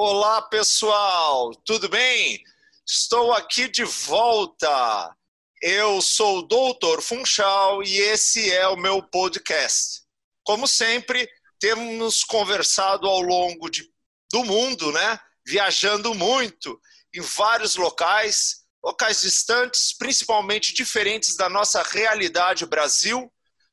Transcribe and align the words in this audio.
Olá, 0.00 0.40
pessoal, 0.42 1.50
tudo 1.66 1.88
bem? 1.88 2.40
Estou 2.86 3.32
aqui 3.32 3.66
de 3.66 3.82
volta. 3.82 5.12
Eu 5.60 6.00
sou 6.00 6.38
o 6.38 6.42
Doutor 6.42 7.02
Funchal 7.02 7.82
e 7.82 7.96
esse 7.96 8.48
é 8.48 8.68
o 8.68 8.76
meu 8.76 9.02
podcast. 9.02 10.02
Como 10.44 10.68
sempre, 10.68 11.28
temos 11.58 12.22
conversado 12.22 13.08
ao 13.08 13.20
longo 13.20 13.68
de, 13.68 13.92
do 14.30 14.44
mundo, 14.44 14.92
né? 14.92 15.18
Viajando 15.44 16.14
muito 16.14 16.80
em 17.12 17.20
vários 17.20 17.74
locais, 17.74 18.64
locais 18.80 19.22
distantes, 19.22 19.92
principalmente 19.98 20.72
diferentes 20.72 21.34
da 21.34 21.48
nossa 21.48 21.82
realidade 21.82 22.64
Brasil, 22.66 23.28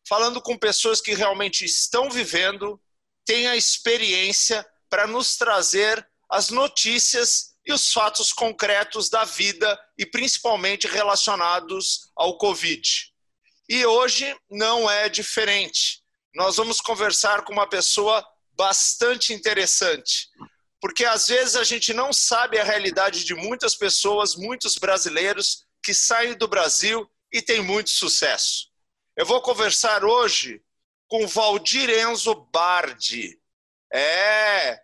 falando 0.09 0.41
com 0.41 0.57
pessoas 0.57 0.99
que 0.99 1.13
realmente 1.13 1.65
estão 1.65 2.09
vivendo, 2.09 2.81
têm 3.23 3.45
a 3.45 3.55
experiência 3.55 4.65
para 4.89 5.05
nos 5.05 5.37
trazer 5.37 6.03
as 6.29 6.49
notícias 6.49 7.55
e 7.65 7.73
os 7.73 7.91
fatos 7.91 8.31
concretos 8.31 9.09
da 9.09 9.23
vida 9.23 9.79
e 9.97 10.05
principalmente 10.05 10.87
relacionados 10.87 12.11
ao 12.15 12.37
Covid. 12.37 13.11
E 13.67 13.85
hoje 13.85 14.35
não 14.49 14.89
é 14.89 15.09
diferente. 15.09 16.03
Nós 16.35 16.57
vamos 16.57 16.79
conversar 16.79 17.43
com 17.43 17.53
uma 17.53 17.67
pessoa 17.67 18.25
bastante 18.51 19.33
interessante, 19.33 20.29
porque 20.79 21.03
às 21.03 21.27
vezes 21.27 21.55
a 21.55 21.63
gente 21.63 21.93
não 21.93 22.13
sabe 22.13 22.59
a 22.59 22.63
realidade 22.63 23.23
de 23.23 23.33
muitas 23.33 23.75
pessoas, 23.75 24.35
muitos 24.35 24.75
brasileiros 24.77 25.65
que 25.83 25.93
saem 25.93 26.35
do 26.35 26.47
Brasil 26.47 27.09
e 27.31 27.41
têm 27.41 27.61
muito 27.61 27.89
sucesso. 27.89 28.69
Eu 29.15 29.25
vou 29.25 29.41
conversar 29.41 30.03
hoje 30.03 30.61
com 31.07 31.27
Valdir 31.27 31.89
Enzo 31.89 32.35
Bardi. 32.51 33.39
É, 33.91 34.79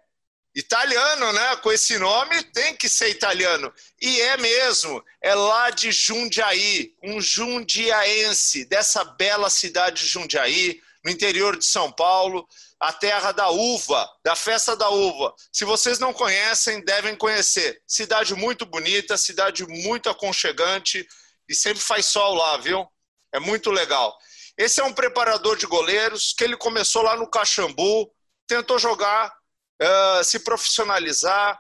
Italiano, 0.54 1.32
né? 1.32 1.55
Com 1.58 1.72
esse 1.72 1.98
nome 1.98 2.44
tem 2.44 2.76
que 2.76 2.90
ser 2.90 3.10
italiano. 3.10 3.73
E 4.02 4.22
é 4.22 4.38
mesmo, 4.38 5.04
é 5.22 5.34
lá 5.34 5.70
de 5.70 5.91
Jundiaí, 5.91 6.93
um 7.02 7.21
jundiaense, 7.21 8.66
dessa 8.66 9.04
bela 9.04 9.49
cidade 9.49 10.04
de 10.04 10.10
Jundiaí, 10.10 10.82
no 11.04 11.10
interior 11.10 11.58
de 11.58 11.66
São 11.66 11.91
Paulo, 11.91 12.48
a 12.80 12.91
terra 12.91 13.32
da 13.32 13.49
uva, 13.49 14.08
da 14.24 14.35
festa 14.35 14.76
da 14.76 14.90
uva. 14.90 15.34
Se 15.52 15.63
vocês 15.66 15.99
não 15.99 16.13
conhecem, 16.13 16.84
devem 16.84 17.15
conhecer. 17.15 17.82
Cidade 17.88 18.36
muito 18.36 18.65
bonita, 18.65 19.18
cidade 19.18 19.65
muito 19.68 20.10
aconchegante 20.10 21.08
e 21.48 21.55
sempre 21.55 21.82
faz 21.82 22.05
sol 22.08 22.36
lá, 22.36 22.58
viu? 22.58 22.88
É 23.34 23.40
muito 23.40 23.71
legal. 23.71 24.15
Esse 24.58 24.82
é 24.82 24.84
um 24.84 24.93
preparador 24.93 25.58
de 25.58 25.65
goleiros 25.65 26.34
que 26.38 26.43
ele 26.43 26.58
começou 26.58 27.02
lá 27.02 27.15
no 27.15 27.30
Caxambu, 27.30 28.12
tentou 28.48 28.77
jogar 28.77 29.34
uh, 29.82 30.24
se 30.24 30.40
profissionalizar, 30.40 31.60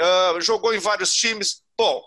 uh, 0.00 0.40
jogou 0.40 0.74
em 0.74 0.78
vários 0.78 1.14
times. 1.14 1.62
Bom, 1.76 2.02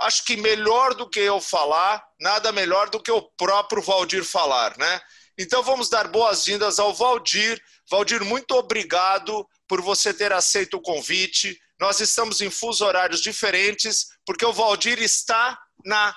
acho 0.00 0.24
que 0.24 0.36
melhor 0.36 0.94
do 0.94 1.08
que 1.08 1.20
eu 1.20 1.40
falar, 1.40 2.02
nada 2.20 2.50
melhor 2.50 2.88
do 2.90 3.00
que 3.00 3.10
o 3.10 3.22
próprio 3.36 3.82
Valdir 3.82 4.24
falar, 4.24 4.76
né? 4.78 5.00
Então 5.38 5.62
vamos 5.62 5.88
dar 5.88 6.08
boas-vindas 6.08 6.78
ao 6.78 6.92
Valdir. 6.92 7.60
Valdir, 7.90 8.24
muito 8.24 8.52
obrigado 8.52 9.46
por 9.66 9.80
você 9.80 10.12
ter 10.12 10.32
aceito 10.32 10.76
o 10.76 10.82
convite. 10.82 11.58
Nós 11.80 12.00
estamos 12.00 12.40
em 12.40 12.50
fuso 12.50 12.84
horários 12.84 13.20
diferentes, 13.20 14.08
porque 14.26 14.44
o 14.44 14.52
Valdir 14.52 15.00
está 15.00 15.58
na 15.84 16.14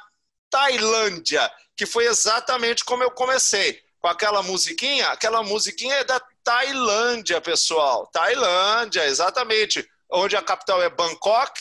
Tailândia, 0.49 1.49
que 1.75 1.85
foi 1.85 2.05
exatamente 2.05 2.83
como 2.83 3.03
eu 3.03 3.11
comecei. 3.11 3.81
Com 4.05 4.09
aquela 4.09 4.43
musiquinha, 4.43 5.07
aquela 5.07 5.41
musiquinha 5.41 5.95
é 5.95 6.03
da 6.03 6.21
Tailândia, 6.43 7.41
pessoal. 7.41 8.05
Tailândia, 8.13 9.03
exatamente. 9.07 9.83
Onde 10.11 10.37
a 10.37 10.43
capital 10.43 10.79
é 10.83 10.91
Bangkok. 10.91 11.59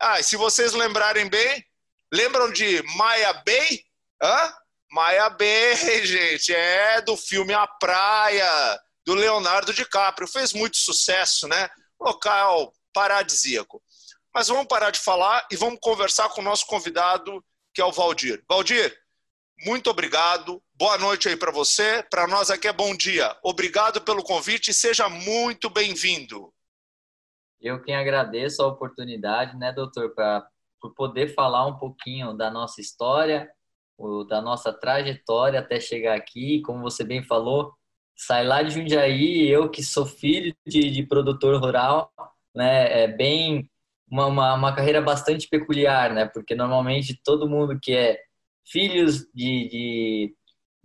Ah, 0.00 0.20
e 0.20 0.22
se 0.22 0.36
vocês 0.36 0.74
lembrarem 0.74 1.28
bem, 1.28 1.66
lembram 2.14 2.52
de 2.52 2.80
Maya 2.94 3.32
Bay? 3.32 3.80
Hã? 4.22 4.54
Maya 4.92 5.28
Bay, 5.28 5.74
gente, 6.06 6.54
é 6.54 7.00
do 7.00 7.16
filme 7.16 7.52
A 7.52 7.66
Praia, 7.66 8.80
do 9.04 9.14
Leonardo 9.14 9.74
DiCaprio. 9.74 10.28
Fez 10.28 10.52
muito 10.52 10.76
sucesso, 10.76 11.48
né? 11.48 11.68
Local 12.00 12.72
paradisíaco. 12.92 13.82
Mas 14.32 14.46
vamos 14.46 14.68
parar 14.68 14.92
de 14.92 15.00
falar 15.00 15.44
e 15.50 15.56
vamos 15.56 15.80
conversar 15.82 16.28
com 16.28 16.42
o 16.42 16.44
nosso 16.44 16.64
convidado, 16.64 17.44
que 17.74 17.80
é 17.80 17.84
o 17.84 17.90
Valdir. 17.90 18.40
Valdir, 18.48 18.96
muito 19.64 19.90
obrigado. 19.90 20.62
Boa 20.82 20.98
noite 20.98 21.28
aí 21.28 21.36
para 21.36 21.52
você. 21.52 22.04
Para 22.10 22.26
nós 22.26 22.50
aqui 22.50 22.66
é 22.66 22.72
bom 22.72 22.92
dia. 22.96 23.36
Obrigado 23.40 24.00
pelo 24.00 24.20
convite 24.20 24.72
e 24.72 24.74
seja 24.74 25.08
muito 25.08 25.70
bem-vindo. 25.70 26.52
Eu 27.60 27.80
quem 27.80 27.94
agradeço 27.94 28.60
a 28.60 28.66
oportunidade, 28.66 29.56
né, 29.56 29.70
doutor, 29.70 30.12
para 30.12 30.44
por 30.80 30.92
poder 30.92 31.36
falar 31.36 31.68
um 31.68 31.78
pouquinho 31.78 32.36
da 32.36 32.50
nossa 32.50 32.80
história, 32.80 33.48
da 34.28 34.42
nossa 34.42 34.72
trajetória 34.72 35.60
até 35.60 35.78
chegar 35.78 36.16
aqui. 36.16 36.60
Como 36.62 36.82
você 36.82 37.04
bem 37.04 37.22
falou, 37.22 37.72
sai 38.16 38.44
lá 38.44 38.60
de 38.60 38.74
Jundiaí, 38.74 39.48
eu 39.48 39.70
que 39.70 39.84
sou 39.84 40.04
filho 40.04 40.52
de, 40.66 40.90
de 40.90 41.06
produtor 41.06 41.60
rural, 41.60 42.12
né, 42.52 43.04
é 43.04 43.06
bem 43.06 43.70
uma, 44.10 44.26
uma, 44.26 44.54
uma 44.54 44.74
carreira 44.74 45.00
bastante 45.00 45.46
peculiar, 45.46 46.12
né, 46.12 46.26
porque 46.26 46.56
normalmente 46.56 47.20
todo 47.22 47.48
mundo 47.48 47.78
que 47.80 47.94
é 47.94 48.20
filhos 48.66 49.20
de, 49.32 49.68
de, 49.68 50.36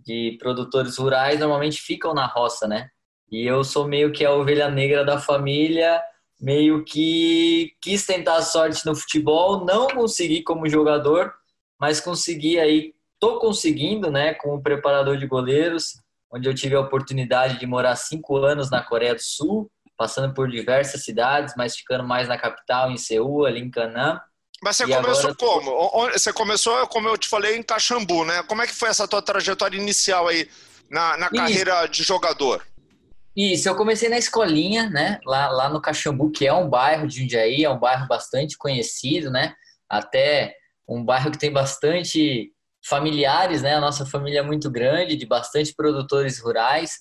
de, 0.08 0.38
produtores 0.38 0.96
rurais 0.96 1.38
normalmente 1.38 1.82
ficam 1.82 2.14
na 2.14 2.26
roça, 2.26 2.66
né? 2.66 2.88
E 3.30 3.46
eu 3.46 3.62
sou 3.62 3.86
meio 3.86 4.10
que 4.10 4.24
a 4.24 4.32
ovelha 4.32 4.70
negra 4.70 5.04
da 5.04 5.20
família, 5.20 6.02
meio 6.40 6.82
que 6.82 7.74
quis 7.82 8.06
tentar 8.06 8.36
a 8.36 8.42
sorte 8.42 8.86
no 8.86 8.96
futebol, 8.96 9.66
não 9.66 9.88
consegui 9.88 10.42
como 10.42 10.68
jogador, 10.68 11.34
mas 11.78 12.00
consegui 12.00 12.58
aí, 12.58 12.94
tô 13.20 13.38
conseguindo, 13.38 14.10
né, 14.10 14.32
como 14.34 14.62
preparador 14.62 15.18
de 15.18 15.26
goleiros, 15.26 16.00
onde 16.32 16.48
eu 16.48 16.54
tive 16.54 16.74
a 16.74 16.80
oportunidade 16.80 17.58
de 17.58 17.66
morar 17.66 17.96
cinco 17.96 18.36
anos 18.38 18.70
na 18.70 18.82
Coreia 18.82 19.14
do 19.14 19.22
Sul, 19.22 19.70
passando 19.96 20.32
por 20.32 20.48
diversas 20.48 21.04
cidades, 21.04 21.54
mas 21.56 21.76
ficando 21.76 22.04
mais 22.04 22.28
na 22.28 22.38
capital, 22.38 22.90
em 22.90 22.96
Seul, 22.96 23.44
ali 23.44 23.60
em 23.60 23.70
Canã. 23.70 24.20
Mas 24.62 24.76
você 24.76 24.84
e 24.84 24.94
começou 24.94 25.30
agora... 25.30 25.36
como? 25.36 26.10
Você 26.12 26.32
começou, 26.32 26.86
como 26.88 27.08
eu 27.08 27.16
te 27.16 27.28
falei, 27.28 27.56
em 27.56 27.62
Caxambu, 27.62 28.24
né? 28.24 28.42
Como 28.42 28.62
é 28.62 28.66
que 28.66 28.74
foi 28.74 28.88
essa 28.88 29.06
tua 29.06 29.22
trajetória 29.22 29.76
inicial 29.76 30.26
aí 30.26 30.48
na, 30.90 31.16
na 31.16 31.30
carreira 31.30 31.86
de 31.86 32.02
jogador? 32.02 32.66
Isso, 33.36 33.68
eu 33.68 33.76
comecei 33.76 34.08
na 34.08 34.18
escolinha, 34.18 34.90
né? 34.90 35.20
Lá, 35.24 35.48
lá 35.48 35.68
no 35.68 35.80
Caxambu, 35.80 36.30
que 36.32 36.46
é 36.46 36.52
um 36.52 36.68
bairro 36.68 37.06
de 37.06 37.20
Jundiaí, 37.20 37.64
é 37.64 37.70
um 37.70 37.78
bairro 37.78 38.08
bastante 38.08 38.58
conhecido, 38.58 39.30
né? 39.30 39.54
Até 39.88 40.56
um 40.88 41.04
bairro 41.04 41.30
que 41.30 41.38
tem 41.38 41.52
bastante 41.52 42.52
familiares, 42.84 43.62
né? 43.62 43.74
A 43.74 43.80
nossa 43.80 44.04
família 44.04 44.40
é 44.40 44.42
muito 44.42 44.68
grande, 44.68 45.14
de 45.14 45.24
bastante 45.24 45.72
produtores 45.72 46.40
rurais. 46.40 46.98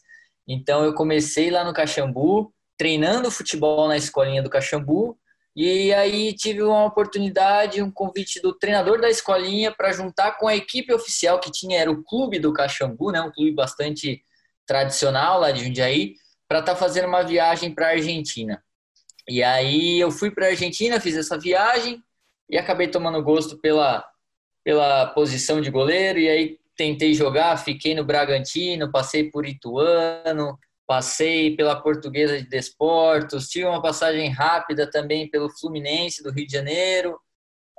Então 0.48 0.84
eu 0.84 0.94
comecei 0.94 1.50
lá 1.50 1.64
no 1.64 1.74
Caxambu, 1.74 2.54
treinando 2.78 3.32
futebol 3.32 3.88
na 3.88 3.98
escolinha 3.98 4.44
do 4.44 4.50
Caxambu 4.50 5.18
e 5.60 5.92
aí 5.92 6.34
tive 6.34 6.62
uma 6.62 6.86
oportunidade, 6.86 7.82
um 7.82 7.90
convite 7.90 8.40
do 8.40 8.54
treinador 8.54 9.02
da 9.02 9.10
escolinha 9.10 9.72
para 9.72 9.92
juntar 9.92 10.34
com 10.38 10.48
a 10.48 10.56
equipe 10.56 10.94
oficial 10.94 11.40
que 11.40 11.52
tinha, 11.52 11.80
era 11.80 11.90
o 11.90 12.04
clube 12.04 12.38
do 12.38 12.54
Caxambu, 12.54 13.12
né? 13.12 13.20
um 13.22 13.32
clube 13.32 13.54
bastante 13.54 14.22
tradicional 14.68 15.40
lá 15.40 15.50
de 15.50 15.66
Jundiaí, 15.66 16.14
para 16.48 16.60
estar 16.60 16.74
tá 16.74 16.78
fazendo 16.78 17.08
uma 17.08 17.24
viagem 17.24 17.74
para 17.74 17.88
a 17.88 17.92
Argentina. 17.94 18.64
E 19.28 19.42
aí 19.42 20.00
eu 20.00 20.12
fui 20.12 20.30
para 20.30 20.46
a 20.46 20.50
Argentina, 20.50 21.02
fiz 21.02 21.18
essa 21.18 21.40
viagem 21.40 22.04
e 22.48 22.56
acabei 22.56 22.88
tomando 22.88 23.24
gosto 23.24 23.58
pela, 23.58 24.06
pela 24.64 25.08
posição 25.08 25.60
de 25.60 25.72
goleiro. 25.72 26.20
E 26.20 26.30
aí 26.30 26.60
tentei 26.76 27.16
jogar, 27.16 27.58
fiquei 27.58 27.96
no 27.96 28.06
Bragantino, 28.06 28.92
passei 28.92 29.32
por 29.32 29.44
Ituano, 29.44 30.56
passei 30.88 31.56
pela 31.56 31.80
Portuguesa 31.80 32.38
de 32.42 32.48
Desportos, 32.48 33.50
tive 33.50 33.66
uma 33.66 33.82
passagem 33.82 34.30
rápida 34.30 34.90
também 34.90 35.30
pelo 35.30 35.50
Fluminense 35.50 36.24
do 36.24 36.32
Rio 36.32 36.48
de 36.48 36.54
Janeiro, 36.54 37.20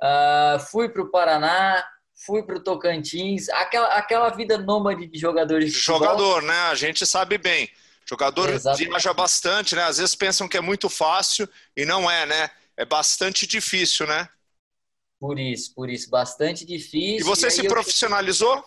uh, 0.01 0.59
fui 0.71 0.87
para 0.87 1.01
o 1.01 1.09
Paraná, 1.09 1.83
fui 2.25 2.43
para 2.43 2.57
o 2.57 2.63
Tocantins, 2.63 3.49
aquela, 3.49 3.87
aquela 3.95 4.29
vida 4.29 4.57
nômade 4.59 5.07
de 5.07 5.17
jogadores 5.17 5.73
de 5.73 5.79
Jogador, 5.79 6.43
né? 6.43 6.59
A 6.69 6.75
gente 6.75 7.05
sabe 7.05 7.37
bem. 7.37 7.69
Jogador 8.07 8.49
Exatamente. 8.49 8.89
viaja 8.89 9.13
bastante, 9.13 9.75
né? 9.75 9.83
Às 9.83 9.97
vezes 9.97 10.15
pensam 10.15 10.47
que 10.47 10.57
é 10.57 10.61
muito 10.61 10.89
fácil 10.89 11.47
e 11.75 11.85
não 11.85 12.09
é, 12.09 12.25
né? 12.25 12.49
É 12.75 12.85
bastante 12.85 13.45
difícil, 13.45 14.07
né? 14.07 14.27
Por 15.19 15.37
isso, 15.37 15.73
por 15.75 15.89
isso, 15.89 16.09
bastante 16.09 16.65
difícil. 16.65 17.19
E 17.19 17.23
você 17.23 17.47
e 17.47 17.51
se 17.51 17.67
profissionalizou? 17.67 18.55
Eu... 18.55 18.63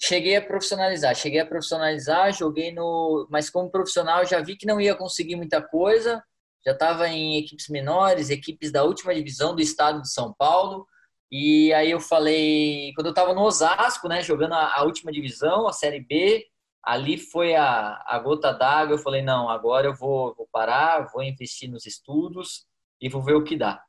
Cheguei 0.00 0.36
a 0.36 0.42
profissionalizar, 0.42 1.14
cheguei 1.14 1.40
a 1.40 1.46
profissionalizar, 1.46 2.32
joguei 2.32 2.72
no. 2.72 3.26
Mas 3.30 3.50
como 3.50 3.70
profissional 3.70 4.24
já 4.24 4.40
vi 4.40 4.56
que 4.56 4.66
não 4.66 4.80
ia 4.80 4.94
conseguir 4.94 5.34
muita 5.36 5.60
coisa. 5.60 6.22
Já 6.64 6.72
estava 6.72 7.08
em 7.08 7.38
equipes 7.38 7.68
menores, 7.68 8.30
equipes 8.30 8.70
da 8.70 8.84
última 8.84 9.14
divisão 9.14 9.54
do 9.54 9.62
estado 9.62 10.02
de 10.02 10.12
São 10.12 10.32
Paulo. 10.38 10.86
E 11.30 11.72
aí 11.74 11.90
eu 11.90 12.00
falei, 12.00 12.92
quando 12.94 13.06
eu 13.06 13.10
estava 13.10 13.34
no 13.34 13.42
Osasco, 13.42 14.08
né, 14.08 14.22
jogando 14.22 14.54
a, 14.54 14.76
a, 14.76 14.82
última 14.84 15.12
divisão, 15.12 15.66
a 15.68 15.72
Série 15.72 16.00
B, 16.00 16.46
ali 16.82 17.18
foi 17.18 17.54
a, 17.54 18.02
a 18.06 18.18
gota 18.18 18.52
d'água. 18.52 18.94
Eu 18.94 18.98
falei, 18.98 19.22
não, 19.22 19.48
agora 19.48 19.86
eu 19.86 19.94
vou, 19.94 20.34
vou 20.34 20.48
parar, 20.52 21.08
vou 21.12 21.22
investir 21.22 21.70
nos 21.70 21.86
estudos. 21.86 22.66
e 23.00 23.08
vou 23.08 23.22
ver 23.22 23.34
o 23.34 23.44
que 23.44 23.56
dá. 23.56 23.82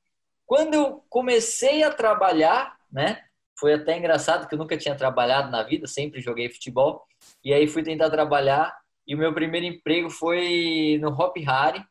Quando 0.45 0.73
eu 0.73 1.05
comecei 1.09 1.83
a 1.83 1.91
trabalhar, 1.91 2.75
né? 2.91 3.23
Foi 3.59 3.73
até 3.73 3.97
engraçado 3.97 4.47
que 4.47 4.55
eu 4.55 4.59
nunca 4.59 4.77
tinha 4.77 4.95
trabalhado 4.95 5.51
na 5.51 5.63
vida, 5.63 5.85
sempre 5.85 6.21
joguei 6.21 6.49
futebol. 6.49 7.03
E 7.43 7.53
aí 7.53 7.67
fui 7.67 7.83
tentar 7.83 8.09
trabalhar 8.09 8.73
e 9.05 9.15
o 9.15 9.17
meu 9.17 9.33
primeiro 9.33 9.65
emprego 9.65 10.09
foi 10.09 10.97
no 11.01 11.09
Hop 11.09 11.35
Harry. 11.37 11.83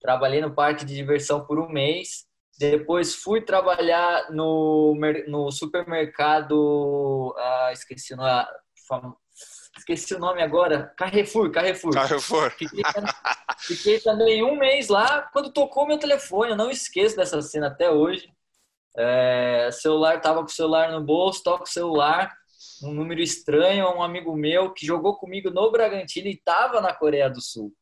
Trabalhei 0.00 0.40
no 0.40 0.54
parque 0.54 0.84
de 0.84 0.94
diversão 0.94 1.44
por 1.44 1.58
um 1.58 1.68
mês. 1.68 2.26
Depois 2.58 3.14
fui 3.14 3.42
trabalhar 3.42 4.30
no, 4.30 4.98
no 5.28 5.50
supermercado, 5.52 7.34
ah, 7.36 7.70
esqueci 7.72 8.14
o 8.14 8.16
nome, 8.16 8.46
esqueci 9.76 10.14
o 10.14 10.18
nome 10.18 10.42
agora, 10.42 10.94
Carrefour, 10.96 11.50
Carrefour. 11.50 11.92
Carrefour. 11.92 12.50
Fiquei, 12.52 12.82
fiquei, 13.58 14.00
também 14.00 14.42
um 14.42 14.56
mês 14.56 14.88
lá, 14.88 15.28
quando 15.32 15.52
tocou 15.52 15.86
meu 15.86 15.98
telefone, 15.98 16.52
eu 16.52 16.56
não 16.56 16.70
esqueço 16.70 17.14
dessa 17.14 17.42
cena 17.42 17.66
até 17.66 17.90
hoje. 17.90 18.34
É, 18.96 19.70
celular, 19.72 20.20
tava 20.20 20.40
com 20.40 20.46
o 20.46 20.52
celular 20.52 20.90
no 20.90 21.02
bolso, 21.02 21.42
toca 21.42 21.64
o 21.64 21.68
celular, 21.68 22.32
um 22.82 22.92
número 22.92 23.20
estranho, 23.20 23.94
um 23.94 24.02
amigo 24.02 24.34
meu 24.34 24.72
que 24.72 24.86
jogou 24.86 25.16
comigo 25.16 25.50
no 25.50 25.70
Bragantino 25.70 26.28
e 26.28 26.40
tava 26.42 26.80
na 26.80 26.94
Coreia 26.94 27.28
do 27.28 27.40
Sul. 27.40 27.72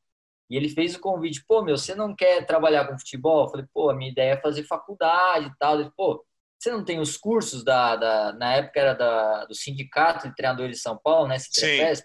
E 0.50 0.56
ele 0.56 0.69
fez 0.69 0.94
o 0.94 1.00
convite, 1.00 1.44
pô, 1.46 1.62
meu, 1.62 1.76
você 1.76 1.94
não 1.94 2.14
quer 2.14 2.44
trabalhar 2.46 2.87
com 2.87 2.99
futebol? 2.99 3.44
Eu 3.44 3.50
falei, 3.50 3.66
pô, 3.72 3.90
a 3.90 3.94
minha 3.94 4.11
ideia 4.11 4.32
é 4.32 4.40
fazer 4.40 4.64
faculdade 4.64 5.46
e 5.46 5.58
tal. 5.58 5.81
Ele, 5.81 5.90
pô, 5.96 6.25
você 6.58 6.70
não 6.70 6.84
tem 6.84 7.00
os 7.00 7.17
cursos 7.17 7.64
da, 7.64 7.96
da 7.96 8.32
na 8.34 8.55
época 8.55 8.81
era 8.81 8.94
da, 8.94 9.44
do 9.46 9.55
sindicato 9.55 10.28
de 10.28 10.34
treinadores 10.34 10.76
de 10.76 10.82
São 10.82 10.99
Paulo, 10.99 11.28
né? 11.28 11.38
Sim. 11.38 12.05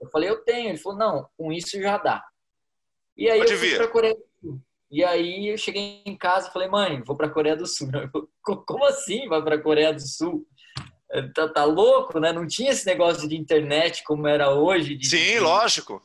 Eu 0.00 0.08
falei, 0.10 0.28
eu 0.28 0.42
tenho. 0.42 0.70
Ele 0.70 0.78
falou, 0.78 0.98
não, 0.98 1.28
com 1.36 1.52
isso 1.52 1.80
já 1.80 1.98
dá. 1.98 2.24
E 3.16 3.30
aí 3.30 3.38
Pode 3.38 3.52
eu 3.52 3.58
fui 3.58 3.76
pra 3.76 3.88
Coreia 3.88 4.14
do 4.14 4.24
Sul. 4.40 4.60
E 4.96 5.04
aí 5.04 5.48
eu 5.48 5.58
cheguei 5.58 6.00
em 6.06 6.16
casa 6.16 6.48
e 6.48 6.52
falei, 6.52 6.68
mãe, 6.68 7.02
vou 7.02 7.14
pra 7.14 7.28
Coreia 7.28 7.54
do 7.54 7.66
Sul. 7.66 7.88
Como 8.42 8.84
assim 8.86 9.28
vai 9.28 9.42
pra 9.42 9.60
Coreia 9.60 9.92
do 9.92 10.00
Sul? 10.00 10.46
Tá, 11.34 11.48
tá 11.48 11.64
louco, 11.64 12.18
né? 12.18 12.32
Não 12.32 12.46
tinha 12.46 12.70
esse 12.70 12.86
negócio 12.86 13.28
de 13.28 13.36
internet 13.36 14.02
como 14.04 14.26
era 14.26 14.54
hoje. 14.54 14.96
De, 14.96 15.06
Sim, 15.06 15.16
de, 15.18 15.40
lógico. 15.40 16.02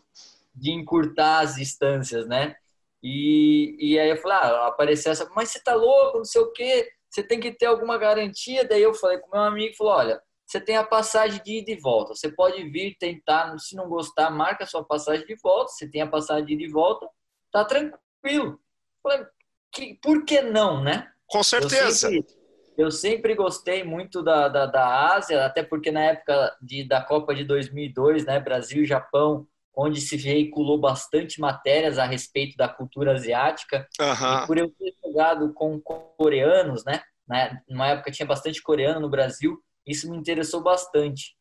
De 0.54 0.72
encurtar 0.72 1.40
as 1.40 1.56
distâncias, 1.56 2.28
né? 2.28 2.54
E, 3.02 3.78
e 3.80 3.98
aí 3.98 4.10
eu 4.10 4.18
falei, 4.18 4.38
ah, 4.38 4.68
apareceu 4.68 5.14
essa, 5.14 5.30
mas 5.34 5.50
você 5.50 5.64
tá 5.64 5.74
louco, 5.74 6.18
não 6.18 6.26
sei 6.26 6.42
o 6.42 6.52
quê 6.52 6.92
você 7.10 7.22
tem 7.22 7.40
que 7.40 7.52
ter 7.52 7.66
alguma 7.66 7.98
garantia. 7.98 8.68
Daí 8.68 8.82
eu 8.82 8.94
falei 8.94 9.20
com 9.20 9.32
meu 9.32 9.42
amigo, 9.42 9.76
falou, 9.76 9.94
olha, 9.94 10.22
você 10.46 10.60
tem 10.60 10.78
a 10.78 10.84
passagem 10.84 11.42
de 11.44 11.60
ida 11.60 11.72
e 11.72 11.80
volta. 11.80 12.16
Você 12.16 12.30
pode 12.30 12.64
vir 12.70 12.96
tentar, 12.98 13.58
se 13.60 13.76
não 13.76 13.88
gostar, 13.90 14.30
marca 14.32 14.64
a 14.64 14.68
sua 14.68 14.84
passagem 14.84 15.26
de 15.26 15.36
volta. 15.36 15.72
Você 15.72 15.90
tem 15.90 16.02
a 16.02 16.08
passagem 16.08 16.46
de 16.46 16.54
ida 16.54 16.64
e 16.64 16.72
volta, 16.72 17.08
tá 17.52 17.66
tranquilo. 17.66 18.60
Falei, 19.04 19.26
que, 19.72 20.00
por 20.02 20.26
que 20.26 20.42
não, 20.42 20.84
né? 20.84 21.10
Com 21.28 21.44
certeza. 21.44 22.08
Eu 22.08 22.12
sempre, 22.12 22.36
eu 22.78 22.92
sempre 22.92 23.36
gostei 23.36 23.84
muito 23.84 24.22
da, 24.22 24.48
da, 24.48 24.66
da, 24.66 25.16
Ásia, 25.16 25.46
até 25.46 25.64
porque 25.64 25.92
na 25.92 26.02
época 26.02 26.56
de, 26.62 26.84
da 26.84 27.02
Copa 27.02 27.34
de 27.34 27.44
2002, 27.44 28.26
né, 28.26 28.40
Brasil 28.40 28.84
e 28.84 28.88
Japão, 28.88 29.48
onde 29.76 30.02
se 30.02 30.18
veiculou 30.18 30.80
bastante 30.80 31.40
matérias 31.40 31.98
a 31.98 32.06
respeito 32.06 32.58
da 32.58 32.68
cultura 32.68 33.14
asiática. 33.14 33.88
Uhum. 34.00 34.44
E 34.44 34.48
por 34.48 34.58
eu 34.58 34.70
ter 34.70 34.94
jogado 35.04 35.54
com 35.54 35.80
coreanos, 35.80 36.84
né? 36.84 37.02
Numa 37.70 37.88
época 37.88 38.12
tinha 38.12 38.26
bastante 38.26 38.62
coreano 38.62 39.00
no 39.00 39.10
Brasil, 39.10 39.58
isso 39.88 40.10
me 40.10 40.18
interessou 40.18 40.62
bastante. 40.62 41.36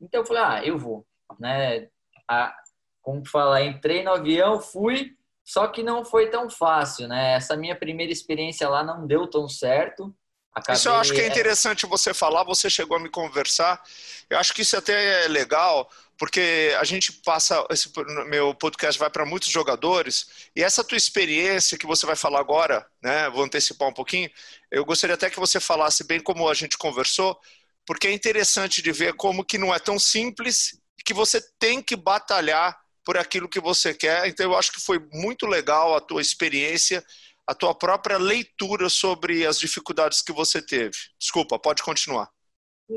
Então 0.00 0.20
eu 0.20 0.26
falei, 0.26 0.42
ah, 0.42 0.64
eu 0.64 0.78
vou, 0.78 1.04
né? 1.38 1.88
A, 2.30 2.54
como 3.00 3.26
falar, 3.28 3.64
entrei 3.64 4.04
no 4.04 4.12
avião, 4.12 4.60
fui, 4.60 5.16
só 5.44 5.66
que 5.66 5.82
não 5.82 6.04
foi 6.04 6.30
tão 6.30 6.48
fácil, 6.48 7.08
né? 7.08 7.34
Essa 7.34 7.56
minha 7.56 7.76
primeira 7.76 8.12
experiência 8.12 8.68
lá 8.68 8.82
não 8.84 9.06
deu 9.06 9.26
tão 9.28 9.48
certo. 9.48 10.14
Acabei... 10.54 10.78
Isso 10.78 10.88
eu 10.88 10.94
acho 10.96 11.12
que 11.12 11.20
é 11.20 11.26
interessante 11.26 11.86
você 11.86 12.12
falar, 12.12 12.44
você 12.44 12.68
chegou 12.68 12.96
a 12.96 13.00
me 13.00 13.08
conversar. 13.08 13.82
Eu 14.28 14.38
acho 14.38 14.52
que 14.52 14.62
isso 14.62 14.76
até 14.76 15.24
é 15.24 15.28
legal, 15.28 15.90
porque 16.18 16.76
a 16.78 16.84
gente 16.84 17.12
passa, 17.24 17.66
esse 17.70 17.90
meu 18.26 18.54
podcast 18.54 18.98
vai 18.98 19.10
para 19.10 19.24
muitos 19.24 19.48
jogadores, 19.48 20.48
e 20.54 20.62
essa 20.62 20.84
tua 20.84 20.96
experiência 20.96 21.78
que 21.78 21.86
você 21.86 22.06
vai 22.06 22.14
falar 22.14 22.38
agora, 22.38 22.86
né, 23.02 23.28
vou 23.30 23.42
antecipar 23.42 23.88
um 23.88 23.94
pouquinho, 23.94 24.30
eu 24.70 24.84
gostaria 24.84 25.14
até 25.14 25.28
que 25.30 25.40
você 25.40 25.58
falasse 25.58 26.04
bem 26.04 26.20
como 26.20 26.48
a 26.48 26.54
gente 26.54 26.78
conversou, 26.78 27.38
porque 27.84 28.06
é 28.06 28.12
interessante 28.12 28.80
de 28.80 28.92
ver 28.92 29.14
como 29.14 29.44
que 29.44 29.58
não 29.58 29.74
é 29.74 29.78
tão 29.78 29.98
simples, 29.98 30.78
que 31.04 31.12
você 31.12 31.40
tem 31.58 31.82
que 31.82 31.96
batalhar 31.96 32.78
por 33.04 33.16
aquilo 33.16 33.48
que 33.48 33.60
você 33.60 33.94
quer, 33.94 34.26
então 34.28 34.46
eu 34.50 34.56
acho 34.56 34.72
que 34.72 34.80
foi 34.80 34.98
muito 35.12 35.46
legal 35.46 35.94
a 35.96 36.00
tua 36.00 36.20
experiência, 36.20 37.04
a 37.46 37.54
tua 37.54 37.74
própria 37.74 38.18
leitura 38.18 38.88
sobre 38.88 39.46
as 39.46 39.58
dificuldades 39.58 40.22
que 40.22 40.32
você 40.32 40.62
teve. 40.62 40.96
Desculpa, 41.18 41.58
pode 41.58 41.82
continuar. 41.82 42.30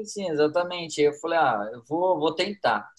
Sim, 0.03 0.29
exatamente. 0.29 1.01
Eu 1.01 1.13
falei, 1.13 1.37
ah, 1.39 1.69
eu 1.73 1.83
vou, 1.87 2.19
vou 2.19 2.35
tentar. 2.35 2.89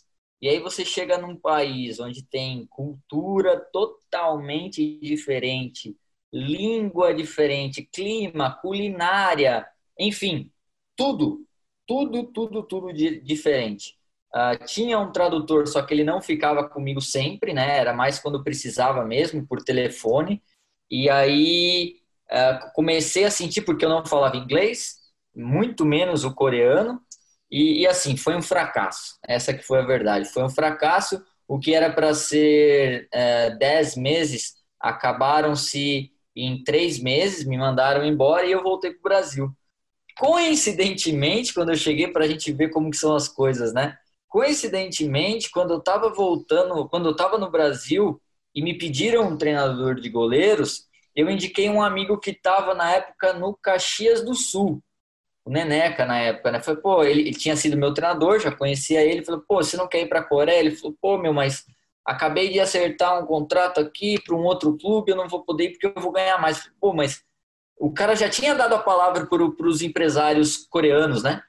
E 0.41 0.49
aí 0.49 0.61
você 0.61 0.85
chega 0.85 1.19
num 1.19 1.37
país 1.37 2.01
onde 2.01 2.23
tem 2.25 2.67
cultura 2.67 3.61
totalmente 3.73 4.99
diferente, 5.01 5.97
língua 6.33 7.15
diferente, 7.15 7.83
clima, 7.83 8.55
culinária, 8.61 9.67
enfim, 9.99 10.51
tudo, 10.97 11.47
tudo, 11.87 12.25
tudo, 12.33 12.63
tudo 12.63 12.93
diferente. 12.93 13.96
Uh, 14.37 14.63
tinha 14.67 14.99
um 14.99 15.11
tradutor, 15.11 15.67
só 15.67 15.81
que 15.81 15.95
ele 15.95 16.05
não 16.05 16.21
ficava 16.21 16.69
comigo 16.69 17.01
sempre, 17.01 17.55
né? 17.55 17.79
Era 17.79 17.95
mais 17.95 18.19
quando 18.19 18.45
precisava 18.45 19.03
mesmo, 19.03 19.47
por 19.47 19.63
telefone. 19.63 20.43
E 20.91 21.09
aí 21.09 21.97
uh, 22.31 22.71
comecei 22.75 23.25
a 23.25 23.31
sentir, 23.31 23.63
porque 23.63 23.87
eu 23.87 23.89
não 23.89 24.05
falava 24.05 24.37
inglês, 24.37 24.97
muito 25.35 25.87
menos 25.87 26.23
o 26.23 26.35
coreano, 26.35 27.01
e, 27.51 27.83
e, 27.83 27.87
assim, 27.87 28.17
foi 28.17 28.37
um 28.37 28.43
fracasso. 28.43 29.19
Essa 29.27 29.55
que 29.55 29.63
foi 29.63 29.79
a 29.79 29.87
verdade. 29.87 30.29
Foi 30.29 30.43
um 30.43 30.51
fracasso. 30.51 31.25
O 31.49 31.59
que 31.59 31.75
era 31.75 31.91
para 31.93 32.13
ser 32.13 33.09
é, 33.13 33.51
dez 33.57 33.97
meses, 33.97 34.57
acabaram-se 34.81 36.11
em 36.35 36.63
três 36.65 37.01
meses, 37.01 37.47
me 37.47 37.57
mandaram 37.57 38.05
embora 38.05 38.45
e 38.45 38.53
eu 38.53 38.63
voltei 38.63 38.91
para 38.91 38.99
o 38.99 39.03
Brasil. 39.03 39.57
Coincidentemente, 40.19 41.55
quando 41.55 41.71
eu 41.71 41.77
cheguei 41.77 42.09
para 42.09 42.25
a 42.25 42.29
gente 42.29 42.53
ver 42.53 42.71
como 42.71 42.91
que 42.91 42.97
são 42.97 43.15
as 43.15 43.29
coisas, 43.29 43.73
né? 43.73 43.97
Coincidentemente, 44.37 45.51
quando 45.51 45.73
eu 45.73 45.79
estava 45.79 46.11
voltando, 46.11 46.87
quando 46.91 47.07
eu 47.07 47.13
estava 47.13 47.39
no 47.39 47.51
Brasil 47.51 48.21
e 48.55 48.61
me 48.61 48.77
pediram 48.77 49.27
um 49.27 49.39
treinador 49.39 49.95
de 49.95 50.11
goleiros, 50.11 50.85
eu 51.15 51.31
indiquei 51.31 51.71
um 51.71 51.83
amigo 51.83 52.19
que 52.19 52.33
estava 52.33 52.75
na 52.75 52.97
época 52.97 53.33
no 53.33 53.57
Caxias 53.57 54.23
do 54.23 54.35
Sul, 54.35 54.83
o 55.43 55.51
Neneca 55.51 56.05
na 56.05 56.19
época, 56.19 56.53
né? 56.53 56.61
Falei, 56.61 56.83
pô, 56.83 57.03
ele, 57.03 57.23
ele, 57.23 57.33
tinha 57.33 57.57
sido 57.57 57.79
meu 57.79 57.95
treinador, 57.95 58.39
já 58.39 58.55
conhecia 58.55 59.03
ele. 59.03 59.25
Falei, 59.25 59.41
pô, 59.49 59.57
você 59.63 59.75
não 59.75 59.89
quer 59.89 60.03
ir 60.03 60.07
para 60.07 60.21
a 60.21 60.25
Coreia? 60.25 60.61
Ele 60.61 60.77
falou, 60.77 60.95
pô, 61.01 61.17
meu, 61.17 61.33
mas 61.33 61.65
acabei 62.05 62.51
de 62.51 62.61
acertar 62.61 63.19
um 63.19 63.25
contrato 63.25 63.81
aqui 63.81 64.21
para 64.23 64.37
um 64.37 64.45
outro 64.45 64.77
clube, 64.77 65.13
eu 65.13 65.17
não 65.17 65.31
vou 65.31 65.45
poder 65.45 65.65
ir 65.65 65.71
porque 65.71 65.87
eu 65.87 66.03
vou 66.03 66.13
ganhar 66.13 66.39
mais. 66.39 66.59
Falei, 66.59 66.75
pô, 66.79 66.93
mas 66.93 67.25
o 67.79 67.91
cara 67.91 68.15
já 68.15 68.29
tinha 68.29 68.55
dado 68.55 68.75
a 68.75 68.83
palavra 68.83 69.25
para 69.25 69.67
os 69.67 69.81
empresários 69.81 70.59
coreanos, 70.69 71.23
né? 71.23 71.41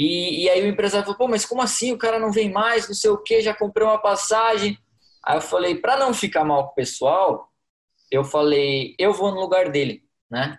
E, 0.00 0.44
e 0.44 0.48
aí 0.48 0.62
o 0.62 0.68
empresário 0.68 1.04
falou, 1.04 1.18
pô, 1.18 1.26
mas 1.26 1.44
como 1.44 1.60
assim? 1.60 1.92
O 1.92 1.98
cara 1.98 2.20
não 2.20 2.30
vem 2.30 2.52
mais, 2.52 2.86
não 2.86 2.94
sei 2.94 3.10
o 3.10 3.18
quê, 3.18 3.42
já 3.42 3.52
comprei 3.52 3.84
uma 3.84 3.98
passagem. 3.98 4.78
Aí 5.26 5.36
eu 5.36 5.40
falei, 5.40 5.74
para 5.74 5.96
não 5.96 6.14
ficar 6.14 6.44
mal 6.44 6.66
com 6.66 6.70
o 6.70 6.74
pessoal, 6.76 7.48
eu 8.08 8.22
falei, 8.22 8.94
eu 8.96 9.12
vou 9.12 9.32
no 9.32 9.40
lugar 9.40 9.70
dele, 9.70 10.04
né? 10.30 10.56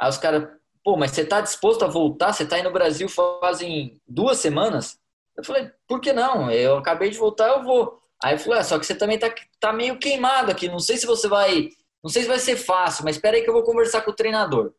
Aí 0.00 0.08
os 0.08 0.16
caras, 0.16 0.48
pô, 0.82 0.96
mas 0.96 1.10
você 1.10 1.20
está 1.20 1.42
disposto 1.42 1.84
a 1.84 1.86
voltar? 1.86 2.32
Você 2.32 2.44
está 2.44 2.56
aí 2.56 2.62
no 2.62 2.72
Brasil 2.72 3.06
fazem 3.10 4.00
duas 4.08 4.38
semanas? 4.38 4.98
Eu 5.36 5.44
falei, 5.44 5.70
por 5.86 6.00
que 6.00 6.14
não? 6.14 6.50
Eu 6.50 6.78
acabei 6.78 7.10
de 7.10 7.18
voltar, 7.18 7.48
eu 7.48 7.62
vou. 7.62 8.00
Aí 8.24 8.32
ele 8.32 8.38
falou, 8.38 8.58
é, 8.58 8.62
só 8.62 8.78
que 8.78 8.86
você 8.86 8.94
também 8.94 9.18
tá, 9.18 9.30
tá 9.60 9.70
meio 9.70 9.98
queimado 9.98 10.50
aqui, 10.50 10.66
não 10.66 10.80
sei 10.80 10.96
se 10.96 11.04
você 11.04 11.28
vai, 11.28 11.68
não 12.02 12.08
sei 12.08 12.22
se 12.22 12.28
vai 12.28 12.38
ser 12.38 12.56
fácil, 12.56 13.04
mas 13.04 13.16
espera 13.16 13.36
aí 13.36 13.42
que 13.42 13.50
eu 13.50 13.54
vou 13.54 13.64
conversar 13.64 14.00
com 14.00 14.12
o 14.12 14.16
treinador. 14.16 14.72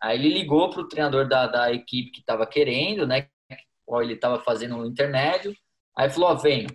Aí 0.00 0.16
ele 0.16 0.28
ligou 0.28 0.70
pro 0.70 0.86
treinador 0.86 1.28
da, 1.28 1.48
da 1.48 1.72
equipe 1.72 2.12
que 2.12 2.20
estava 2.20 2.46
querendo, 2.46 3.04
né? 3.04 3.26
Qual 3.88 4.02
ele 4.02 4.12
estava 4.12 4.38
fazendo 4.40 4.76
no 4.76 4.84
intermédio. 4.84 5.54
Aí 5.96 6.10
falou, 6.10 6.28
ó, 6.28 6.34
vem, 6.34 6.66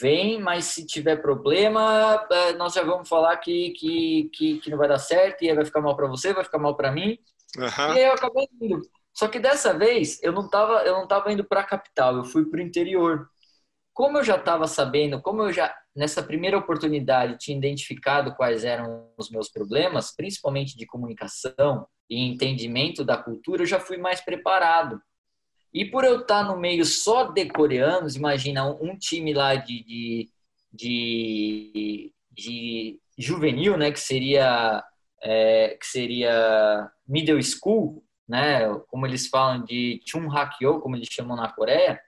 vem, 0.00 0.40
mas 0.40 0.64
se 0.64 0.86
tiver 0.86 1.16
problema, 1.16 2.26
é, 2.32 2.52
nós 2.54 2.72
já 2.72 2.82
vamos 2.82 3.06
falar 3.06 3.36
que, 3.36 3.72
que, 3.72 4.30
que, 4.32 4.58
que 4.58 4.70
não 4.70 4.78
vai 4.78 4.88
dar 4.88 4.98
certo 4.98 5.42
e 5.42 5.50
aí 5.50 5.54
vai 5.54 5.66
ficar 5.66 5.82
mal 5.82 5.94
para 5.94 6.08
você, 6.08 6.32
vai 6.32 6.42
ficar 6.42 6.58
mal 6.58 6.74
para 6.74 6.90
mim. 6.90 7.18
Uhum. 7.56 7.94
E 7.94 7.98
aí 7.98 8.04
eu 8.04 8.12
acabei 8.12 8.48
indo. 8.60 8.80
Só 9.12 9.28
que 9.28 9.38
dessa 9.38 9.76
vez 9.76 10.22
eu 10.22 10.32
não 10.32 10.46
estava 10.46 10.82
eu 10.84 10.94
não 10.94 11.06
tava 11.06 11.30
indo 11.30 11.44
para 11.44 11.60
a 11.60 11.64
capital, 11.64 12.16
eu 12.16 12.24
fui 12.24 12.46
para 12.46 12.60
o 12.60 12.62
interior. 12.62 13.28
Como 13.92 14.16
eu 14.16 14.24
já 14.24 14.36
estava 14.36 14.66
sabendo, 14.66 15.20
como 15.20 15.42
eu 15.42 15.52
já 15.52 15.74
nessa 15.94 16.22
primeira 16.22 16.56
oportunidade 16.56 17.36
tinha 17.38 17.58
identificado 17.58 18.34
quais 18.36 18.64
eram 18.64 19.10
os 19.18 19.28
meus 19.30 19.50
problemas, 19.50 20.14
principalmente 20.14 20.76
de 20.76 20.86
comunicação 20.86 21.86
e 22.08 22.26
entendimento 22.26 23.04
da 23.04 23.16
cultura, 23.16 23.62
eu 23.62 23.66
já 23.66 23.80
fui 23.80 23.98
mais 23.98 24.20
preparado. 24.20 25.00
E 25.72 25.84
por 25.84 26.04
eu 26.04 26.20
estar 26.20 26.44
no 26.44 26.56
meio 26.56 26.84
só 26.84 27.24
de 27.24 27.46
coreanos, 27.46 28.16
imagina 28.16 28.64
um 28.64 28.96
time 28.96 29.34
lá 29.34 29.54
de, 29.54 29.82
de, 29.84 30.30
de, 30.72 32.12
de 32.32 33.00
juvenil, 33.18 33.76
né, 33.76 33.90
que 33.90 34.00
seria 34.00 34.82
é, 35.22 35.76
que 35.80 35.86
seria 35.86 36.90
middle 37.06 37.42
school, 37.42 38.04
né? 38.28 38.68
Como 38.88 39.06
eles 39.06 39.26
falam 39.28 39.64
de 39.64 40.00
Chun 40.06 40.30
Hakyo, 40.30 40.80
como 40.80 40.96
eles 40.96 41.08
chamam 41.10 41.36
na 41.36 41.52
Coreia. 41.52 42.00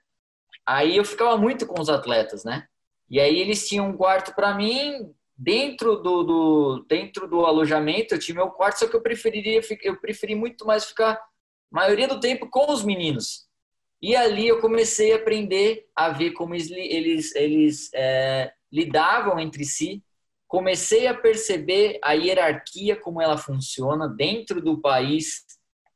Aí 0.65 0.95
eu 0.95 1.03
ficava 1.03 1.37
muito 1.37 1.65
com 1.65 1.81
os 1.81 1.89
atletas, 1.89 2.43
né? 2.43 2.65
E 3.09 3.19
aí 3.19 3.39
eles 3.39 3.67
tinham 3.67 3.89
um 3.89 3.97
quarto 3.97 4.33
para 4.33 4.53
mim 4.53 5.13
dentro 5.35 5.97
do, 5.97 6.23
do, 6.23 6.85
dentro 6.87 7.27
do 7.27 7.45
alojamento. 7.45 8.13
Eu 8.13 8.19
tinha 8.19 8.35
meu 8.35 8.49
quarto, 8.51 8.79
só 8.79 8.87
que 8.87 8.95
eu 8.95 9.01
preferiria 9.01 9.59
eu 9.83 9.99
preferi 9.99 10.35
muito 10.35 10.65
mais 10.65 10.85
ficar 10.85 11.19
maioria 11.69 12.07
do 12.07 12.19
tempo 12.19 12.47
com 12.49 12.71
os 12.71 12.83
meninos. 12.83 13.47
E 14.01 14.15
ali 14.15 14.47
eu 14.47 14.59
comecei 14.59 15.13
a 15.13 15.17
aprender 15.17 15.85
a 15.95 16.09
ver 16.09 16.31
como 16.31 16.55
eles 16.55 16.71
eles, 16.71 17.35
eles 17.35 17.89
é, 17.93 18.51
lidavam 18.71 19.39
entre 19.39 19.63
si. 19.63 20.03
Comecei 20.47 21.07
a 21.07 21.13
perceber 21.13 21.99
a 22.03 22.13
hierarquia 22.13 22.95
como 22.95 23.21
ela 23.21 23.37
funciona 23.37 24.07
dentro 24.07 24.61
do 24.61 24.81
país 24.81 25.45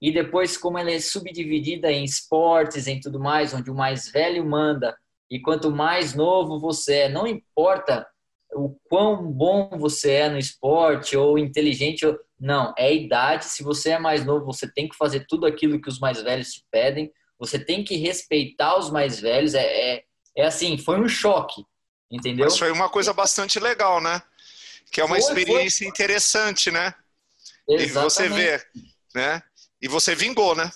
e 0.01 0.11
depois 0.11 0.55
como 0.55 0.77
ela 0.77 0.91
é 0.91 0.99
subdividida 0.99 1.91
em 1.91 2.03
esportes, 2.03 2.87
em 2.87 2.99
tudo 2.99 3.19
mais, 3.19 3.53
onde 3.53 3.71
o 3.71 3.75
mais 3.75 4.09
velho 4.09 4.45
manda 4.45 4.95
e 5.29 5.39
quanto 5.39 5.71
mais 5.71 6.13
novo 6.13 6.59
você 6.59 6.99
é, 6.99 7.09
não 7.09 7.25
importa 7.25 8.07
o 8.53 8.77
quão 8.87 9.31
bom 9.31 9.69
você 9.77 10.11
é 10.11 10.29
no 10.29 10.37
esporte 10.37 11.17
ou 11.17 11.37
inteligente, 11.37 12.05
não, 12.39 12.73
é 12.77 12.87
a 12.87 12.91
idade. 12.91 13.45
Se 13.45 13.63
você 13.63 13.91
é 13.91 13.99
mais 13.99 14.25
novo, 14.25 14.45
você 14.45 14.71
tem 14.71 14.87
que 14.87 14.95
fazer 14.95 15.25
tudo 15.27 15.45
aquilo 15.45 15.81
que 15.81 15.89
os 15.89 15.99
mais 15.99 16.21
velhos 16.21 16.53
te 16.53 16.65
pedem. 16.71 17.11
Você 17.39 17.59
tem 17.59 17.83
que 17.83 17.97
respeitar 17.97 18.77
os 18.77 18.89
mais 18.89 19.19
velhos. 19.19 19.53
É, 19.53 19.63
é, 19.63 20.03
é 20.37 20.45
assim, 20.45 20.77
foi 20.77 20.99
um 20.99 21.07
choque, 21.07 21.63
entendeu? 22.09 22.45
Mas 22.45 22.57
foi 22.57 22.71
uma 22.71 22.89
coisa 22.89 23.13
bastante 23.13 23.59
legal, 23.59 24.01
né? 24.01 24.21
Que 24.91 25.01
é 25.01 25.03
uma 25.03 25.19
foi, 25.19 25.19
experiência 25.19 25.85
foi. 25.85 25.87
interessante, 25.87 26.71
né? 26.71 26.93
Exatamente. 27.67 27.89
E 27.89 27.93
você 27.93 28.29
vê, 28.29 28.65
né? 29.13 29.43
E 29.81 29.87
você 29.87 30.15
vingou, 30.15 30.55
né? 30.55 30.71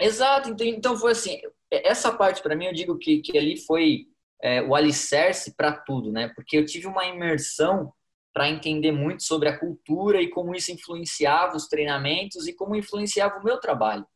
Exato. 0.00 0.54
Então 0.60 0.96
foi 0.96 1.12
assim, 1.12 1.40
essa 1.70 2.12
parte 2.12 2.42
para 2.42 2.54
mim 2.54 2.66
eu 2.66 2.72
digo 2.72 2.98
que, 2.98 3.20
que 3.20 3.38
ali 3.38 3.56
foi 3.56 4.06
é, 4.42 4.62
o 4.62 4.74
alicerce 4.74 5.54
para 5.54 5.72
tudo, 5.72 6.12
né? 6.12 6.30
Porque 6.34 6.56
eu 6.56 6.66
tive 6.66 6.86
uma 6.86 7.06
imersão 7.06 7.92
para 8.32 8.50
entender 8.50 8.92
muito 8.92 9.22
sobre 9.22 9.48
a 9.48 9.58
cultura 9.58 10.20
e 10.20 10.28
como 10.28 10.54
isso 10.54 10.70
influenciava 10.70 11.56
os 11.56 11.68
treinamentos 11.68 12.46
e 12.46 12.52
como 12.52 12.76
influenciava 12.76 13.38
o 13.38 13.42
meu 13.42 13.58
trabalho, 13.58 14.06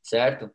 certo? 0.00 0.48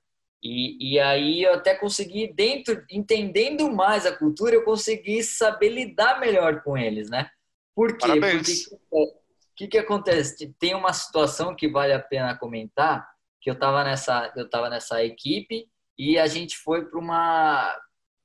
E, 0.43 0.95
e 0.95 0.99
aí 0.99 1.43
eu 1.43 1.53
até 1.53 1.73
consegui, 1.73 2.27
dentro, 2.33 2.83
entendendo 2.91 3.71
mais 3.71 4.05
a 4.05 4.11
cultura, 4.11 4.53
eu 4.53 4.65
consegui 4.65 5.23
saber 5.23 5.69
lidar 5.69 6.19
melhor 6.19 6.61
com 6.61 6.77
eles, 6.77 7.09
né? 7.09 7.29
Por 7.73 7.97
quê? 7.97 8.07
Parabéns. 8.07 8.67
Porque 8.69 8.79
o 8.91 9.55
que, 9.55 9.67
que 9.67 9.77
acontece? 9.77 10.53
Tem 10.59 10.75
uma 10.75 10.91
situação 10.91 11.55
que 11.55 11.69
vale 11.69 11.93
a 11.93 11.99
pena 11.99 12.37
comentar, 12.37 13.07
que 13.39 13.49
eu 13.49 13.53
estava 13.53 13.85
nessa, 13.85 14.33
eu 14.35 14.49
tava 14.49 14.69
nessa 14.69 15.03
equipe 15.03 15.69
e 15.97 16.19
a 16.19 16.27
gente 16.27 16.57
foi 16.57 16.85
para 16.85 16.99
uma 16.99 17.79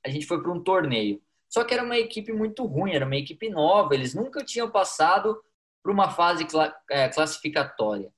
a 0.05 0.09
gente 0.09 0.25
foi 0.25 0.41
para 0.41 0.51
um 0.51 0.61
torneio. 0.61 1.21
Só 1.47 1.63
que 1.63 1.73
era 1.73 1.83
uma 1.83 1.97
equipe 1.97 2.31
muito 2.33 2.65
ruim, 2.65 2.93
era 2.93 3.05
uma 3.05 3.15
equipe 3.15 3.49
nova, 3.49 3.93
eles 3.93 4.13
nunca 4.13 4.43
tinham 4.43 4.69
passado 4.69 5.39
para 5.81 5.91
uma 5.91 6.09
fase 6.09 6.45
é, 6.89 7.09
classificatória. 7.09 8.11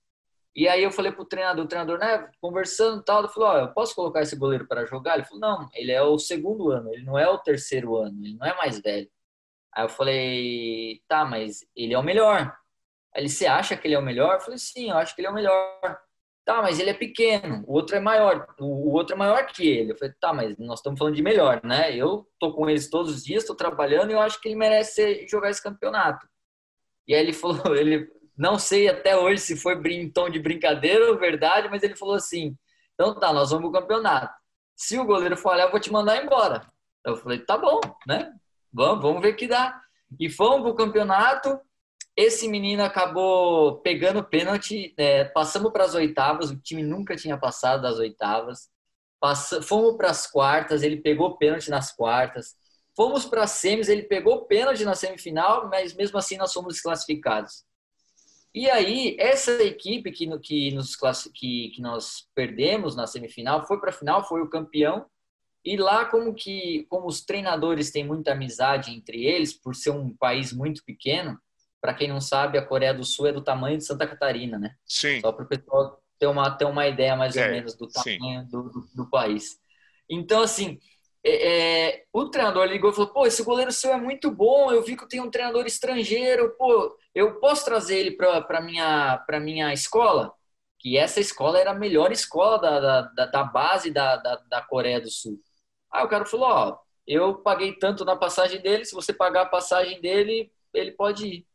E 0.55 0.67
aí 0.67 0.84
eu 0.84 0.91
falei 0.91 1.12
pro 1.12 1.25
treinador, 1.25 1.63
o 1.65 1.67
treinador, 1.67 1.98
né, 1.98 2.29
conversando 2.41 3.01
e 3.01 3.05
tal, 3.05 3.20
ele 3.20 3.29
falou, 3.29 3.50
ó, 3.50 3.58
eu 3.60 3.74
posso 3.74 3.96
colocar 3.96 4.22
esse 4.22 4.36
goleiro 4.36 4.67
para 4.67 4.86
jogar? 4.86 5.15
Ele 5.15 5.25
falou, 5.25 5.39
não, 5.39 5.70
ele 5.74 5.91
é 5.91 6.01
o 6.01 6.20
segundo 6.20 6.72
ano, 6.72 6.93
ele 6.93 7.03
não 7.05 7.17
é 7.17 7.27
o 7.29 7.38
terceiro 7.38 7.96
ano, 7.98 8.20
ele 8.24 8.36
não 8.36 8.46
é 8.46 8.55
mais 8.58 8.79
velho. 8.79 9.10
Aí 9.74 9.86
eu 9.86 9.89
falei, 9.89 11.01
tá, 11.08 11.24
mas 11.25 11.65
ele 11.75 11.93
é 11.93 11.98
o 11.98 12.03
melhor. 12.03 12.53
Aí 13.15 13.22
ele, 13.22 13.29
você 13.29 13.46
acha 13.48 13.77
que 13.77 13.88
ele 13.88 13.96
é 13.96 14.00
o 14.00 14.01
melhor? 14.01 14.36
Eu 14.36 14.41
falei, 14.41 14.58
sim, 14.60 14.89
eu 14.89 14.98
acho 14.98 15.15
que 15.15 15.22
ele 15.22 15.27
é 15.27 15.31
o 15.31 15.34
melhor. 15.34 16.01
Tá, 16.43 16.62
mas 16.62 16.79
ele 16.79 16.89
é 16.89 16.93
pequeno, 16.93 17.63
o 17.67 17.74
outro 17.74 17.96
é 17.96 18.00
maior, 18.00 18.48
o 18.60 18.91
outro 18.93 19.15
é 19.15 19.17
maior 19.17 19.46
que 19.46 19.67
ele. 19.67 19.91
Eu 19.91 19.98
falei, 19.98 20.13
tá, 20.20 20.34
mas 20.34 20.58
nós 20.58 20.79
estamos 20.79 20.98
falando 20.98 21.15
de 21.15 21.22
melhor, 21.22 21.62
né? 21.63 21.96
Eu 21.96 22.27
tô 22.39 22.51
com 22.53 22.70
eles 22.70 22.89
todos 22.89 23.13
os 23.15 23.24
dias, 23.24 23.46
tô 23.46 23.55
trabalhando 23.55 24.10
e 24.10 24.13
eu 24.13 24.20
acho 24.20 24.41
que 24.41 24.50
ele 24.50 24.55
merece 24.55 25.27
jogar 25.27 25.50
esse 25.50 25.62
campeonato. 25.62 26.27
E 27.08 27.13
aí 27.13 27.22
ele 27.22 27.34
falou, 27.34 27.75
ele 27.75 28.10
não 28.38 28.57
sei 28.57 28.88
até 28.89 29.17
hoje 29.17 29.41
se 29.41 29.55
foi 29.55 29.75
em 29.91 30.09
tom 30.11 30.29
de 30.29 30.39
brincadeira 30.39 31.11
ou 31.11 31.17
verdade, 31.17 31.69
mas 31.69 31.83
ele 31.83 31.95
falou 31.95 32.15
assim: 32.15 32.55
então 32.93 33.19
tá, 33.19 33.33
nós 33.33 33.50
vamos 33.51 33.71
pro 33.71 33.81
campeonato. 33.81 34.33
Se 34.75 34.97
o 35.00 35.05
goleiro 35.05 35.38
falhar, 35.38 35.67
eu 35.67 35.71
vou 35.71 35.79
te 35.79 35.91
mandar 35.91 36.23
embora. 36.23 36.65
Eu 37.05 37.15
falei, 37.15 37.39
tá 37.39 37.57
bom, 37.57 37.79
né? 38.07 38.31
Vamos, 38.71 39.01
vamos 39.01 39.21
ver 39.21 39.33
que 39.33 39.47
dá. 39.47 39.81
E 40.19 40.29
fomos 40.29 40.61
pro 40.61 40.75
campeonato. 40.75 41.59
Esse 42.15 42.47
menino 42.47 42.83
acabou 42.83 43.81
pegando 43.81 44.23
pênalti, 44.23 44.93
é, 44.97 45.23
passamos 45.23 45.71
para 45.71 45.85
as 45.85 45.95
oitavas, 45.95 46.51
o 46.51 46.59
time 46.59 46.83
nunca 46.83 47.15
tinha 47.15 47.38
passado 47.38 47.81
das 47.81 47.97
oitavas. 47.97 48.69
Passa, 49.19 49.61
fomos 49.61 49.95
para 49.97 50.09
as 50.09 50.27
quartas, 50.27 50.83
ele 50.83 50.97
pegou 50.97 51.38
pênalti 51.38 51.69
nas 51.69 51.91
quartas. 51.91 52.55
Fomos 52.95 53.25
para 53.25 53.43
as 53.43 53.51
semis, 53.51 53.88
ele 53.88 54.03
pegou 54.03 54.45
pênalti 54.45 54.83
na 54.83 54.93
semifinal, 54.93 55.69
mas 55.69 55.93
mesmo 55.93 56.17
assim 56.17 56.38
nós 56.38 56.51
fomos 56.51 56.73
desclassificados. 56.73 57.63
E 58.53 58.70
aí, 58.70 59.15
essa 59.17 59.63
equipe 59.63 60.12
que, 60.12 60.27
que, 60.39 60.72
nos, 60.72 60.96
que, 61.34 61.70
que 61.70 61.81
nós 61.81 62.27
perdemos 62.36 62.96
na 62.96 63.08
semifinal 63.08 63.65
foi 63.65 63.79
para 63.79 63.91
a 63.91 63.93
final, 63.93 64.27
foi 64.27 64.41
o 64.41 64.50
campeão. 64.50 65.05
E 65.63 65.77
lá, 65.77 66.05
como 66.05 66.34
que 66.34 66.86
como 66.89 67.08
os 67.08 67.22
treinadores 67.22 67.91
têm 67.91 68.03
muita 68.03 68.31
amizade 68.31 68.91
entre 68.91 69.24
eles, 69.24 69.53
por 69.53 69.75
ser 69.75 69.91
um 69.91 70.15
país 70.15 70.51
muito 70.51 70.84
pequeno, 70.84 71.39
para 71.79 71.93
quem 71.93 72.08
não 72.08 72.20
sabe, 72.20 72.58
a 72.58 72.65
Coreia 72.65 72.93
do 72.93 73.03
Sul 73.03 73.27
é 73.27 73.34
do 73.34 73.43
tamanho 73.43 73.77
de 73.77 73.86
Santa 73.86 74.05
Catarina, 74.05 74.60
né? 74.60 74.75
Sim. 74.86 75.22
Só 75.22 75.31
para 75.31 75.46
o 75.46 75.48
pessoal 75.48 76.01
ter 76.20 76.27
uma, 76.27 76.51
ter 76.51 76.65
uma 76.65 76.88
ideia 76.88 77.15
mais 77.15 77.36
é, 77.36 77.46
ou 77.46 77.51
menos 77.51 77.75
do 77.75 77.88
tamanho 77.88 78.46
do, 78.46 78.70
do, 78.70 78.88
do, 78.93 79.10
país. 79.10 79.60
Então, 80.08 80.41
assim, 80.41 80.79
é, 81.24 81.89
é, 81.89 82.03
o 82.13 82.29
treinador 82.29 82.65
ligou 82.65 82.91
e 82.91 82.93
falou: 82.93 83.12
pô, 83.12 83.25
esse 83.25 83.43
goleiro 83.43 83.72
seu 83.72 83.91
é 83.91 83.98
muito 83.98 84.29
bom, 84.29 84.72
eu 84.72 84.84
vi 84.84 84.96
que 84.96 85.08
tem 85.08 85.20
um 85.20 85.31
treinador 85.31 85.65
estrangeiro, 85.65 86.55
pô, 86.58 86.96
eu 87.13 87.39
posso 87.39 87.65
trazer 87.65 87.98
ele 88.00 88.12
para 88.12 88.62
minha, 88.62 89.18
para 89.27 89.39
minha 89.39 89.74
escola? 89.74 90.34
Que 90.80 90.98
essa 90.98 91.20
escola 91.20 91.60
era 91.60 91.72
a 91.72 91.75
melhor 91.75 92.12
escola 92.12 92.60
da, 92.60 93.01
da, 93.01 93.25
da 93.27 93.44
base 93.44 93.91
da, 93.91 94.15
da, 94.18 94.36
da 94.50 94.62
Coreia 94.62 95.00
do 95.00 95.10
Sul. 95.10 95.39
Aí 95.91 96.03
o 96.06 96.10
cara 96.10 96.25
falou: 96.25 96.48
ó, 96.48 96.80
eu 97.06 97.36
paguei 97.36 97.74
tanto 97.74 98.06
na 98.06 98.15
passagem 98.15 98.62
dele, 98.62 98.86
se 98.86 98.96
você 98.96 99.13
pagar 99.13 99.44
a 99.44 99.50
passagem 99.50 100.01
dele, 100.01 100.51
ele 100.74 100.91
pode 100.91 101.27
ir. 101.27 101.48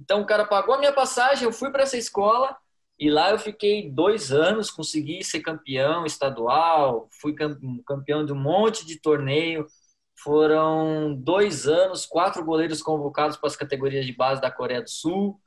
Então 0.00 0.20
o 0.22 0.26
cara 0.26 0.44
pagou 0.44 0.74
a 0.74 0.78
minha 0.78 0.92
passagem, 0.92 1.44
eu 1.44 1.52
fui 1.52 1.70
para 1.70 1.82
essa 1.84 1.96
escola 1.96 2.56
e 2.98 3.10
lá 3.10 3.30
eu 3.30 3.38
fiquei 3.38 3.90
dois 3.90 4.32
anos, 4.32 4.70
consegui 4.70 5.22
ser 5.22 5.40
campeão 5.40 6.06
estadual, 6.06 7.08
fui 7.20 7.34
campeão 7.86 8.24
de 8.24 8.32
um 8.32 8.40
monte 8.40 8.86
de 8.86 8.98
torneio. 9.00 9.66
Foram 10.18 11.14
dois 11.14 11.66
anos, 11.66 12.06
quatro 12.06 12.44
goleiros 12.44 12.82
convocados 12.82 13.36
para 13.36 13.48
as 13.48 13.56
categorias 13.56 14.06
de 14.06 14.12
base 14.12 14.40
da 14.40 14.50
Coreia 14.50 14.82
do 14.82 14.90
Sul. 14.90 15.40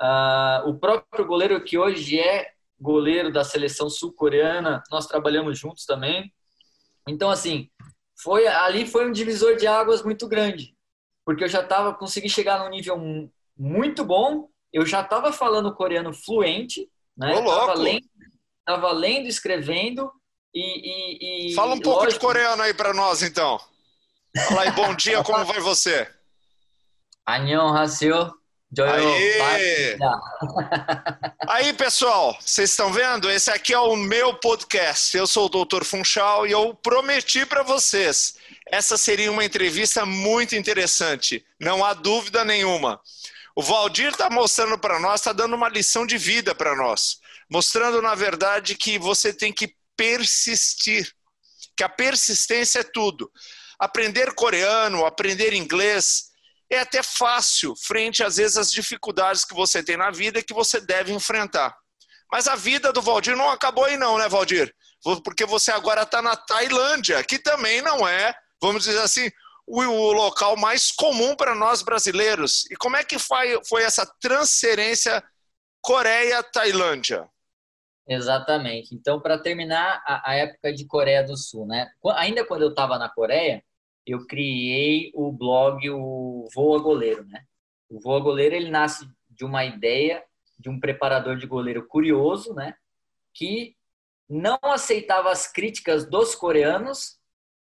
Uh, 0.00 0.68
o 0.68 0.78
próprio 0.78 1.26
goleiro 1.26 1.62
que 1.62 1.78
hoje 1.78 2.18
é 2.18 2.52
goleiro 2.78 3.32
da 3.32 3.44
seleção 3.44 3.88
sul-coreana, 3.88 4.82
nós 4.90 5.06
trabalhamos 5.06 5.58
juntos 5.58 5.86
também. 5.86 6.32
Então, 7.08 7.30
assim, 7.30 7.70
foi 8.20 8.46
ali 8.46 8.86
foi 8.86 9.08
um 9.08 9.12
divisor 9.12 9.56
de 9.56 9.66
águas 9.66 10.02
muito 10.02 10.28
grande, 10.28 10.74
porque 11.24 11.44
eu 11.44 11.48
já 11.48 11.62
estava 11.62 11.94
consegui 11.94 12.28
chegar 12.28 12.58
num 12.58 12.68
nível 12.68 12.98
muito 13.56 14.04
bom. 14.04 14.48
Eu 14.72 14.84
já 14.84 15.00
estava 15.00 15.32
falando 15.32 15.74
coreano 15.74 16.12
fluente, 16.12 16.90
né? 17.16 17.34
Ô, 17.36 17.44
tava 17.44 17.74
lendo, 17.74 18.06
tava 18.64 18.92
lendo, 18.92 19.28
escrevendo 19.28 20.10
e, 20.52 21.48
e, 21.48 21.50
e 21.50 21.54
Fala 21.54 21.74
um 21.74 21.80
pouco 21.80 22.04
lógico, 22.04 22.20
de 22.20 22.26
coreano 22.26 22.62
aí 22.62 22.74
para 22.74 22.92
nós, 22.92 23.22
então. 23.22 23.58
Olá 24.50 24.66
e 24.66 24.70
bom 24.72 24.94
dia, 24.94 25.22
como 25.24 25.44
vai 25.46 25.60
você? 25.60 26.06
Anion 27.24 27.74
Hassio. 27.74 28.34
Aí. 28.78 29.96
Aí, 31.48 31.72
pessoal, 31.72 32.36
vocês 32.38 32.70
estão 32.70 32.92
vendo? 32.92 33.30
Esse 33.30 33.50
aqui 33.50 33.72
é 33.72 33.78
o 33.78 33.96
meu 33.96 34.34
podcast. 34.34 35.16
Eu 35.16 35.26
sou 35.26 35.46
o 35.46 35.64
Dr. 35.64 35.84
Funchal 35.84 36.46
e 36.46 36.52
eu 36.52 36.74
prometi 36.74 37.46
para 37.46 37.62
vocês, 37.62 38.36
essa 38.66 38.98
seria 38.98 39.32
uma 39.32 39.44
entrevista 39.44 40.04
muito 40.04 40.54
interessante, 40.54 41.44
não 41.58 41.82
há 41.82 41.94
dúvida 41.94 42.44
nenhuma. 42.44 43.00
O 43.54 43.62
Valdir 43.62 44.08
está 44.08 44.28
mostrando 44.28 44.78
para 44.78 45.00
nós, 45.00 45.20
está 45.20 45.32
dando 45.32 45.56
uma 45.56 45.68
lição 45.68 46.04
de 46.06 46.18
vida 46.18 46.54
para 46.54 46.76
nós, 46.76 47.20
mostrando, 47.50 48.02
na 48.02 48.14
verdade, 48.14 48.74
que 48.74 48.98
você 48.98 49.32
tem 49.32 49.50
que 49.50 49.74
persistir, 49.96 51.10
que 51.74 51.82
a 51.82 51.88
persistência 51.88 52.80
é 52.80 52.84
tudo. 52.84 53.30
Aprender 53.78 54.34
coreano, 54.34 55.04
aprender 55.04 55.52
inglês, 55.52 56.30
é 56.70 56.80
até 56.80 57.02
fácil 57.02 57.74
frente, 57.76 58.22
às 58.22 58.36
vezes, 58.36 58.56
às 58.56 58.70
dificuldades 58.70 59.44
que 59.44 59.54
você 59.54 59.82
tem 59.82 59.96
na 59.96 60.10
vida 60.10 60.42
que 60.42 60.54
você 60.54 60.80
deve 60.80 61.12
enfrentar. 61.12 61.76
Mas 62.30 62.48
a 62.48 62.56
vida 62.56 62.92
do 62.92 63.02
Valdir 63.02 63.36
não 63.36 63.50
acabou 63.50 63.84
aí 63.84 63.96
não, 63.96 64.18
né, 64.18 64.28
Valdir? 64.28 64.74
Porque 65.22 65.46
você 65.46 65.70
agora 65.70 66.02
está 66.02 66.20
na 66.20 66.34
Tailândia, 66.34 67.22
que 67.22 67.38
também 67.38 67.80
não 67.80 68.06
é, 68.06 68.34
vamos 68.60 68.84
dizer 68.84 69.00
assim, 69.00 69.30
o, 69.66 70.12
local 70.12 70.56
mais 70.56 70.90
comum 70.90 71.36
para 71.36 71.54
nós 71.54 71.82
brasileiros. 71.82 72.64
E 72.70 72.76
como 72.76 72.96
é 72.96 73.04
que 73.04 73.18
foi, 73.18 73.60
foi 73.68 73.82
essa 73.82 74.06
transferência 74.20 75.22
Coreia, 75.86 76.42
Tailândia. 76.42 77.28
Exatamente. 78.08 78.94
Então, 78.94 79.20
para 79.20 79.38
terminar 79.38 80.02
a, 80.06 80.30
a, 80.30 80.34
época 80.34 80.72
de 80.72 80.86
Coreia 80.86 81.24
do 81.24 81.36
Sul, 81.36 81.66
né? 81.66 81.90
Ainda 82.14 82.44
quando 82.44 82.62
eu 82.62 82.70
estava 82.70 82.98
na 82.98 83.08
Coreia, 83.08 83.64
eu 84.06 84.24
criei 84.26 85.10
o 85.14 85.32
blog 85.32 85.90
o 85.90 86.46
Voa 86.54 86.80
Goleiro, 86.80 87.24
né? 87.24 87.44
O 87.88 88.00
Voa 88.00 88.20
Goleiro 88.20 88.54
ele 88.54 88.70
nasce 88.70 89.08
de 89.28 89.44
uma 89.44 89.64
ideia 89.64 90.22
de 90.58 90.68
um 90.68 90.78
preparador 90.78 91.36
de 91.36 91.46
goleiro 91.46 91.86
curioso, 91.86 92.54
né? 92.54 92.74
Que 93.34 93.76
não 94.28 94.58
aceitava 94.62 95.30
as 95.30 95.50
críticas 95.50 96.08
dos 96.08 96.34
coreanos, 96.34 97.18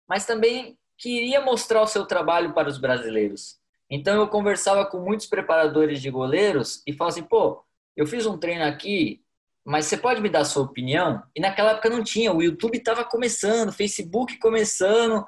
mas 0.09 0.27
também 0.27 0.77
queria 0.99 1.41
mostrar 1.41 1.83
o 1.83 1.87
seu 1.87 2.05
trabalho 2.05 2.53
para 2.53 2.69
os 2.69 2.79
brasileiros. 2.79 3.59
Então 3.89 4.17
eu 4.21 4.29
conversava 4.29 4.87
com 4.87 5.01
muitos 5.01 5.27
preparadores 5.27 6.01
de 6.01 6.11
goleiros 6.11 6.83
e 6.87 6.93
falava 6.93 7.17
assim, 7.17 7.27
pô, 7.27 7.65
eu 7.97 8.07
fiz 8.07 8.27
um 8.27 8.39
treino 8.39 8.65
aqui, 8.65 9.23
mas 9.64 9.87
você 9.87 9.97
pode 9.97 10.21
me 10.21 10.28
dar 10.28 10.40
a 10.40 10.45
sua 10.45 10.64
opinião? 10.64 11.23
E 11.35 11.40
naquela 11.40 11.73
época 11.73 11.88
não 11.88 12.02
tinha, 12.02 12.33
o 12.33 12.42
YouTube 12.42 12.76
estava 12.76 13.04
começando, 13.04 13.73
Facebook 13.73 14.38
começando, 14.38 15.25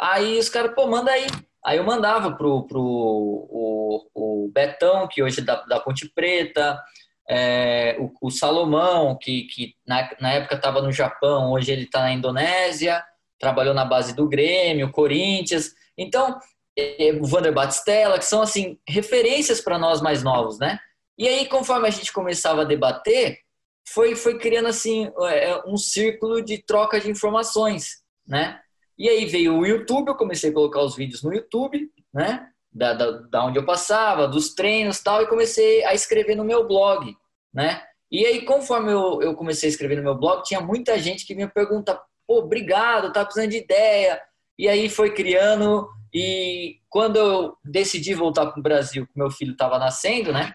aí 0.00 0.38
os 0.38 0.48
caras, 0.48 0.74
pô, 0.74 0.86
manda 0.86 1.10
aí. 1.10 1.26
Aí 1.64 1.78
eu 1.78 1.84
mandava 1.84 2.32
pro, 2.32 2.66
pro 2.66 2.80
o, 2.80 4.08
o 4.14 4.50
Betão, 4.52 5.06
que 5.08 5.22
hoje 5.22 5.40
é 5.40 5.44
da, 5.44 5.62
da 5.62 5.80
Ponte 5.80 6.08
Preta, 6.08 6.80
é, 7.28 7.96
o, 8.00 8.26
o, 8.26 8.30
Salomão, 8.30 9.16
que, 9.16 9.44
que 9.44 9.74
na, 9.86 10.10
na 10.20 10.32
época 10.32 10.56
estava 10.56 10.82
no 10.82 10.90
Japão, 10.90 11.52
hoje 11.52 11.70
ele 11.72 11.84
está 11.84 12.00
na 12.00 12.12
Indonésia, 12.12 13.02
trabalhou 13.38 13.74
na 13.74 13.84
base 13.84 14.14
do 14.14 14.28
Grêmio, 14.28 14.90
Corinthians. 14.90 15.72
Então, 15.96 16.38
é, 16.76 17.12
o 17.20 17.24
Vander 17.24 17.52
Batistella, 17.52 18.18
que 18.18 18.24
são 18.24 18.42
assim 18.42 18.78
referências 18.88 19.60
para 19.60 19.78
nós 19.78 20.00
mais 20.00 20.22
novos, 20.22 20.58
né? 20.58 20.78
E 21.16 21.28
aí, 21.28 21.46
conforme 21.46 21.86
a 21.86 21.90
gente 21.90 22.12
começava 22.12 22.62
a 22.62 22.64
debater, 22.64 23.38
foi, 23.88 24.14
foi 24.14 24.38
criando 24.38 24.68
assim 24.68 25.10
é, 25.28 25.62
um 25.66 25.76
círculo 25.76 26.42
de 26.42 26.58
troca 26.58 27.00
de 27.00 27.10
informações, 27.10 28.02
né? 28.26 28.60
E 28.98 29.08
aí 29.08 29.26
veio 29.26 29.58
o 29.58 29.66
YouTube, 29.66 30.08
eu 30.08 30.14
comecei 30.14 30.50
a 30.50 30.54
colocar 30.54 30.82
os 30.82 30.94
vídeos 30.94 31.22
no 31.22 31.32
YouTube, 31.32 31.90
né? 32.12 32.48
Da, 32.72 32.94
da, 32.94 33.10
da 33.10 33.44
onde 33.44 33.58
eu 33.58 33.64
passava, 33.64 34.28
dos 34.28 34.54
treinos 34.54 35.00
tal, 35.00 35.22
e 35.22 35.26
comecei 35.26 35.84
a 35.84 35.92
escrever 35.92 36.34
no 36.34 36.44
meu 36.44 36.66
blog, 36.66 37.14
né? 37.52 37.82
E 38.10 38.26
aí, 38.26 38.44
conforme 38.44 38.92
eu, 38.92 39.22
eu 39.22 39.34
comecei 39.34 39.68
a 39.68 39.72
escrever 39.72 39.96
no 39.96 40.02
meu 40.02 40.14
blog, 40.14 40.42
tinha 40.42 40.60
muita 40.60 40.98
gente 40.98 41.26
que 41.26 41.34
me 41.34 41.48
pergunta, 41.48 41.98
pô, 42.26 42.38
obrigado, 42.40 43.12
tá 43.12 43.24
precisando 43.24 43.50
de 43.50 43.58
ideia. 43.58 44.20
E 44.58 44.68
aí 44.68 44.88
foi 44.88 45.12
criando, 45.12 45.88
e 46.12 46.78
quando 46.90 47.16
eu 47.16 47.56
decidi 47.64 48.14
voltar 48.14 48.46
para 48.46 48.60
o 48.60 48.62
Brasil, 48.62 49.06
que 49.06 49.18
meu 49.18 49.30
filho 49.30 49.52
estava 49.52 49.78
nascendo, 49.78 50.32
né? 50.32 50.54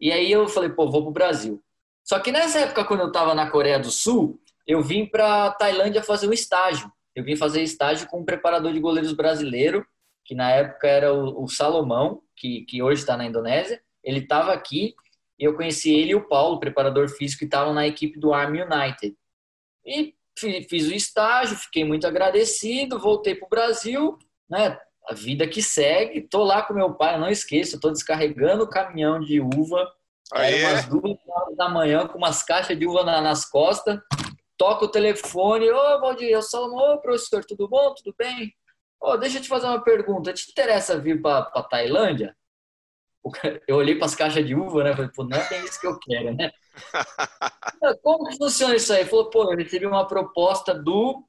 E 0.00 0.10
aí 0.10 0.32
eu 0.32 0.48
falei, 0.48 0.70
pô, 0.70 0.90
vou 0.90 1.02
para 1.02 1.10
o 1.10 1.12
Brasil. 1.12 1.62
Só 2.04 2.18
que 2.18 2.30
nessa 2.30 2.60
época, 2.60 2.84
quando 2.84 3.00
eu 3.00 3.08
estava 3.08 3.34
na 3.34 3.50
Coreia 3.50 3.78
do 3.78 3.90
Sul, 3.90 4.38
eu 4.66 4.82
vim 4.82 5.06
para 5.06 5.50
Tailândia 5.52 6.02
fazer 6.02 6.28
um 6.28 6.32
estágio. 6.32 6.92
Eu 7.14 7.24
vim 7.24 7.36
fazer 7.36 7.62
estágio 7.62 8.06
com 8.08 8.20
um 8.20 8.24
preparador 8.24 8.72
de 8.72 8.80
goleiros 8.80 9.12
brasileiro, 9.12 9.86
que 10.24 10.34
na 10.34 10.50
época 10.50 10.86
era 10.86 11.12
o, 11.12 11.44
o 11.44 11.48
Salomão, 11.48 12.22
que, 12.36 12.62
que 12.62 12.82
hoje 12.82 13.00
está 13.00 13.16
na 13.16 13.24
Indonésia. 13.24 13.80
Ele 14.02 14.20
estava 14.20 14.52
aqui 14.52 14.94
e 15.38 15.44
eu 15.44 15.54
conheci 15.54 15.94
ele 15.94 16.12
e 16.12 16.14
o 16.14 16.28
Paulo, 16.28 16.60
preparador 16.60 17.08
físico, 17.08 17.40
que 17.40 17.44
estavam 17.44 17.72
na 17.72 17.86
equipe 17.86 18.18
do 18.18 18.32
Army 18.32 18.62
United. 18.62 19.16
E 19.84 20.14
fiz 20.36 20.88
o 20.88 20.94
estágio, 20.94 21.56
fiquei 21.56 21.84
muito 21.84 22.06
agradecido, 22.06 22.98
voltei 22.98 23.34
para 23.34 23.46
o 23.46 23.50
Brasil, 23.50 24.18
né? 24.48 24.78
A 25.08 25.14
vida 25.14 25.46
que 25.46 25.62
segue. 25.62 26.22
Tô 26.22 26.42
lá 26.42 26.62
com 26.62 26.74
meu 26.74 26.94
pai, 26.94 27.18
não 27.18 27.28
esqueço, 27.28 27.80
tô 27.80 27.90
descarregando 27.90 28.64
o 28.64 28.70
caminhão 28.70 29.20
de 29.20 29.40
uva. 29.40 29.86
Era 30.34 30.68
umas 30.68 30.84
duas 30.86 31.18
horas 31.28 31.56
da 31.56 31.68
manhã 31.68 32.08
com 32.08 32.18
umas 32.18 32.42
caixas 32.42 32.78
de 32.78 32.86
uva 32.86 33.04
nas 33.04 33.44
costas. 33.48 34.00
Toca 34.56 34.84
o 34.84 34.90
telefone, 34.90 35.70
ô 35.70 36.00
oh, 36.02 36.14
dia, 36.14 36.30
eu 36.30 36.42
sou 36.42 36.74
ô 36.76 36.98
professor, 36.98 37.44
tudo 37.44 37.68
bom? 37.68 37.94
Tudo 37.94 38.14
bem? 38.18 38.52
Oh, 39.00 39.16
deixa 39.16 39.38
eu 39.38 39.42
te 39.42 39.48
fazer 39.48 39.66
uma 39.66 39.82
pergunta. 39.82 40.32
Te 40.32 40.50
interessa 40.50 40.98
vir 40.98 41.20
para 41.20 41.44
Tailândia? 41.62 42.36
Eu 43.66 43.76
olhei 43.76 43.94
para 43.94 44.06
as 44.06 44.14
caixas 44.14 44.44
de 44.46 44.54
uva, 44.54 44.84
né? 44.84 44.94
Falei, 44.94 45.10
pô, 45.14 45.24
não 45.24 45.36
é 45.36 45.64
isso 45.64 45.80
que 45.80 45.86
eu 45.86 45.98
quero, 45.98 46.34
né? 46.34 46.50
Como 48.02 48.28
que 48.28 48.36
funciona 48.36 48.76
isso 48.76 48.92
aí? 48.92 49.00
Ele 49.00 49.08
falou, 49.08 49.30
pô, 49.30 49.50
eu 49.50 49.56
recebi 49.56 49.86
uma 49.86 50.06
proposta 50.06 50.74
do, 50.74 51.24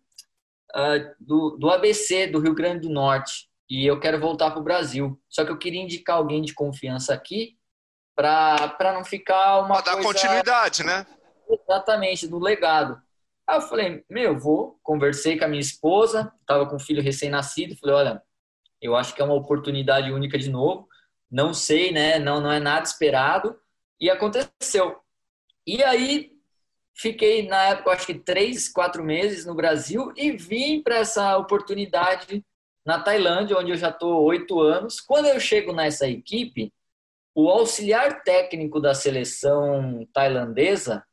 uh, 0.75 1.15
do, 1.19 1.57
do 1.57 1.69
ABC, 1.69 2.27
do 2.27 2.39
Rio 2.39 2.53
Grande 2.53 2.87
do 2.87 2.93
Norte, 2.93 3.49
e 3.69 3.85
eu 3.85 3.99
quero 3.99 4.19
voltar 4.19 4.51
para 4.51 4.59
o 4.59 4.63
Brasil. 4.63 5.19
Só 5.29 5.45
que 5.45 5.51
eu 5.51 5.57
queria 5.57 5.81
indicar 5.81 6.17
alguém 6.17 6.41
de 6.41 6.53
confiança 6.53 7.13
aqui 7.13 7.57
para 8.15 8.93
não 8.93 9.03
ficar 9.03 9.59
uma. 9.59 9.81
Para 9.81 9.95
dar 9.95 10.03
continuidade, 10.03 10.83
né? 10.83 11.05
Exatamente, 11.49 12.27
do 12.27 12.39
legado. 12.39 12.99
Aí 13.47 13.57
eu 13.57 13.61
falei, 13.61 14.03
meu, 14.09 14.37
vou. 14.37 14.79
Conversei 14.81 15.37
com 15.37 15.45
a 15.45 15.47
minha 15.47 15.61
esposa, 15.61 16.33
estava 16.41 16.65
com 16.65 16.77
um 16.77 16.79
filho 16.79 17.03
recém-nascido, 17.03 17.77
falei, 17.77 17.95
olha, 17.95 18.23
eu 18.81 18.95
acho 18.95 19.13
que 19.13 19.21
é 19.21 19.25
uma 19.25 19.35
oportunidade 19.35 20.11
única 20.11 20.37
de 20.37 20.49
novo. 20.49 20.87
Não 21.29 21.53
sei, 21.53 21.91
né? 21.91 22.17
Não, 22.17 22.39
não 22.39 22.51
é 22.51 22.59
nada 22.59 22.85
esperado. 22.85 23.59
E 23.99 24.09
aconteceu. 24.09 24.99
E 25.65 25.83
aí 25.83 26.31
fiquei, 26.95 27.47
na 27.47 27.63
época, 27.63 27.91
acho 27.91 28.05
que 28.05 28.15
três, 28.15 28.69
quatro 28.69 29.03
meses 29.03 29.45
no 29.45 29.55
Brasil 29.55 30.11
e 30.15 30.31
vim 30.31 30.81
para 30.81 30.97
essa 30.97 31.37
oportunidade 31.37 32.43
na 32.85 32.99
Tailândia, 33.01 33.57
onde 33.57 33.71
eu 33.71 33.77
já 33.77 33.89
estou 33.89 34.23
oito 34.23 34.59
anos. 34.59 35.01
Quando 35.01 35.25
eu 35.25 35.39
chego 35.39 35.73
nessa 35.73 36.07
equipe, 36.07 36.71
o 37.35 37.49
auxiliar 37.49 38.23
técnico 38.23 38.79
da 38.79 38.93
seleção 38.93 40.07
tailandesa, 40.13 41.03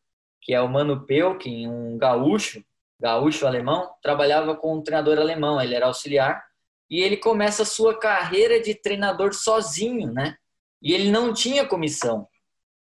que 0.41 0.55
é 0.55 0.61
o 0.61 0.69
Mano 0.69 1.05
Pelkin, 1.05 1.67
um 1.67 1.99
gaúcho, 1.99 2.65
gaúcho 3.01 3.45
alemão, 3.45 3.91
trabalhava 4.01 4.55
com 4.55 4.77
um 4.77 4.83
treinador 4.83 5.19
alemão, 5.19 5.61
ele 5.61 5.75
era 5.75 5.87
auxiliar, 5.87 6.41
e 6.89 7.01
ele 7.01 7.17
começa 7.17 7.65
a 7.65 7.67
sua 7.67 7.99
carreira 7.99 8.61
de 8.61 8.73
treinador 8.75 9.35
sozinho, 9.35 10.13
né? 10.13 10.37
E 10.81 10.93
ele 10.93 11.11
não 11.11 11.35
tinha 11.35 11.67
comissão. 11.67 12.29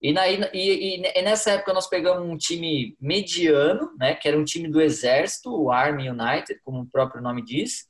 E, 0.01 0.13
na, 0.13 0.27
e, 0.27 0.45
e, 0.53 1.21
nessa 1.21 1.51
época 1.51 1.73
nós 1.73 1.87
pegamos 1.87 2.27
um 2.27 2.37
time 2.37 2.95
mediano, 2.99 3.91
né, 3.97 4.15
que 4.15 4.27
era 4.27 4.37
um 4.37 4.43
time 4.43 4.67
do 4.67 4.81
Exército, 4.81 5.51
o 5.55 5.71
Army 5.71 6.09
United, 6.09 6.59
como 6.63 6.81
o 6.81 6.89
próprio 6.89 7.21
nome 7.21 7.43
diz, 7.43 7.87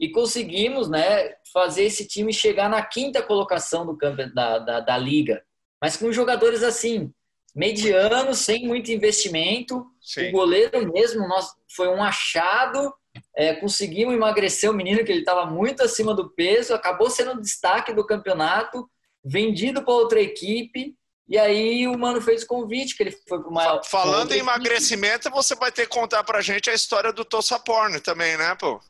e 0.00 0.10
conseguimos 0.10 0.88
né, 0.88 1.34
fazer 1.52 1.84
esse 1.84 2.08
time 2.08 2.32
chegar 2.32 2.70
na 2.70 2.80
quinta 2.80 3.22
colocação 3.22 3.84
do 3.84 3.96
campo, 3.96 4.16
da, 4.34 4.58
da, 4.58 4.80
da 4.80 4.96
liga. 4.96 5.42
Mas 5.80 5.96
com 5.96 6.10
jogadores 6.10 6.62
assim, 6.62 7.12
medianos, 7.54 8.38
sem 8.38 8.66
muito 8.66 8.90
investimento. 8.90 9.84
Sim. 10.00 10.30
O 10.30 10.32
goleiro 10.32 10.90
mesmo 10.90 11.28
nós, 11.28 11.50
foi 11.76 11.88
um 11.88 12.02
achado. 12.02 12.92
É, 13.36 13.54
conseguimos 13.54 14.14
emagrecer 14.14 14.70
o 14.70 14.74
menino, 14.74 15.04
que 15.04 15.12
ele 15.12 15.20
estava 15.20 15.44
muito 15.44 15.82
acima 15.82 16.14
do 16.14 16.30
peso, 16.30 16.72
acabou 16.72 17.10
sendo 17.10 17.40
destaque 17.40 17.92
do 17.92 18.06
campeonato, 18.06 18.88
vendido 19.22 19.84
para 19.84 19.92
outra 19.92 20.20
equipe 20.20 20.96
e 21.30 21.38
aí 21.38 21.86
o 21.86 21.96
mano 21.96 22.20
fez 22.20 22.42
o 22.42 22.46
convite, 22.48 22.96
que 22.96 23.04
ele 23.04 23.16
foi 23.28 23.40
pro 23.40 23.52
maior. 23.52 23.80
Falando 23.84 24.32
em 24.32 24.40
emagrecimento, 24.40 25.30
você 25.30 25.54
vai 25.54 25.70
ter 25.70 25.82
que 25.86 25.96
contar 25.96 26.24
pra 26.24 26.40
gente 26.40 26.68
a 26.68 26.74
história 26.74 27.12
do 27.12 27.24
Tossaporn 27.24 28.00
também, 28.00 28.36
né, 28.36 28.56
pô? 28.56 28.80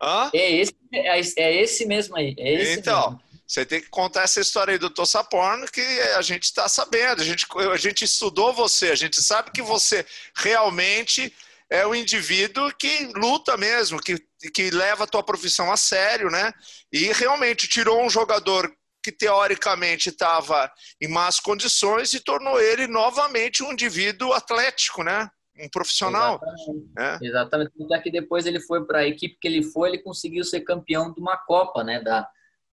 Hã? 0.00 0.30
É 0.34 0.50
esse, 0.52 0.74
é, 0.92 1.20
é 1.42 1.62
esse 1.62 1.86
mesmo 1.86 2.16
aí. 2.16 2.34
É 2.38 2.54
esse 2.54 2.78
então, 2.80 3.10
mesmo. 3.10 3.22
você 3.46 3.64
tem 3.64 3.80
que 3.80 3.88
contar 3.88 4.22
essa 4.22 4.40
história 4.40 4.72
aí 4.72 4.78
do 4.78 4.90
Tossaporn 4.90 5.66
que 5.72 5.80
a 5.80 6.22
gente 6.22 6.44
está 6.44 6.68
sabendo. 6.68 7.22
A 7.22 7.24
gente, 7.24 7.46
a 7.72 7.76
gente 7.76 8.04
estudou 8.04 8.52
você, 8.52 8.90
a 8.90 8.94
gente 8.94 9.22
sabe 9.22 9.50
que 9.50 9.62
você 9.62 10.04
realmente 10.34 11.32
é 11.68 11.86
um 11.86 11.94
indivíduo 11.94 12.72
que 12.78 13.10
luta 13.14 13.56
mesmo, 13.56 14.00
que, 14.00 14.16
que 14.54 14.70
leva 14.70 15.04
a 15.04 15.06
tua 15.06 15.22
profissão 15.22 15.72
a 15.72 15.76
sério, 15.76 16.30
né? 16.30 16.52
E 16.92 17.12
realmente 17.12 17.66
tirou 17.66 18.04
um 18.04 18.10
jogador 18.10 18.72
que 19.02 19.12
teoricamente 19.12 20.08
estava 20.08 20.70
em 21.00 21.08
más 21.08 21.38
condições 21.38 22.12
e 22.12 22.20
tornou 22.20 22.60
ele 22.60 22.88
novamente 22.88 23.62
um 23.62 23.72
indivíduo 23.72 24.32
atlético, 24.32 25.02
né? 25.02 25.28
Um 25.58 25.68
profissional. 25.68 26.40
Exatamente. 26.42 26.90
É. 26.98 27.18
Exatamente. 27.26 27.70
Tanto 27.88 28.02
que 28.02 28.10
depois 28.10 28.46
ele 28.46 28.60
foi 28.60 28.84
para 28.84 29.00
a 29.00 29.06
equipe 29.06 29.38
que 29.40 29.48
ele 29.48 29.62
foi, 29.62 29.90
ele 29.90 29.98
conseguiu 29.98 30.44
ser 30.44 30.60
campeão 30.60 31.12
de 31.12 31.20
uma 31.20 31.36
Copa, 31.36 31.82
né? 31.82 32.00
Da, 32.00 32.28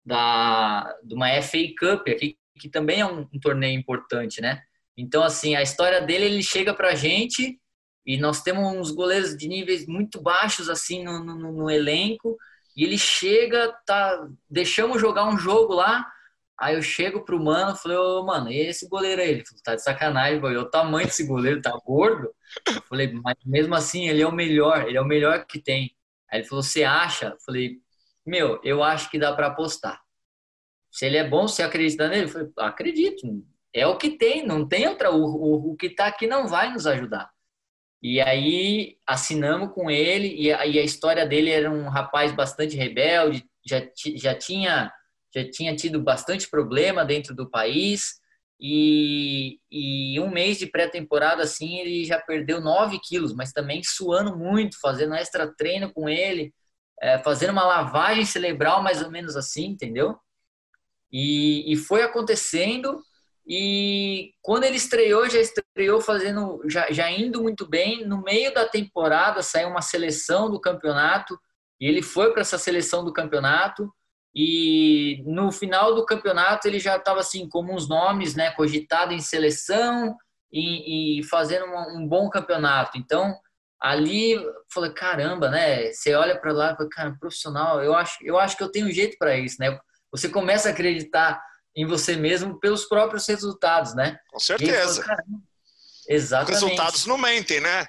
da, 0.06 0.96
de 1.04 1.14
uma 1.14 1.30
FA 1.42 1.60
Cup, 1.80 2.08
aqui, 2.10 2.38
que 2.60 2.70
também 2.70 3.00
é 3.02 3.06
um, 3.06 3.28
um 3.34 3.40
torneio 3.40 3.80
importante, 3.80 4.42
né? 4.42 4.62
Então, 4.98 5.24
assim, 5.24 5.56
a 5.56 5.62
história 5.62 6.02
dele, 6.02 6.26
ele 6.26 6.44
chega 6.44 6.74
para 6.74 6.90
a 6.90 6.96
gente 6.96 7.60
e 8.06 8.18
nós 8.18 8.42
temos 8.42 8.66
uns 8.76 8.92
goleiros 8.92 9.36
de 9.36 9.48
níveis 9.48 9.88
muito 9.88 10.22
baixos, 10.22 10.70
assim, 10.70 11.04
no, 11.04 11.24
no, 11.24 11.52
no 11.52 11.70
elenco, 11.70 12.38
e 12.76 12.84
ele 12.84 12.98
chega, 12.98 13.72
tá, 13.86 14.28
deixamos 14.50 15.00
jogar 15.00 15.26
um 15.26 15.38
jogo 15.38 15.74
lá, 15.74 16.06
Aí 16.60 16.76
eu 16.76 16.82
chego 16.82 17.26
pro 17.26 17.44
mano, 17.44 17.76
falei, 17.76 17.98
ô, 17.98 18.24
mano, 18.24 18.52
e 18.52 18.58
esse 18.60 18.88
goleiro 18.88 19.22
aí? 19.22 19.32
Ele 19.32 19.46
falou, 19.46 19.64
tá 19.64 19.76
de 19.76 19.84
sacanagem, 19.84 20.40
boy. 20.40 20.56
o 20.56 20.70
tamanho 20.70 21.08
desse 21.08 21.26
goleiro, 21.26 21.62
tá 21.62 21.72
gordo? 21.86 22.34
Eu 22.68 22.82
falei, 22.84 23.12
mas 23.12 23.36
mesmo 23.46 23.76
assim, 23.76 24.08
ele 24.08 24.22
é 24.22 24.28
o 24.28 24.32
melhor, 24.32 24.88
ele 24.88 24.98
é 24.98 25.02
o 25.02 25.06
melhor 25.06 25.46
que 25.46 25.60
tem. 25.60 25.96
Aí 26.32 26.40
ele 26.40 26.48
falou, 26.48 26.64
você 26.64 26.84
acha? 26.84 27.28
Eu 27.28 27.40
falei, 27.46 27.78
meu, 28.26 28.60
eu 28.64 28.84
acho 28.84 29.10
que 29.10 29.20
dá 29.20 29.34
para 29.34 29.48
apostar. 29.48 30.02
Se 30.92 31.06
ele 31.06 31.18
é 31.18 31.28
bom, 31.28 31.48
você 31.48 31.64
acredita 31.64 32.08
nele? 32.08 32.26
Eu 32.26 32.30
falei, 32.30 32.52
acredito. 32.58 33.28
é 33.74 33.88
o 33.88 33.98
que 33.98 34.12
tem, 34.18 34.46
não 34.46 34.68
tem 34.68 34.88
outra. 34.88 35.12
O, 35.12 35.24
o, 35.24 35.72
o 35.72 35.76
que 35.76 35.88
está 35.88 36.08
aqui 36.08 36.28
não 36.28 36.48
vai 36.48 36.72
nos 36.72 36.86
ajudar. 36.88 37.34
E 38.04 38.20
aí 38.20 38.98
assinamos 39.08 39.74
com 39.74 39.90
ele, 39.90 40.28
e 40.36 40.52
a, 40.52 40.66
e 40.68 40.78
a, 40.78 40.84
história 40.84 41.26
dele 41.26 41.50
era 41.50 41.72
um 41.72 41.88
rapaz 41.88 42.34
bastante 42.34 42.76
rebelde, 42.76 43.46
já, 43.66 43.82
já, 44.18 44.36
tinha, 44.36 44.92
já 45.34 45.50
tinha 45.50 45.76
tido 45.76 46.02
bastante 46.02 46.50
problema 46.50 47.06
dentro 47.06 47.36
do 47.36 47.50
país, 47.50 48.22
e, 48.60 49.60
e 49.70 50.20
um 50.20 50.30
mês 50.30 50.58
de 50.58 50.68
pré-temporada, 50.68 51.44
assim, 51.44 51.80
ele 51.80 52.06
já 52.06 52.20
perdeu 52.20 52.62
9 52.62 53.00
quilos, 53.00 53.34
mas 53.34 53.52
também 53.52 53.82
suando 53.84 54.38
muito, 54.38 54.80
fazendo 54.80 55.16
extra 55.16 55.54
treino 55.54 55.92
com 55.92 56.08
ele, 56.08 56.54
é, 57.02 57.18
fazendo 57.20 57.52
uma 57.52 57.66
lavagem 57.66 58.24
cerebral 58.24 58.82
mais 58.82 59.02
ou 59.02 59.12
menos 59.12 59.36
assim, 59.36 59.66
entendeu? 59.66 60.18
E, 61.12 61.74
e 61.74 61.76
foi 61.76 62.04
acontecendo, 62.04 63.04
e 63.46 64.32
quando 64.42 64.64
ele 64.64 64.78
estreou, 64.78 65.30
já 65.30 65.40
estreou 65.40 66.00
fazendo, 66.00 66.62
já, 66.66 66.92
já 66.92 67.12
indo 67.12 67.42
muito 67.42 67.68
bem. 67.68 68.06
No 68.06 68.22
meio 68.22 68.54
da 68.54 68.66
temporada 68.66 69.42
saiu 69.42 69.68
uma 69.70 69.82
seleção 69.82 70.50
do 70.50 70.60
campeonato 70.60 71.38
e 71.80 71.86
ele 71.86 72.02
foi 72.02 72.32
para 72.32 72.42
essa 72.42 72.58
seleção 72.58 73.04
do 73.04 73.12
campeonato. 73.12 73.94
E 74.36 75.24
no 75.26 75.52
final 75.52 75.94
do 75.94 76.06
campeonato 76.06 76.68
ele 76.68 76.80
já 76.80 76.96
estava 76.96 77.20
assim 77.20 77.48
como 77.48 77.74
uns 77.74 77.88
nomes, 77.88 78.36
né, 78.36 78.52
cogitado 78.52 79.14
em 79.14 79.20
seleção 79.20 80.18
e, 80.52 81.20
e 81.20 81.24
fazendo 81.24 81.66
um, 81.66 81.98
um, 82.00 82.08
bom 82.08 82.30
campeonato. 82.30 82.98
Então 82.98 83.36
ali 83.80 84.40
falei 84.74 84.92
caramba, 84.94 85.50
né? 85.50 85.92
Você 85.92 86.16
olha 86.16 86.40
para 86.40 86.54
lá, 86.54 86.72
e 86.72 86.76
fala, 86.76 86.90
cara, 86.90 87.18
profissional. 87.20 87.84
Eu 87.84 87.94
acho, 87.94 88.18
eu 88.24 88.40
acho 88.40 88.56
que 88.56 88.64
eu 88.64 88.72
tenho 88.72 88.88
um 88.88 88.92
jeito 88.92 89.18
para 89.18 89.38
isso, 89.38 89.58
né? 89.60 89.78
Você 90.12 90.30
começa 90.30 90.70
a 90.70 90.72
acreditar 90.72 91.44
em 91.76 91.86
você 91.86 92.16
mesmo 92.16 92.60
pelos 92.60 92.86
próprios 92.86 93.28
resultados, 93.28 93.94
né? 93.94 94.18
Com 94.32 94.40
certeza. 94.40 95.04
Fala, 95.04 95.18
Exatamente. 96.08 96.56
Os 96.56 96.64
resultados 96.64 97.06
não 97.06 97.18
mentem, 97.18 97.60
né? 97.60 97.88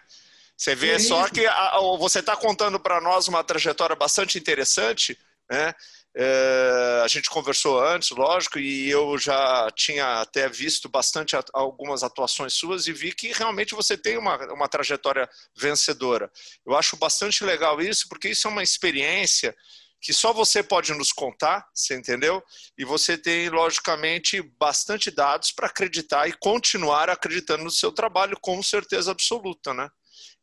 Você 0.56 0.74
vê 0.74 0.98
só 0.98 1.28
que 1.28 1.46
a, 1.46 1.78
você 1.98 2.20
está 2.20 2.36
contando 2.36 2.78
para 2.78 3.00
nós 3.00 3.26
uma 3.28 3.42
trajetória 3.42 3.96
bastante 3.96 4.38
interessante, 4.38 5.18
né? 5.50 5.74
É, 6.16 7.00
a 7.04 7.08
gente 7.08 7.28
conversou 7.28 7.82
antes, 7.82 8.10
lógico, 8.10 8.58
e 8.58 8.88
eu 8.88 9.18
já 9.18 9.68
tinha 9.74 10.20
até 10.20 10.48
visto 10.48 10.88
bastante 10.88 11.34
algumas 11.52 12.04
atuações 12.04 12.52
suas 12.52 12.86
e 12.86 12.92
vi 12.92 13.12
que 13.12 13.32
realmente 13.32 13.74
você 13.74 13.96
tem 13.98 14.16
uma, 14.16 14.36
uma 14.52 14.68
trajetória 14.68 15.28
vencedora. 15.56 16.30
Eu 16.64 16.76
acho 16.76 16.96
bastante 16.96 17.42
legal 17.42 17.80
isso, 17.80 18.08
porque 18.08 18.28
isso 18.28 18.46
é 18.46 18.50
uma 18.50 18.62
experiência 18.62 19.54
que 20.00 20.12
só 20.12 20.34
você 20.34 20.62
pode 20.62 20.92
nos 20.92 21.10
contar, 21.12 21.66
você 21.74 21.96
entendeu? 21.96 22.44
E 22.76 22.84
você 22.84 23.16
tem, 23.16 23.48
logicamente, 23.48 24.42
bastante 24.42 25.10
dados 25.10 25.50
para 25.50 25.66
acreditar 25.66 26.28
e 26.28 26.32
continuar 26.34 27.08
acreditando 27.08 27.64
no 27.64 27.70
seu 27.70 27.90
trabalho 27.90 28.38
com 28.38 28.62
certeza 28.62 29.10
absoluta, 29.10 29.72
né? 29.72 29.88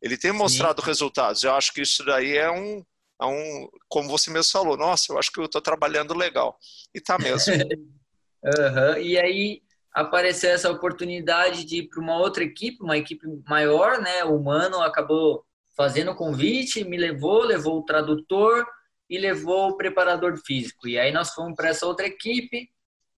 Ele 0.01 0.17
tem 0.17 0.31
mostrado 0.31 0.81
Sim. 0.81 0.87
resultados. 0.87 1.43
Eu 1.43 1.53
acho 1.53 1.71
que 1.73 1.81
isso 1.81 2.03
daí 2.03 2.35
é 2.35 2.49
um, 2.49 2.83
é 3.21 3.25
um, 3.25 3.69
como 3.87 4.09
você 4.09 4.31
mesmo 4.31 4.51
falou, 4.51 4.75
nossa, 4.75 5.11
eu 5.11 5.19
acho 5.19 5.31
que 5.31 5.39
eu 5.39 5.45
estou 5.45 5.61
trabalhando 5.61 6.13
legal. 6.13 6.57
E 6.93 6.99
tá 6.99 7.17
mesmo. 7.19 7.53
uhum. 8.43 8.97
E 8.97 9.17
aí 9.17 9.61
apareceu 9.93 10.49
essa 10.49 10.71
oportunidade 10.71 11.63
de 11.65 11.77
ir 11.77 11.89
para 11.89 12.01
uma 12.01 12.17
outra 12.17 12.43
equipe, 12.43 12.83
uma 12.83 12.97
equipe 12.97 13.25
maior, 13.47 14.01
né? 14.01 14.23
O 14.23 14.41
Mano 14.41 14.81
acabou 14.81 15.45
fazendo 15.77 16.11
o 16.11 16.15
convite, 16.15 16.83
me 16.83 16.97
levou, 16.97 17.43
levou 17.43 17.79
o 17.79 17.83
tradutor, 17.85 18.65
e 19.11 19.17
levou 19.17 19.67
o 19.67 19.75
preparador 19.75 20.37
físico. 20.37 20.87
E 20.87 20.97
aí 20.97 21.11
nós 21.11 21.33
fomos 21.33 21.53
para 21.53 21.67
essa 21.67 21.85
outra 21.85 22.07
equipe. 22.07 22.69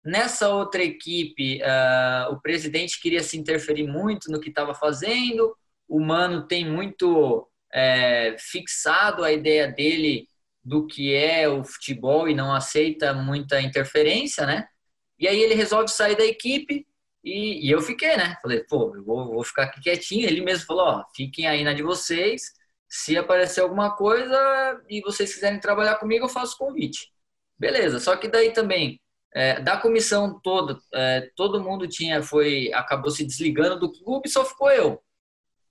Nessa 0.03 0.49
outra 0.49 0.83
equipe, 0.83 1.61
uh, 1.61 2.33
o 2.33 2.41
presidente 2.41 2.99
queria 2.99 3.21
se 3.21 3.37
interferir 3.37 3.85
muito 3.85 4.31
no 4.31 4.39
que 4.39 4.49
estava 4.49 4.73
fazendo. 4.73 5.55
O 5.87 5.99
Mano 5.99 6.47
tem 6.47 6.67
muito 6.67 7.47
é, 7.73 8.36
fixado 8.39 9.23
a 9.23 9.31
ideia 9.31 9.67
dele 9.67 10.27
do 10.63 10.88
que 10.88 11.13
é 11.13 11.47
o 11.47 11.63
futebol 11.63 12.29
e 12.29 12.36
não 12.36 12.53
aceita 12.53 13.13
muita 13.13 13.59
interferência, 13.62 14.45
né? 14.45 14.67
E 15.19 15.27
aí 15.27 15.41
ele 15.41 15.55
resolve 15.55 15.89
sair 15.89 16.15
da 16.15 16.25
equipe 16.25 16.86
e, 17.23 17.67
e 17.67 17.71
eu 17.71 17.81
fiquei, 17.81 18.15
né? 18.17 18.38
Falei, 18.41 18.63
pô, 18.63 18.95
eu 18.95 19.03
vou, 19.03 19.33
vou, 19.33 19.43
ficar 19.43 19.63
aqui 19.63 19.81
quietinho. 19.81 20.27
Ele 20.27 20.41
mesmo 20.41 20.65
falou, 20.65 20.86
ó, 20.86 21.03
fiquem 21.15 21.47
aí 21.47 21.63
na 21.63 21.73
de 21.73 21.83
vocês 21.83 22.43
se 22.88 23.17
aparecer 23.17 23.62
alguma 23.62 23.95
coisa 23.95 24.38
e 24.88 25.01
vocês 25.01 25.33
quiserem 25.33 25.59
trabalhar 25.59 25.95
comigo, 25.95 26.25
eu 26.25 26.29
faço 26.29 26.57
convite. 26.57 27.12
Beleza, 27.57 27.99
só 27.99 28.15
que 28.15 28.27
daí 28.27 28.53
também, 28.53 29.01
é, 29.33 29.59
da 29.59 29.77
comissão 29.77 30.39
toda, 30.43 30.79
é, 30.93 31.31
todo 31.36 31.63
mundo 31.63 31.88
tinha, 31.88 32.21
foi, 32.21 32.71
acabou 32.73 33.09
se 33.09 33.25
desligando 33.25 33.79
do 33.79 33.91
clube, 33.91 34.29
só 34.29 34.45
ficou 34.45 34.69
eu. 34.69 35.01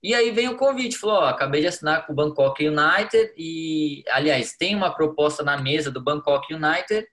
E 0.03 0.13
aí 0.13 0.31
vem 0.31 0.49
o 0.49 0.57
convite, 0.57 0.97
falou, 0.97 1.15
ó, 1.15 1.25
acabei 1.27 1.61
de 1.61 1.67
assinar 1.67 2.05
com 2.05 2.11
o 2.11 2.15
Bangkok 2.15 2.67
United 2.67 3.33
e, 3.37 4.03
aliás, 4.09 4.53
tem 4.57 4.75
uma 4.75 4.93
proposta 4.93 5.43
na 5.43 5.57
mesa 5.57 5.89
do 5.89 6.03
Bangkok 6.03 6.53
United 6.53 7.07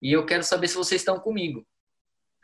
e 0.00 0.12
eu 0.12 0.24
quero 0.24 0.44
saber 0.44 0.68
se 0.68 0.76
vocês 0.76 1.00
estão 1.00 1.18
comigo. 1.18 1.66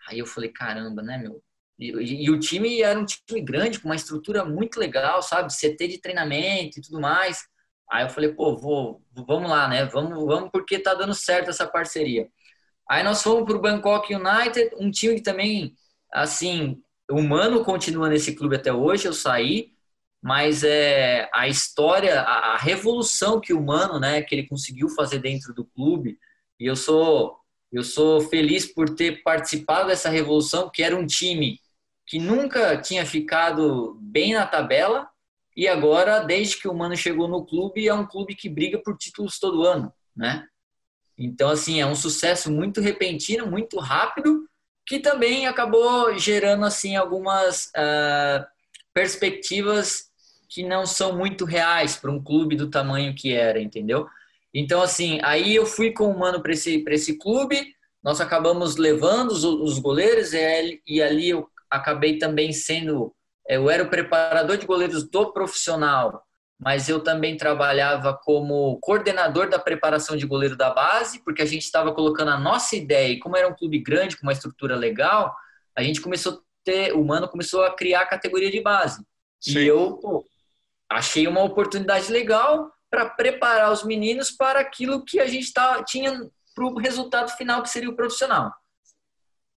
Aí 0.09 0.19
eu 0.19 0.27
falei, 0.27 0.51
caramba, 0.51 1.03
né, 1.03 1.19
meu? 1.19 1.41
E, 1.79 2.25
e, 2.25 2.31
o 2.31 2.39
time 2.41 2.83
era 2.83 2.99
um 2.99 3.05
time 3.05 3.41
grande, 3.41 3.79
com 3.79 3.89
uma 3.89 3.95
estrutura 3.95 4.45
muito 4.45 4.79
legal, 4.81 5.23
sabe? 5.23 5.53
CT 5.53 5.87
de 5.89 6.01
treinamento 6.01 6.79
e 6.79 6.83
tudo 6.83 7.01
mais. 7.01 7.45
Aí 7.91 8.05
eu 8.05 8.11
falei, 8.11 8.33
pô, 8.33 8.57
vou, 8.57 9.03
vamos 9.13 9.51
lá, 9.51 9.69
né? 9.69 9.85
Vamos, 9.85 10.25
vamos 10.27 10.51
porque 10.51 10.79
tá 10.81 10.95
dando 10.95 11.15
certo 11.15 11.51
essa 11.51 11.67
parceria. 11.67 12.29
Aí 12.91 13.05
nós 13.05 13.23
fomos 13.23 13.45
para 13.45 13.57
o 13.57 13.61
Bangkok 13.61 14.15
United, 14.15 14.75
um 14.79 14.91
time 14.91 15.17
que 15.17 15.23
também, 15.23 15.75
assim, 16.13 16.83
o 17.11 17.23
Mano 17.23 17.65
continua 17.65 18.09
nesse 18.09 18.35
clube 18.35 18.57
até 18.57 18.73
hoje, 18.73 19.07
eu 19.07 19.13
saí, 19.13 19.73
mas 20.23 20.63
é 20.63 21.29
a 21.35 21.49
história, 21.49 22.21
a, 22.21 22.55
a 22.55 22.57
revolução 22.57 23.41
que 23.41 23.53
o 23.53 23.61
Mano, 23.61 23.99
né, 23.99 24.23
que 24.23 24.35
ele 24.35 24.47
conseguiu 24.47 24.89
fazer 24.89 25.19
dentro 25.19 25.53
do 25.53 25.65
clube, 25.65 26.19
e 26.61 26.67
eu 26.67 26.77
sou 26.77 27.39
eu 27.73 27.83
sou 27.83 28.21
feliz 28.21 28.67
por 28.67 28.91
ter 28.91 29.23
participado 29.23 29.89
dessa 29.89 30.11
revolução, 30.11 30.69
que 30.69 30.83
era 30.83 30.95
um 30.95 31.07
time 31.07 31.59
que 32.07 32.19
nunca 32.19 32.77
tinha 32.77 33.07
ficado 33.07 33.97
bem 33.99 34.35
na 34.35 34.47
tabela 34.47 35.09
e 35.57 35.69
agora, 35.69 36.21
desde 36.21 36.59
que 36.59 36.69
o 36.69 36.75
Mano 36.75 36.97
chegou 36.97 37.29
no 37.29 37.45
clube, 37.45 37.89
é 37.89 37.95
um 37.95 38.07
clube 38.07 38.35
que 38.35 38.49
briga 38.49 38.79
por 38.79 38.97
títulos 38.97 39.39
todo 39.39 39.65
ano, 39.65 39.93
né? 40.15 40.47
Então, 41.17 41.51
assim, 41.51 41.81
é 41.81 41.87
um 41.87 41.95
sucesso 41.95 42.51
muito 42.51 42.81
repentino, 42.81 43.47
muito 43.47 43.79
rápido, 43.79 44.49
que 44.87 44.99
também 44.99 45.47
acabou 45.47 46.19
gerando, 46.19 46.65
assim, 46.65 46.97
algumas 46.97 47.67
uh, 47.67 48.45
perspectivas 48.95 50.11
que 50.53 50.63
não 50.63 50.85
são 50.85 51.17
muito 51.17 51.47
reais 51.47 51.97
para 51.97 52.11
um 52.11 52.23
clube 52.23 52.55
do 52.57 52.69
tamanho 52.69 53.15
que 53.15 53.33
era, 53.33 53.59
entendeu? 53.59 54.07
Então, 54.53 54.83
assim, 54.83 55.19
aí 55.23 55.55
eu 55.55 55.65
fui 55.65 55.93
com 55.93 56.11
o 56.11 56.19
Mano 56.19 56.43
para 56.43 56.53
esse, 56.53 56.85
esse 56.89 57.19
clube, 57.19 57.75
nós 58.03 58.21
acabamos 58.21 58.77
levando 58.77 59.31
os, 59.31 59.45
os 59.45 59.79
goleiros 59.79 60.35
e, 60.35 60.83
e 60.87 61.03
ali 61.03 61.31
eu 61.31 61.49
acabei 61.71 62.19
também 62.19 62.53
sendo. 62.53 63.15
É, 63.49 63.57
eu 63.57 63.71
era 63.71 63.83
o 63.83 63.89
preparador 63.89 64.59
de 64.59 64.67
goleiros 64.67 65.09
do 65.09 65.33
profissional, 65.33 66.23
mas 66.61 66.87
eu 66.87 67.01
também 67.01 67.37
trabalhava 67.37 68.13
como 68.23 68.79
coordenador 68.81 69.49
da 69.49 69.59
preparação 69.59 70.19
de 70.19 70.27
goleiro 70.27 70.55
da 70.55 70.69
base, 70.69 71.25
porque 71.25 71.41
a 71.41 71.47
gente 71.47 71.63
estava 71.63 71.95
colocando 71.95 72.31
a 72.31 72.39
nossa 72.39 72.77
ideia, 72.77 73.13
e 73.13 73.19
como 73.19 73.39
era 73.39 73.49
um 73.49 73.55
clube 73.55 73.79
grande, 73.79 74.19
com 74.19 74.25
uma 74.25 74.33
estrutura 74.33 74.77
legal, 74.77 75.35
a 75.75 75.83
gente 75.83 76.01
começou 76.01 76.35
a 76.35 76.39
ter, 76.63 76.93
o 76.93 77.03
Mano 77.03 77.27
começou 77.27 77.65
a 77.65 77.75
criar 77.75 78.03
a 78.03 78.07
categoria 78.07 78.51
de 78.51 78.61
base. 78.61 79.03
Sim. 79.41 79.59
E 79.59 79.67
eu 79.67 79.97
pô, 79.97 80.25
achei 80.97 81.27
uma 81.27 81.43
oportunidade 81.43 82.11
legal 82.11 82.71
para 82.91 83.09
preparar 83.09 83.73
os 83.73 83.85
meninos 83.85 84.31
para 84.31 84.61
aquilo 84.61 85.05
que 85.05 85.19
a 85.19 85.27
gente 85.27 85.53
tá, 85.53 85.83
tinha 85.83 86.31
para 86.55 86.65
o 86.65 86.79
resultado 86.79 87.31
final, 87.31 87.63
que 87.63 87.71
seria 87.71 87.89
o 87.89 87.97
profissional. 87.97 88.53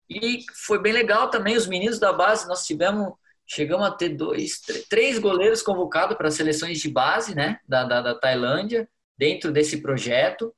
E 0.10 0.46
foi 0.66 0.80
bem 0.80 0.94
legal 0.94 1.30
também, 1.30 1.58
os 1.58 1.68
meninos 1.68 2.00
da 2.00 2.14
base, 2.14 2.48
nós 2.48 2.66
tivemos, 2.66 3.14
chegamos 3.46 3.86
a 3.86 3.92
ter 3.92 4.10
dois, 4.10 4.62
três 4.90 5.20
goleiros 5.20 5.62
convocados 5.62 6.16
para 6.16 6.32
seleções 6.32 6.80
de 6.80 6.90
base, 6.90 7.36
né, 7.36 7.60
da, 7.68 7.84
da, 7.84 8.02
da 8.02 8.16
Tailândia, 8.16 8.88
dentro 9.18 9.52
desse 9.52 9.82
projeto. 9.82 10.54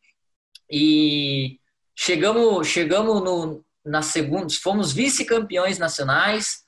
E 0.70 1.60
chegamos, 1.96 2.68
chegamos 2.68 3.24
no, 3.24 3.66
na 3.84 4.02
segunda, 4.02 4.54
fomos 4.62 4.92
vice-campeões 4.92 5.80
nacionais, 5.80 6.66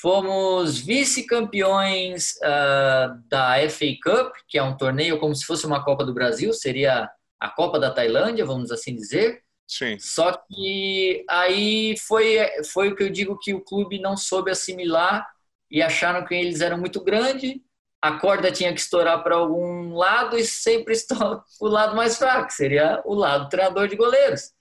fomos 0.00 0.78
vice-campeões 0.78 2.34
uh, 2.36 3.20
da 3.28 3.56
FA 3.68 3.86
Cup, 4.02 4.32
que 4.48 4.56
é 4.56 4.62
um 4.62 4.76
torneio 4.76 5.18
como 5.18 5.34
se 5.34 5.44
fosse 5.44 5.66
uma 5.66 5.84
Copa 5.84 6.04
do 6.04 6.14
Brasil, 6.14 6.52
seria 6.52 7.10
a 7.40 7.48
Copa 7.50 7.78
da 7.78 7.90
Tailândia, 7.90 8.44
vamos 8.44 8.70
assim 8.70 8.94
dizer. 8.94 9.42
Sim. 9.66 9.98
Só 9.98 10.32
que 10.32 11.24
aí 11.28 11.96
foi, 12.06 12.38
foi 12.72 12.88
o 12.88 12.96
que 12.96 13.02
eu 13.02 13.10
digo 13.10 13.38
que 13.38 13.52
o 13.52 13.60
clube 13.60 14.00
não 14.00 14.16
soube 14.16 14.50
assimilar 14.50 15.26
e 15.70 15.82
acharam 15.82 16.24
que 16.24 16.34
eles 16.34 16.60
eram 16.60 16.78
muito 16.78 17.02
grandes, 17.02 17.56
a 18.00 18.12
corda 18.18 18.52
tinha 18.52 18.72
que 18.72 18.80
estourar 18.80 19.22
para 19.22 19.34
algum 19.34 19.94
lado 19.94 20.38
e 20.38 20.44
sempre 20.44 20.94
estoura 20.94 21.42
o 21.60 21.66
lado 21.66 21.96
mais 21.96 22.16
fraco, 22.16 22.52
seria 22.52 23.02
o 23.04 23.14
lado 23.14 23.44
do 23.44 23.50
treinador 23.50 23.88
de 23.88 23.96
goleiros. 23.96 24.52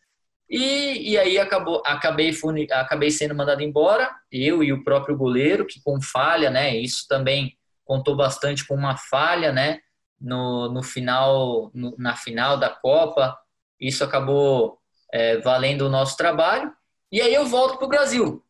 E, 0.49 1.11
e 1.11 1.17
aí 1.17 1.37
acabou, 1.37 1.81
acabei, 1.85 2.31
acabei 2.71 3.11
sendo 3.11 3.35
mandado 3.35 3.61
embora, 3.61 4.09
eu 4.31 4.63
e 4.63 4.71
o 4.71 4.83
próprio 4.83 5.17
goleiro, 5.17 5.65
que 5.65 5.81
com 5.81 6.01
falha, 6.01 6.49
né? 6.49 6.75
Isso 6.75 7.05
também 7.07 7.57
contou 7.83 8.15
bastante 8.15 8.65
com 8.65 8.75
uma 8.75 8.97
falha, 8.97 9.51
né? 9.51 9.79
No, 10.19 10.71
no 10.71 10.81
final, 10.81 11.69
no, 11.73 11.95
na 11.97 12.15
final 12.15 12.57
da 12.57 12.69
Copa, 12.69 13.37
isso 13.79 14.03
acabou 14.03 14.79
é, 15.11 15.37
valendo 15.37 15.81
o 15.83 15.89
nosso 15.89 16.17
trabalho. 16.17 16.71
E 17.11 17.21
aí 17.21 17.33
eu 17.33 17.45
volto 17.45 17.77
para 17.77 17.85
o 17.85 17.89
Brasil. 17.89 18.43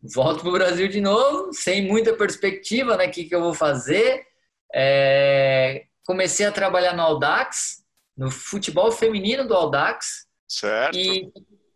Volto 0.00 0.40
para 0.40 0.48
o 0.48 0.52
Brasil 0.52 0.88
de 0.88 1.00
novo, 1.00 1.52
sem 1.52 1.82
muita 1.82 2.14
perspectiva, 2.14 2.96
né? 2.96 3.06
O 3.06 3.10
que, 3.10 3.24
que 3.24 3.34
eu 3.34 3.40
vou 3.40 3.54
fazer? 3.54 4.24
É, 4.72 5.86
comecei 6.06 6.46
a 6.46 6.52
trabalhar 6.52 6.94
no 6.94 7.02
Audax, 7.02 7.84
no 8.16 8.30
futebol 8.30 8.92
feminino 8.92 9.46
do 9.46 9.54
Audax. 9.54 10.27
Certo. 10.48 10.96
E, 10.96 11.30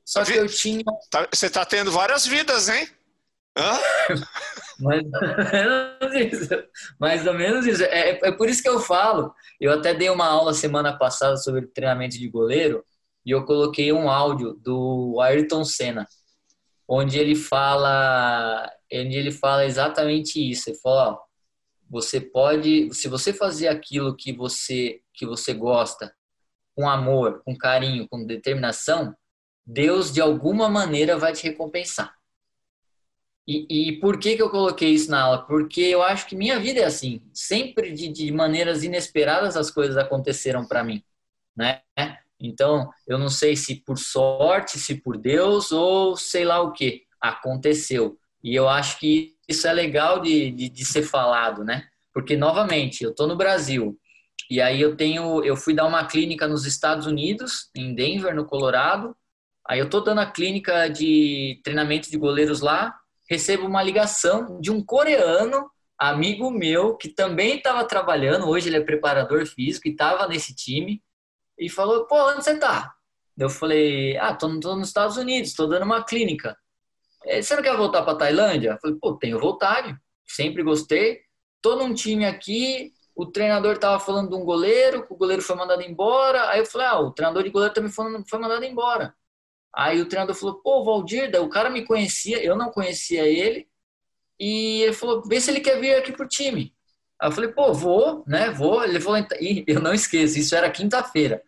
só 0.05 0.25
que 0.25 0.33
eu 0.33 0.49
tinha. 0.49 0.83
Tá, 1.11 1.29
você 1.33 1.47
está 1.47 1.65
tendo 1.65 1.93
várias 1.93 2.27
vidas, 2.27 2.69
hein? 2.69 2.89
Hã? 3.57 3.79
Mais 4.81 5.03
ou 5.05 5.21
menos 5.53 6.33
isso. 6.33 6.65
Mais 6.99 7.27
ou 7.27 7.35
menos 7.35 7.67
isso. 7.67 7.83
É, 7.85 8.19
é 8.29 8.33
por 8.33 8.49
isso 8.49 8.63
que 8.63 8.69
eu 8.69 8.81
falo. 8.81 9.33
Eu 9.61 9.73
até 9.73 9.95
dei 9.95 10.09
uma 10.09 10.27
aula 10.27 10.55
semana 10.55 10.97
passada 10.97 11.37
sobre 11.37 11.67
treinamento 11.67 12.19
de 12.19 12.29
goleiro 12.29 12.85
e 13.25 13.31
eu 13.31 13.45
coloquei 13.45 13.93
um 13.93 14.11
áudio 14.11 14.55
do 14.55 15.21
Ayrton 15.21 15.65
Senna, 15.65 16.09
onde 16.89 17.19
ele 17.19 17.37
fala, 17.37 18.69
onde 18.93 19.17
ele 19.17 19.31
fala 19.31 19.65
exatamente 19.67 20.51
isso. 20.51 20.71
Ele 20.71 20.79
fala, 20.79 21.13
ó, 21.13 21.19
você 21.89 22.21
pode, 22.21 22.93
se 22.93 23.07
você 23.07 23.33
fazer 23.33 23.69
aquilo 23.69 24.17
que 24.17 24.33
você 24.33 25.01
que 25.15 25.27
você 25.27 25.53
gosta 25.53 26.13
com 26.75 26.89
amor, 26.89 27.43
com 27.45 27.57
carinho, 27.57 28.09
com 28.09 28.25
determinação, 28.25 29.15
Deus 29.65 30.13
de 30.13 30.21
alguma 30.21 30.69
maneira 30.69 31.17
vai 31.17 31.33
te 31.33 31.45
recompensar. 31.45 32.15
E, 33.47 33.67
e, 33.69 34.01
por 34.01 34.19
que, 34.19 34.37
que 34.37 34.43
eu 34.43 34.51
coloquei 34.51 34.91
isso 34.91 35.11
na 35.11 35.23
aula? 35.23 35.45
Porque 35.47 35.81
eu 35.81 36.01
acho 36.01 36.27
que 36.27 36.37
minha 36.37 36.61
vida 36.61 36.81
é 36.81 36.85
assim. 36.85 37.21
Sempre 37.35 37.93
de, 37.93 38.09
de 38.09 38.31
maneiras 38.31 38.85
inesperadas 38.85 39.57
as 39.57 39.71
coisas 39.71 39.97
aconteceram 39.97 40.65
para 40.65 40.85
mim, 40.85 41.03
né? 41.57 41.81
Então, 42.39 42.91
eu 43.07 43.19
não 43.19 43.29
sei 43.29 43.57
se 43.57 43.77
por 43.77 43.99
sorte, 43.99 44.79
se 44.79 44.97
por 44.97 45.17
Deus 45.17 45.73
ou 45.73 46.17
sei 46.17 46.45
lá 46.45 46.61
o 46.61 46.73
que 46.73 47.03
aconteceu. 47.21 48.19
E 48.43 48.55
eu 48.55 48.69
acho 48.69 48.99
que 48.99 49.37
isso 49.49 49.67
é 49.67 49.73
legal 49.73 50.21
de, 50.21 50.51
de, 50.51 50.69
de 50.69 50.85
ser 50.85 51.03
falado, 51.03 51.65
né? 51.65 51.89
Porque, 52.13 52.37
novamente, 52.37 53.03
eu 53.03 53.11
estou 53.11 53.27
no 53.27 53.37
Brasil, 53.37 53.99
e 54.53 54.61
aí 54.61 54.83
eu 54.83 54.95
tenho, 54.95 55.43
eu 55.43 55.57
fui 55.57 55.73
dar 55.73 55.87
uma 55.87 56.05
clínica 56.05 56.47
nos 56.47 56.67
Estados 56.67 57.07
Unidos, 57.07 57.71
em 57.75 57.95
Denver, 57.95 58.35
no 58.35 58.45
Colorado. 58.45 59.17
Aí 59.67 59.79
eu 59.79 59.89
tô 59.89 60.03
dando 60.03 60.21
a 60.21 60.31
clínica 60.31 60.89
de 60.89 61.59
treinamento 61.65 62.11
de 62.11 62.19
goleiros 62.19 62.61
lá, 62.61 62.95
recebo 63.31 63.67
uma 63.67 63.83
ligação 63.83 64.61
de 64.61 64.71
um 64.71 64.85
coreano, 64.85 65.71
amigo 65.99 66.51
meu, 66.51 66.99
que 66.99 67.09
também 67.09 67.57
estava 67.57 67.83
trabalhando, 67.87 68.47
hoje 68.47 68.69
ele 68.69 68.77
é 68.77 68.83
preparador 68.83 69.47
físico 69.47 69.89
e 69.89 69.93
estava 69.93 70.29
nesse 70.29 70.55
time, 70.55 71.03
e 71.59 71.71
falou: 71.71 72.07
"Pô, 72.07 72.29
onde 72.29 72.45
você 72.45 72.59
tá?" 72.59 72.93
Eu 73.39 73.49
falei: 73.49 74.19
"Ah, 74.19 74.35
tô, 74.35 74.61
tô 74.61 74.77
nos 74.77 74.89
Estados 74.89 75.17
Unidos, 75.17 75.55
tô 75.55 75.67
dando 75.67 75.87
uma 75.87 76.05
clínica. 76.05 76.55
Eh, 77.25 77.41
você 77.41 77.57
não 77.57 77.63
quer 77.63 77.75
voltar 77.75 78.03
para 78.03 78.19
Tailândia?" 78.19 78.73
Eu 78.73 78.79
falei: 78.83 78.99
"Pô, 79.01 79.15
tenho 79.17 79.41
vontade, 79.41 79.97
sempre 80.27 80.63
gostei. 80.63 81.21
Tô 81.63 81.75
num 81.77 81.95
time 81.95 82.27
aqui, 82.27 82.93
o 83.15 83.27
treinador 83.27 83.75
estava 83.75 84.01
falando 84.01 84.31
de 84.31 84.35
um 84.35 84.45
goleiro, 84.45 85.07
que 85.07 85.13
o 85.13 85.17
goleiro 85.17 85.43
foi 85.43 85.57
mandado 85.57 85.83
embora. 85.83 86.49
Aí 86.49 86.61
eu 86.61 86.67
falei, 86.67 86.87
ah, 86.87 87.01
o 87.01 87.11
treinador 87.11 87.43
de 87.43 87.51
goleiro 87.51 87.75
também 87.75 87.91
foi, 87.91 88.25
foi 88.29 88.39
mandado 88.39 88.65
embora. 88.65 89.15
Aí 89.75 90.01
o 90.01 90.09
treinador 90.09 90.35
falou, 90.35 90.61
pô, 90.63 90.85
Valdir, 90.85 91.31
o 91.41 91.49
cara 91.49 91.71
me 91.71 91.85
conhecia, 91.85 92.43
eu 92.43 92.57
não 92.57 92.71
conhecia 92.71 93.27
ele. 93.27 93.67
E 94.39 94.83
ele 94.83 94.93
falou, 94.93 95.23
vê 95.23 95.41
se 95.41 95.51
ele 95.51 95.61
quer 95.61 95.81
vir 95.81 95.95
aqui 95.95 96.13
pro 96.13 96.29
time. 96.29 96.75
Aí 97.21 97.29
eu 97.29 97.33
falei, 97.33 97.51
pô, 97.51 97.73
vou, 97.73 98.25
né, 98.27 98.51
vou. 98.51 98.83
Ele 98.83 99.01
falou, 99.01 99.25
e 99.41 99.65
eu 99.67 99.81
não 99.81 99.95
esqueço, 99.95 100.39
isso 100.39 100.55
era 100.55 100.71
quinta-feira. 100.71 101.43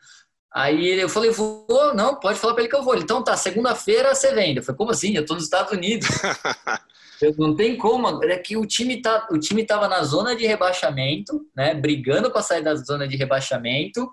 Aí 0.53 1.01
eu 1.01 1.09
falei, 1.09 1.31
vou, 1.31 1.93
não, 1.95 2.21
pode 2.21 2.39
falar 2.39 2.55
para 2.55 2.63
ele 2.63 2.71
que 2.71 2.77
eu 2.77 2.83
vou. 2.83 2.95
Ele, 2.95 3.03
então 3.03 3.25
tá, 3.25 3.37
segunda-feira 3.37 4.15
você 4.15 4.33
vem. 4.33 4.55
Eu 4.55 4.63
falei, 4.63 4.77
como 4.77 4.93
assim? 4.93 5.17
Eu 5.17 5.27
tô 5.27 5.35
nos 5.35 5.45
Estados 5.45 5.73
Unidos. 5.73 6.09
Não 7.39 7.55
tem 7.55 7.77
como, 7.77 8.23
é 8.25 8.39
que 8.39 8.57
o 8.57 8.67
time 8.67 9.01
tá, 9.01 9.27
o 9.31 9.39
time 9.39 9.65
tava 9.65 9.89
na 9.89 10.03
zona 10.03 10.35
de 10.35 10.47
rebaixamento, 10.47 11.47
né, 11.57 11.75
brigando 11.75 12.31
para 12.31 12.43
sair 12.43 12.63
da 12.63 12.75
zona 12.75 13.07
de 13.07 13.17
rebaixamento. 13.17 14.11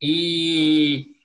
E 0.00 1.16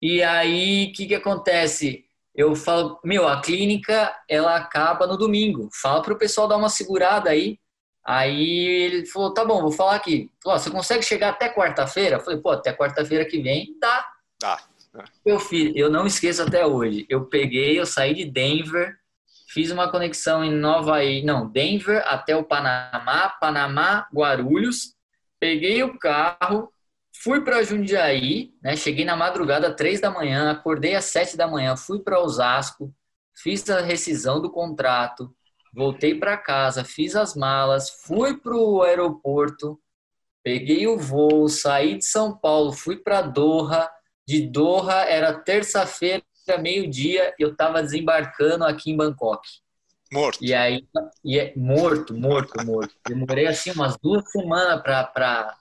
e 0.00 0.22
aí 0.22 0.90
o 0.90 0.92
que 0.92 1.06
que 1.06 1.14
acontece? 1.14 2.04
Eu 2.34 2.54
falo, 2.54 3.00
meu, 3.04 3.26
a 3.26 3.40
clínica 3.40 4.14
ela 4.28 4.56
acaba 4.56 5.06
no 5.06 5.16
domingo. 5.16 5.68
Fala 5.72 6.02
pro 6.02 6.18
pessoal 6.18 6.46
dar 6.46 6.56
uma 6.56 6.68
segurada 6.68 7.30
aí. 7.30 7.58
Aí 8.06 8.66
ele 8.66 9.06
falou, 9.06 9.34
tá 9.34 9.44
bom, 9.44 9.60
vou 9.60 9.72
falar 9.72 9.96
aqui. 9.96 10.30
Falou, 10.42 10.58
você 10.58 10.70
consegue 10.70 11.02
chegar 11.02 11.30
até 11.30 11.52
quarta-feira? 11.52 12.16
Eu 12.16 12.20
falei, 12.20 12.40
pô, 12.40 12.50
até 12.50 12.72
quarta-feira 12.72 13.24
que 13.24 13.42
vem, 13.42 13.76
dá. 13.80 14.06
Dá. 14.40 14.62
Eu 15.26 15.38
fiz, 15.38 15.72
eu 15.74 15.90
não 15.90 16.06
esqueço 16.06 16.42
até 16.42 16.64
hoje. 16.64 17.04
Eu 17.08 17.26
peguei, 17.26 17.78
eu 17.78 17.84
saí 17.84 18.14
de 18.14 18.24
Denver, 18.24 18.97
Fiz 19.50 19.70
uma 19.70 19.90
conexão 19.90 20.44
em 20.44 20.52
Nova 20.52 20.98
não, 21.24 21.48
Denver 21.48 22.02
até 22.06 22.36
o 22.36 22.44
Panamá, 22.44 23.30
Panamá, 23.40 24.06
Guarulhos. 24.12 24.94
Peguei 25.40 25.82
o 25.82 25.98
carro, 25.98 26.70
fui 27.22 27.40
para 27.40 27.62
Jundiaí, 27.62 28.52
né? 28.62 28.76
Cheguei 28.76 29.06
na 29.06 29.16
madrugada, 29.16 29.74
três 29.74 30.02
da 30.02 30.10
manhã, 30.10 30.50
acordei 30.50 30.94
às 30.94 31.06
sete 31.06 31.34
da 31.34 31.48
manhã, 31.48 31.76
fui 31.76 31.98
para 32.00 32.20
Osasco, 32.20 32.94
fiz 33.34 33.68
a 33.70 33.80
rescisão 33.80 34.38
do 34.38 34.50
contrato, 34.50 35.34
voltei 35.72 36.14
para 36.14 36.36
casa, 36.36 36.84
fiz 36.84 37.16
as 37.16 37.34
malas, 37.34 37.88
fui 38.04 38.36
para 38.36 38.54
o 38.54 38.82
aeroporto, 38.82 39.80
peguei 40.42 40.86
o 40.86 40.98
voo, 40.98 41.48
saí 41.48 41.96
de 41.96 42.04
São 42.04 42.36
Paulo, 42.36 42.72
fui 42.72 42.98
para 42.98 43.22
Doha. 43.22 43.88
De 44.26 44.46
Doha 44.46 45.04
era 45.04 45.32
terça-feira, 45.32 46.22
meio-dia, 46.56 47.34
eu 47.38 47.50
estava 47.50 47.82
desembarcando 47.82 48.64
aqui 48.64 48.90
em 48.90 48.96
Bangkok. 48.96 49.46
Morto. 50.10 50.42
E 50.42 50.54
aí, 50.54 50.86
e 51.22 51.38
é, 51.38 51.52
morto, 51.54 52.14
morto, 52.14 52.54
morto. 52.64 52.94
Demorei 53.06 53.46
assim 53.46 53.70
umas 53.72 53.98
duas 53.98 54.30
semanas 54.30 54.80
para 54.82 55.56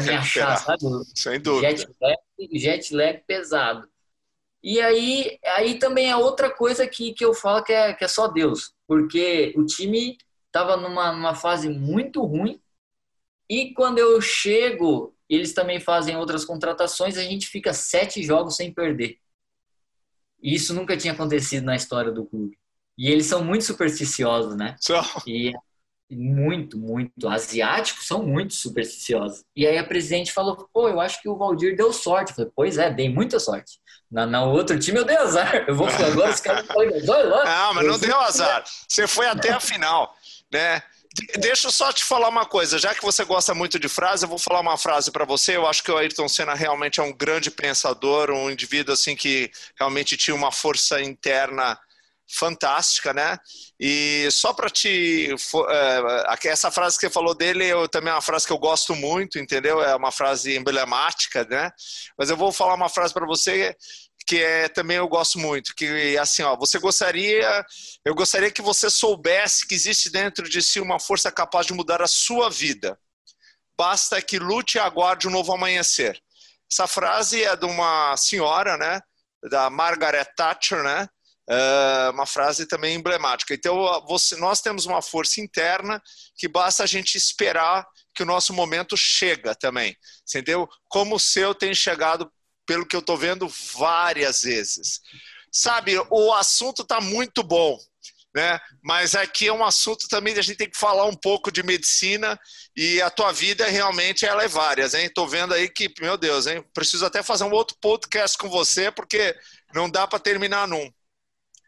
me 0.00 0.10
achar, 0.10 0.56
sabe? 0.58 0.78
Sem 1.16 1.40
dúvida. 1.40 1.76
Jet 1.76 1.88
lag, 2.00 2.18
jet 2.52 2.94
lag 2.94 3.24
pesado. 3.26 3.88
E 4.62 4.80
aí, 4.80 5.38
aí 5.44 5.78
também 5.78 6.10
é 6.10 6.16
outra 6.16 6.50
coisa 6.50 6.86
que, 6.86 7.12
que 7.14 7.24
eu 7.24 7.32
falo 7.32 7.64
que 7.64 7.72
é, 7.72 7.94
que 7.94 8.04
é 8.04 8.08
só 8.08 8.28
Deus, 8.28 8.74
porque 8.86 9.54
o 9.56 9.64
time 9.64 10.18
estava 10.46 10.76
numa, 10.76 11.12
numa 11.12 11.34
fase 11.34 11.68
muito 11.68 12.22
ruim 12.22 12.60
e 13.50 13.74
quando 13.74 13.98
eu 13.98 14.20
chego, 14.20 15.12
eles 15.28 15.52
também 15.52 15.80
fazem 15.80 16.16
outras 16.16 16.44
contratações, 16.44 17.18
a 17.18 17.22
gente 17.24 17.48
fica 17.48 17.72
sete 17.72 18.22
jogos 18.22 18.54
sem 18.54 18.72
perder. 18.72 19.18
E 20.42 20.54
isso 20.54 20.74
nunca 20.74 20.96
tinha 20.96 21.12
acontecido 21.12 21.64
na 21.64 21.76
história 21.76 22.10
do 22.10 22.24
clube. 22.24 22.58
E 22.96 23.08
eles 23.08 23.26
são 23.26 23.42
muito 23.44 23.64
supersticiosos, 23.64 24.56
né? 24.56 24.76
São. 24.80 25.02
E 25.26 25.52
muito, 26.10 26.76
muito. 26.76 27.28
Asiáticos 27.28 28.06
são 28.06 28.22
muito 28.22 28.54
supersticiosos. 28.54 29.44
E 29.54 29.66
aí 29.66 29.78
a 29.78 29.84
presidente 29.84 30.32
falou: 30.32 30.68
pô, 30.72 30.88
eu 30.88 31.00
acho 31.00 31.20
que 31.22 31.28
o 31.28 31.36
Valdir 31.36 31.76
deu 31.76 31.92
sorte. 31.92 32.30
Eu 32.30 32.36
falei: 32.36 32.52
pois 32.54 32.78
é, 32.78 32.90
dei 32.90 33.08
muita 33.08 33.38
sorte. 33.38 33.78
Na, 34.10 34.26
na 34.26 34.44
outro 34.44 34.78
time 34.78 34.98
eu 34.98 35.04
dei 35.04 35.16
azar. 35.16 35.64
Eu 35.68 35.76
vou 35.76 35.88
falar 35.88 36.08
agora, 36.08 36.30
os 36.30 36.40
caras 36.40 36.66
falam: 36.66 36.90
olha 37.08 37.24
lá. 37.24 37.44
Não, 37.44 37.74
mas 37.74 37.86
não 37.86 37.98
deu 37.98 38.20
azar. 38.20 38.64
Você 38.88 39.06
foi 39.06 39.26
até 39.26 39.50
a 39.50 39.60
final, 39.60 40.14
né? 40.52 40.82
Deixa 41.38 41.66
eu 41.66 41.72
só 41.72 41.92
te 41.92 42.04
falar 42.04 42.28
uma 42.28 42.46
coisa, 42.46 42.78
já 42.78 42.94
que 42.94 43.02
você 43.02 43.24
gosta 43.24 43.52
muito 43.52 43.80
de 43.80 43.88
frase, 43.88 44.24
eu 44.24 44.28
vou 44.28 44.38
falar 44.38 44.60
uma 44.60 44.78
frase 44.78 45.10
para 45.10 45.24
você. 45.24 45.56
Eu 45.56 45.66
acho 45.66 45.82
que 45.82 45.90
o 45.90 45.96
Ayrton 45.96 46.28
Senna 46.28 46.54
realmente 46.54 47.00
é 47.00 47.02
um 47.02 47.12
grande 47.12 47.50
pensador, 47.50 48.30
um 48.30 48.48
indivíduo 48.48 48.94
assim 48.94 49.16
que 49.16 49.50
realmente 49.78 50.16
tinha 50.16 50.34
uma 50.34 50.52
força 50.52 51.02
interna 51.02 51.76
fantástica, 52.32 53.12
né? 53.12 53.36
E 53.78 54.28
só 54.30 54.52
para 54.52 54.70
te 54.70 55.34
é, 55.68 56.48
essa 56.48 56.70
frase 56.70 56.96
que 56.96 57.00
você 57.06 57.10
falou 57.10 57.34
dele, 57.34 57.66
eu 57.66 57.88
também 57.88 58.10
é 58.10 58.14
uma 58.14 58.22
frase 58.22 58.46
que 58.46 58.52
eu 58.52 58.58
gosto 58.58 58.94
muito, 58.94 59.36
entendeu? 59.36 59.82
É 59.82 59.96
uma 59.96 60.12
frase 60.12 60.56
emblemática, 60.56 61.44
né? 61.50 61.72
Mas 62.16 62.30
eu 62.30 62.36
vou 62.36 62.52
falar 62.52 62.74
uma 62.74 62.88
frase 62.88 63.12
para 63.12 63.26
você 63.26 63.76
que 64.26 64.42
é, 64.42 64.68
também 64.68 64.96
eu 64.96 65.08
gosto 65.08 65.38
muito, 65.38 65.74
que 65.74 66.16
assim, 66.18 66.42
ó, 66.42 66.56
você 66.56 66.78
gostaria, 66.78 67.64
eu 68.04 68.14
gostaria 68.14 68.50
que 68.50 68.62
você 68.62 68.88
soubesse 68.88 69.66
que 69.66 69.74
existe 69.74 70.10
dentro 70.10 70.48
de 70.48 70.62
si 70.62 70.78
uma 70.80 71.00
força 71.00 71.32
capaz 71.32 71.66
de 71.66 71.72
mudar 71.72 72.00
a 72.02 72.06
sua 72.06 72.48
vida. 72.48 72.98
Basta 73.76 74.20
que 74.22 74.38
lute 74.38 74.76
e 74.76 74.78
aguarde 74.78 75.26
um 75.26 75.30
novo 75.30 75.52
amanhecer. 75.52 76.20
Essa 76.70 76.86
frase 76.86 77.42
é 77.42 77.56
de 77.56 77.66
uma 77.66 78.16
senhora, 78.16 78.76
né, 78.76 79.00
da 79.50 79.68
Margaret 79.70 80.26
Thatcher, 80.36 80.82
né, 80.82 81.08
uma 82.12 82.26
frase 82.26 82.66
também 82.66 82.94
emblemática. 82.94 83.52
Então, 83.54 83.76
você, 84.06 84.36
nós 84.36 84.60
temos 84.60 84.86
uma 84.86 85.02
força 85.02 85.40
interna 85.40 86.00
que 86.36 86.46
basta 86.46 86.84
a 86.84 86.86
gente 86.86 87.16
esperar 87.16 87.84
que 88.14 88.22
o 88.22 88.26
nosso 88.26 88.52
momento 88.52 88.96
chega 88.96 89.54
também, 89.54 89.96
entendeu? 90.28 90.68
Como 90.88 91.16
o 91.16 91.20
seu 91.20 91.52
tem 91.54 91.74
chegado 91.74 92.30
pelo 92.70 92.86
que 92.86 92.94
eu 92.94 93.00
estou 93.00 93.16
vendo, 93.16 93.52
várias 93.74 94.42
vezes. 94.42 95.00
Sabe, 95.50 95.96
o 96.08 96.32
assunto 96.32 96.82
está 96.82 97.00
muito 97.00 97.42
bom 97.42 97.76
né? 98.32 98.60
Mas 98.80 99.16
aqui 99.16 99.48
é 99.48 99.52
um 99.52 99.64
assunto 99.64 100.06
também 100.06 100.38
a 100.38 100.40
gente 100.40 100.56
tem 100.56 100.70
que 100.70 100.78
falar 100.78 101.04
um 101.04 101.16
pouco 101.16 101.50
de 101.50 101.64
medicina 101.64 102.38
e 102.76 103.02
a 103.02 103.10
tua 103.10 103.32
vida 103.32 103.66
realmente 103.66 104.24
ela 104.24 104.44
é 104.44 104.46
várias, 104.46 104.94
hein? 104.94 105.10
Tô 105.12 105.26
vendo 105.26 105.52
aí 105.52 105.68
que, 105.68 105.92
meu 106.00 106.16
Deus, 106.16 106.46
hein? 106.46 106.64
Preciso 106.72 107.04
até 107.04 107.24
fazer 107.24 107.42
um 107.42 107.50
outro 107.50 107.76
podcast 107.80 108.38
com 108.38 108.48
você 108.48 108.88
porque 108.92 109.36
não 109.74 109.90
dá 109.90 110.06
para 110.06 110.20
terminar 110.20 110.68
num. 110.68 110.88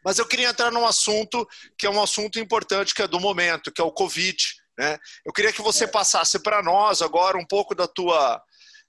Mas 0.05 0.19
eu 0.19 0.25
queria 0.25 0.47
entrar 0.47 0.71
num 0.71 0.85
assunto 0.85 1.45
que 1.77 1.85
é 1.85 1.89
um 1.89 2.01
assunto 2.01 2.39
importante, 2.39 2.95
que 2.95 3.01
é 3.01 3.09
do 3.09 3.19
momento, 3.19 3.73
que 3.73 3.81
é 3.81 3.83
o 3.83 3.91
Covid, 3.91 4.37
né? 4.79 4.97
Eu 5.25 5.33
queria 5.33 5.51
que 5.51 5.61
você 5.61 5.83
é. 5.83 5.87
passasse 5.87 6.39
para 6.39 6.63
nós 6.63 7.01
agora 7.01 7.37
um 7.37 7.45
pouco 7.45 7.75
da 7.75 7.89
tua 7.89 8.41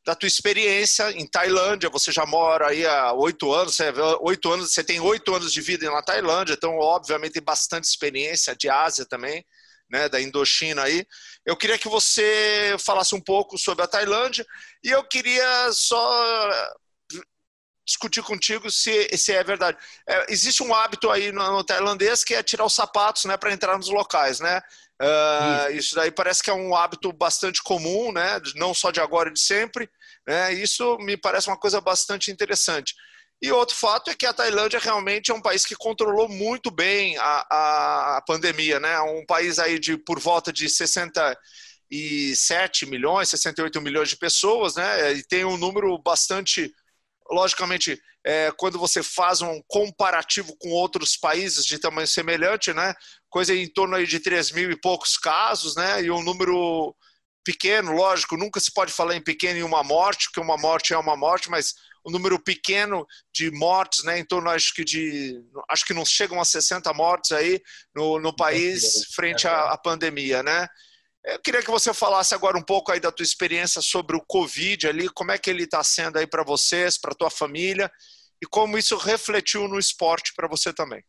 da 0.05 0.15
tua 0.15 0.27
experiência 0.27 1.11
em 1.13 1.27
Tailândia. 1.27 1.89
Você 1.89 2.13
já 2.13 2.27
mora 2.27 2.69
aí 2.69 2.87
há 2.87 3.13
oito 3.13 3.53
anos, 3.53 3.75
você, 3.75 3.93
oito 4.21 4.53
anos, 4.53 4.73
você 4.73 4.85
tem 4.85 5.01
oito 5.01 5.35
anos 5.35 5.53
de 5.53 5.61
vida 5.61 5.91
na 5.91 6.03
Tailândia, 6.03 6.55
então, 6.55 6.77
obviamente, 6.79 7.33
tem 7.33 7.43
bastante 7.43 7.85
experiência 7.85 8.55
de 8.55 8.69
Ásia 8.69 9.07
também, 9.07 9.45
né, 9.91 10.09
da 10.09 10.21
Indochina 10.21 10.83
aí. 10.83 11.07
Eu 11.45 11.57
queria 11.57 11.79
que 11.79 11.89
você 11.89 12.77
falasse 12.79 13.15
um 13.15 13.21
pouco 13.21 13.57
sobre 13.57 13.85
a 13.85 13.89
Tailândia 13.89 14.47
e 14.83 14.91
eu 14.91 15.03
queria 15.05 15.73
só 15.73 16.75
discutir 17.85 18.23
contigo 18.23 18.71
se, 18.71 19.09
se 19.17 19.33
é 19.33 19.45
verdade. 19.45 19.77
É, 20.09 20.33
existe 20.33 20.63
um 20.63 20.75
hábito 20.75 21.11
aí 21.11 21.31
no, 21.31 21.53
no, 21.53 21.65
tailandês 21.65 22.25
que 22.25 22.35
é 22.35 22.43
tirar 22.43 22.65
os 22.65 22.75
sapatos 22.75 23.25
né, 23.25 23.37
para 23.37 23.53
entrar 23.53 23.77
nos 23.77 23.89
locais, 23.89 24.41
né? 24.41 24.63
Uh, 25.03 25.71
isso. 25.71 25.79
isso 25.79 25.95
daí 25.97 26.11
parece 26.11 26.43
que 26.43 26.51
é 26.51 26.55
um 26.55 26.75
hábito 26.75 27.13
bastante 27.13 27.63
comum, 27.63 28.13
né? 28.13 28.41
Não 28.55 28.73
só 28.73 28.91
de 28.91 29.01
agora 29.01 29.29
e 29.29 29.33
de 29.33 29.41
sempre. 29.41 29.91
Né? 30.27 30.55
Isso 30.55 30.97
me 30.99 31.17
parece 31.17 31.49
uma 31.49 31.59
coisa 31.59 31.81
bastante 31.81 32.31
interessante. 32.31 32.95
E 33.43 33.53
outro 33.53 33.77
fato 33.77 34.11
é 34.11 34.15
que 34.15 34.25
a 34.25 34.33
Tailândia 34.33 34.81
realmente 34.81 35.31
é 35.31 35.35
um 35.35 35.43
país 35.43 35.67
que 35.67 35.77
controlou 35.77 36.29
muito 36.29 36.71
bem 36.71 37.19
a, 37.19 37.47
a, 37.51 38.17
a 38.17 38.23
pandemia, 38.23 38.81
né? 38.81 38.99
Um 39.01 39.27
país 39.27 39.59
aí 39.59 39.79
de 39.79 39.99
por 39.99 40.19
volta 40.19 40.51
de 40.51 40.71
67 40.71 42.87
milhões, 42.87 43.29
68 43.29 43.83
milhões 43.83 44.09
de 44.09 44.17
pessoas, 44.17 44.77
né? 44.77 45.13
E 45.13 45.23
tem 45.23 45.45
um 45.45 45.59
número 45.59 45.99
bastante 45.99 46.73
logicamente, 47.31 48.01
é, 48.25 48.51
quando 48.57 48.79
você 48.79 49.03
faz 49.03 49.41
um 49.41 49.63
comparativo 49.67 50.57
com 50.59 50.71
outros 50.71 51.17
países 51.17 51.65
de 51.65 51.79
tamanho 51.79 52.07
semelhante, 52.07 52.73
né, 52.73 52.95
coisa 53.29 53.55
em 53.55 53.69
torno 53.69 53.97
aí 53.97 54.07
de 54.07 54.21
3 54.21 54.53
mil 54.53 54.71
e 54.71 54.81
poucos 54.81 55.17
casos, 55.17 55.75
né, 55.77 56.03
e 56.03 56.11
um 56.11 56.23
número 56.23 56.95
pequeno, 57.45 57.93
lógico, 57.93 58.37
nunca 58.37 58.59
se 58.59 58.73
pode 58.73 58.93
falar 58.93 59.15
em 59.15 59.23
pequeno 59.23 59.59
em 59.59 59.63
uma 59.63 59.83
morte, 59.83 60.27
porque 60.27 60.41
uma 60.41 60.57
morte 60.57 60.95
é 60.95 60.99
uma 60.99 61.17
morte, 61.17 61.51
mas 61.51 61.75
um 62.07 62.11
número 62.11 62.39
pequeno 62.39 63.07
de 63.33 63.51
mortes, 63.51 64.05
né, 64.05 64.19
em 64.19 64.25
torno, 64.25 64.51
acho 64.51 64.75
que 64.75 64.85
de, 64.85 65.43
acho 65.71 65.87
que 65.87 65.95
não 65.95 66.05
chegam 66.05 66.41
a 66.41 66.45
60 66.45 66.93
mortes 66.93 67.33
aí 67.33 67.61
no, 67.95 68.19
no 68.19 68.35
país 68.35 69.07
frente 69.15 69.47
à, 69.47 69.73
à 69.73 69.79
pandemia, 69.79 70.43
né, 70.43 70.67
eu 71.25 71.39
queria 71.41 71.63
que 71.63 71.71
você 71.71 71.95
falasse 71.95 72.35
agora 72.35 72.59
um 72.59 72.63
pouco 72.63 72.93
aí 72.93 73.01
da 73.01 73.11
tua 73.11 73.25
experiência 73.25 73.81
sobre 73.81 74.15
o 74.15 74.25
Covid 74.27 74.87
ali, 74.87 75.09
como 75.09 75.33
é 75.33 75.39
que 75.39 75.49
ele 75.49 75.65
está 75.65 75.83
sendo 75.83 76.19
aí 76.19 76.27
para 76.27 76.45
vocês, 76.45 76.99
para 76.99 77.15
tua 77.15 77.31
família 77.31 77.91
e 78.43 78.47
como 78.47 78.77
isso 78.77 78.97
refletiu 78.99 79.67
no 79.67 79.79
esporte 79.79 80.35
para 80.37 80.47
você 80.47 80.71
também. 80.73 81.03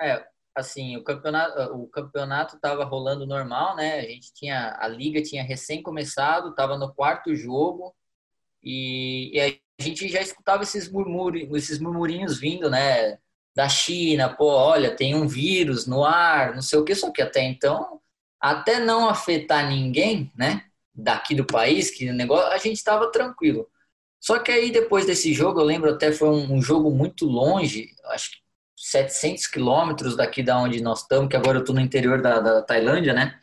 É, 0.00 0.24
assim, 0.54 0.96
o 0.96 1.02
campeonato 1.02 1.74
o 1.74 1.88
campeonato 1.88 2.54
estava 2.54 2.84
rolando 2.84 3.26
normal, 3.26 3.74
né? 3.74 3.98
A 3.98 4.02
gente 4.02 4.32
tinha 4.32 4.76
a 4.78 4.86
liga 4.86 5.20
tinha 5.20 5.42
recém 5.42 5.82
começado, 5.82 6.50
estava 6.50 6.78
no 6.78 6.94
quarto 6.94 7.34
jogo 7.34 7.92
e, 8.62 9.36
e, 9.36 9.40
a 9.40 9.82
gente 9.82 10.08
já 10.08 10.20
escutava 10.20 10.62
esses 10.62 10.88
murmúrios, 10.88 11.52
esses 11.56 11.80
murmurinhos 11.80 12.38
vindo, 12.38 12.70
né? 12.70 13.18
Da 13.56 13.68
China, 13.68 14.34
pô, 14.34 14.46
olha, 14.46 14.94
tem 14.94 15.14
um 15.16 15.26
vírus 15.26 15.86
no 15.86 16.04
ar, 16.04 16.54
não 16.54 16.62
sei 16.62 16.78
o 16.78 16.84
que, 16.84 16.94
só 16.94 17.10
que 17.10 17.22
até 17.22 17.42
então 17.42 18.00
até 18.44 18.78
não 18.78 19.08
afetar 19.08 19.66
ninguém, 19.66 20.30
né, 20.36 20.64
daqui 20.94 21.34
do 21.34 21.46
país, 21.46 21.90
que 21.90 22.12
negócio, 22.12 22.52
a 22.52 22.58
gente 22.58 22.76
estava 22.76 23.10
tranquilo. 23.10 23.66
Só 24.20 24.38
que 24.38 24.52
aí 24.52 24.70
depois 24.70 25.06
desse 25.06 25.32
jogo, 25.32 25.60
eu 25.60 25.64
lembro 25.64 25.90
até 25.90 26.12
foi 26.12 26.28
um, 26.28 26.60
jogo 26.60 26.90
muito 26.90 27.24
longe, 27.24 27.88
acho 28.10 28.32
que 28.32 28.36
700 28.76 29.46
quilômetros 29.46 30.14
daqui 30.14 30.42
da 30.42 30.58
onde 30.58 30.82
nós 30.82 31.00
estamos, 31.00 31.30
que 31.30 31.36
agora 31.36 31.56
eu 31.56 31.60
estou 31.60 31.74
no 31.74 31.80
interior 31.80 32.20
da, 32.20 32.38
da, 32.38 32.60
Tailândia, 32.60 33.14
né? 33.14 33.34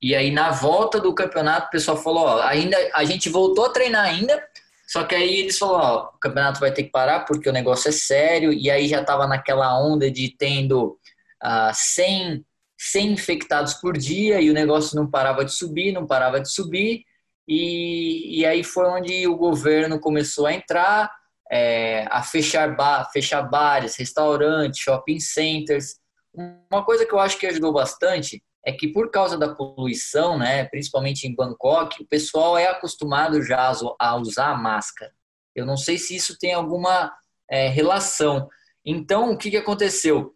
E 0.00 0.14
aí 0.14 0.30
na 0.30 0.50
volta 0.50 0.98
do 0.98 1.14
campeonato 1.14 1.66
o 1.66 1.70
pessoal 1.70 1.98
falou, 1.98 2.24
ó, 2.24 2.42
ainda 2.42 2.78
a 2.94 3.04
gente 3.04 3.28
voltou 3.28 3.66
a 3.66 3.70
treinar 3.70 4.06
ainda, 4.06 4.42
só 4.88 5.04
que 5.04 5.14
aí 5.14 5.40
eles 5.40 5.58
falaram, 5.58 5.86
ó, 5.86 6.08
o 6.14 6.18
campeonato 6.18 6.60
vai 6.60 6.72
ter 6.72 6.84
que 6.84 6.90
parar 6.90 7.26
porque 7.26 7.48
o 7.48 7.52
negócio 7.52 7.90
é 7.90 7.92
sério, 7.92 8.54
e 8.54 8.70
aí 8.70 8.88
já 8.88 9.02
estava 9.02 9.26
naquela 9.26 9.78
onda 9.78 10.10
de 10.10 10.30
tendo 10.30 10.98
uh, 11.44 11.74
100 11.74 12.42
100 12.82 13.12
infectados 13.12 13.74
por 13.74 13.98
dia 13.98 14.40
e 14.40 14.50
o 14.50 14.54
negócio 14.54 14.96
não 14.96 15.08
parava 15.08 15.44
de 15.44 15.52
subir, 15.52 15.92
não 15.92 16.06
parava 16.06 16.40
de 16.40 16.50
subir. 16.50 17.04
E, 17.46 18.40
e 18.40 18.46
aí 18.46 18.64
foi 18.64 18.86
onde 18.86 19.26
o 19.26 19.36
governo 19.36 20.00
começou 20.00 20.46
a 20.46 20.54
entrar, 20.54 21.12
é, 21.52 22.06
a 22.10 22.22
fechar, 22.22 22.74
bar, 22.74 23.10
fechar 23.12 23.42
bares, 23.42 23.96
restaurantes, 23.96 24.80
shopping 24.80 25.20
centers. 25.20 25.96
Uma 26.32 26.82
coisa 26.82 27.04
que 27.04 27.12
eu 27.12 27.20
acho 27.20 27.38
que 27.38 27.46
ajudou 27.46 27.70
bastante 27.70 28.42
é 28.64 28.72
que 28.72 28.88
por 28.88 29.10
causa 29.10 29.36
da 29.36 29.54
poluição, 29.54 30.38
né, 30.38 30.64
principalmente 30.64 31.26
em 31.26 31.34
Bangkok, 31.34 32.02
o 32.02 32.06
pessoal 32.06 32.56
é 32.56 32.66
acostumado 32.66 33.42
já 33.42 33.72
a 33.98 34.16
usar 34.16 34.56
máscara. 34.56 35.12
Eu 35.54 35.66
não 35.66 35.76
sei 35.76 35.98
se 35.98 36.16
isso 36.16 36.38
tem 36.38 36.54
alguma 36.54 37.12
é, 37.50 37.68
relação. 37.68 38.48
Então, 38.82 39.32
o 39.32 39.36
que, 39.36 39.50
que 39.50 39.56
aconteceu? 39.58 40.34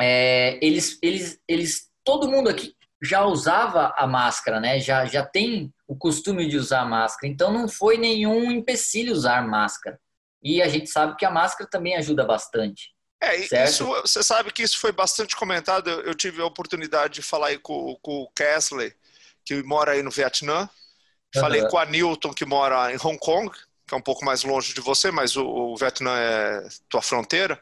É, 0.00 0.58
eles, 0.64 0.98
eles, 1.02 1.38
eles, 1.48 1.88
todo 2.04 2.30
mundo 2.30 2.48
aqui 2.48 2.74
já 3.02 3.24
usava 3.24 3.92
a 3.96 4.06
máscara, 4.06 4.60
né? 4.60 4.80
Já, 4.80 5.04
já 5.04 5.24
tem 5.24 5.72
o 5.86 5.96
costume 5.96 6.48
de 6.48 6.56
usar 6.56 6.84
máscara. 6.84 7.32
Então 7.32 7.52
não 7.52 7.68
foi 7.68 7.98
nenhum 7.98 8.50
empecilho 8.50 9.12
usar 9.12 9.46
máscara. 9.46 9.98
E 10.42 10.62
a 10.62 10.68
gente 10.68 10.88
sabe 10.88 11.16
que 11.16 11.24
a 11.24 11.30
máscara 11.30 11.68
também 11.70 11.96
ajuda 11.96 12.24
bastante. 12.24 12.94
É, 13.20 13.36
isso, 13.64 13.86
você 13.86 14.22
sabe 14.22 14.52
que 14.52 14.62
isso 14.62 14.78
foi 14.78 14.92
bastante 14.92 15.34
comentado. 15.36 15.88
Eu, 15.88 16.00
eu 16.02 16.14
tive 16.14 16.42
a 16.42 16.46
oportunidade 16.46 17.14
de 17.14 17.22
falar 17.22 17.48
aí 17.48 17.58
com, 17.58 17.96
com 18.02 18.22
o 18.22 18.30
Kesley, 18.30 18.92
que 19.44 19.62
mora 19.62 19.92
aí 19.92 20.02
no 20.02 20.10
Vietnã. 20.10 20.68
Falei 21.34 21.62
uhum. 21.62 21.68
com 21.68 21.78
a 21.78 21.86
Newton, 21.86 22.32
que 22.32 22.44
mora 22.44 22.92
em 22.92 22.96
Hong 22.96 23.18
Kong, 23.18 23.50
que 23.86 23.94
é 23.94 23.96
um 23.96 24.02
pouco 24.02 24.24
mais 24.24 24.42
longe 24.44 24.72
de 24.72 24.80
você, 24.80 25.10
mas 25.10 25.36
o, 25.36 25.44
o 25.44 25.76
Vietnã 25.76 26.16
é 26.16 26.66
tua 26.88 27.02
fronteira. 27.02 27.60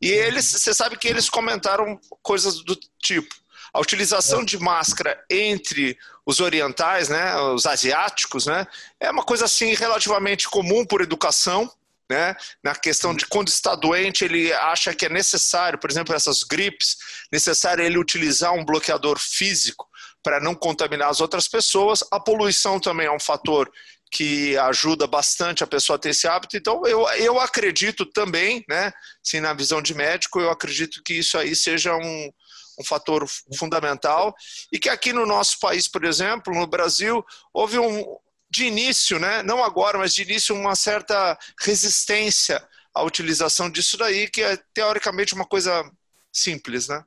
E 0.00 0.10
eles, 0.10 0.44
você 0.44 0.74
sabe 0.74 0.96
que 0.96 1.08
eles 1.08 1.28
comentaram 1.28 1.98
coisas 2.22 2.62
do 2.62 2.78
tipo: 3.02 3.34
a 3.72 3.80
utilização 3.80 4.44
de 4.44 4.58
máscara 4.58 5.22
entre 5.30 5.98
os 6.26 6.40
orientais, 6.40 7.08
né, 7.08 7.36
os 7.36 7.66
asiáticos, 7.66 8.46
né, 8.46 8.66
é 9.00 9.10
uma 9.10 9.24
coisa 9.24 9.46
assim 9.46 9.74
relativamente 9.74 10.48
comum 10.48 10.84
por 10.84 11.00
educação. 11.00 11.70
Né? 12.10 12.36
Na 12.62 12.74
questão 12.74 13.14
de 13.14 13.24
quando 13.24 13.48
está 13.48 13.74
doente, 13.74 14.26
ele 14.26 14.52
acha 14.52 14.94
que 14.94 15.06
é 15.06 15.08
necessário, 15.08 15.78
por 15.78 15.90
exemplo, 15.90 16.14
essas 16.14 16.42
gripes, 16.42 16.98
necessário 17.32 17.82
ele 17.82 17.96
utilizar 17.96 18.52
um 18.52 18.62
bloqueador 18.62 19.18
físico 19.18 19.88
para 20.22 20.38
não 20.38 20.54
contaminar 20.54 21.08
as 21.08 21.20
outras 21.20 21.48
pessoas. 21.48 22.04
A 22.10 22.20
poluição 22.20 22.78
também 22.78 23.06
é 23.06 23.10
um 23.10 23.18
fator 23.18 23.70
que 24.14 24.56
ajuda 24.58 25.08
bastante 25.08 25.64
a 25.64 25.66
pessoa 25.66 25.96
a 25.96 25.98
ter 25.98 26.10
esse 26.10 26.28
hábito. 26.28 26.56
Então, 26.56 26.80
eu, 26.86 27.04
eu 27.14 27.40
acredito 27.40 28.06
também, 28.06 28.64
né, 28.68 28.92
sim, 29.20 29.40
na 29.40 29.52
visão 29.52 29.82
de 29.82 29.92
médico, 29.92 30.40
eu 30.40 30.50
acredito 30.50 31.02
que 31.04 31.14
isso 31.14 31.36
aí 31.36 31.56
seja 31.56 31.96
um, 31.96 32.30
um 32.78 32.84
fator 32.84 33.26
fundamental 33.58 34.32
e 34.72 34.78
que 34.78 34.88
aqui 34.88 35.12
no 35.12 35.26
nosso 35.26 35.58
país, 35.58 35.88
por 35.88 36.04
exemplo, 36.04 36.54
no 36.54 36.64
Brasil, 36.64 37.24
houve 37.52 37.76
um, 37.76 38.04
de 38.48 38.66
início, 38.66 39.18
né, 39.18 39.42
não 39.42 39.64
agora, 39.64 39.98
mas 39.98 40.14
de 40.14 40.22
início, 40.22 40.54
uma 40.54 40.76
certa 40.76 41.36
resistência 41.60 42.64
à 42.94 43.02
utilização 43.02 43.68
disso 43.68 43.96
daí, 43.96 44.30
que 44.30 44.44
é 44.44 44.56
teoricamente 44.72 45.34
uma 45.34 45.44
coisa 45.44 45.90
simples, 46.32 46.86
né? 46.86 47.04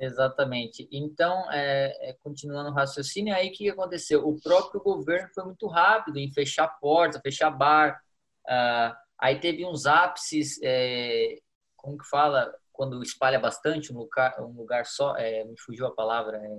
Exatamente. 0.00 0.88
Então, 0.90 1.44
é, 1.52 2.08
é, 2.08 2.12
continuando 2.22 2.70
o 2.70 2.72
raciocínio, 2.72 3.34
aí 3.34 3.48
o 3.48 3.52
que 3.52 3.68
aconteceu? 3.68 4.26
O 4.26 4.40
próprio 4.40 4.80
governo 4.80 5.28
foi 5.34 5.44
muito 5.44 5.66
rápido 5.66 6.18
em 6.18 6.32
fechar 6.32 6.66
porta, 6.80 7.20
fechar 7.20 7.50
bar. 7.50 8.00
Uh, 8.46 8.96
aí 9.18 9.38
teve 9.38 9.66
uns 9.66 9.84
ápices, 9.84 10.58
é, 10.62 11.36
como 11.76 11.98
que 11.98 12.08
fala, 12.08 12.50
quando 12.72 13.02
espalha 13.02 13.38
bastante 13.38 13.92
um 13.92 13.98
lugar, 13.98 14.40
um 14.40 14.56
lugar 14.56 14.86
só, 14.86 15.14
é, 15.18 15.44
me 15.44 15.54
fugiu 15.60 15.86
a 15.86 15.94
palavra. 15.94 16.38
É. 16.38 16.58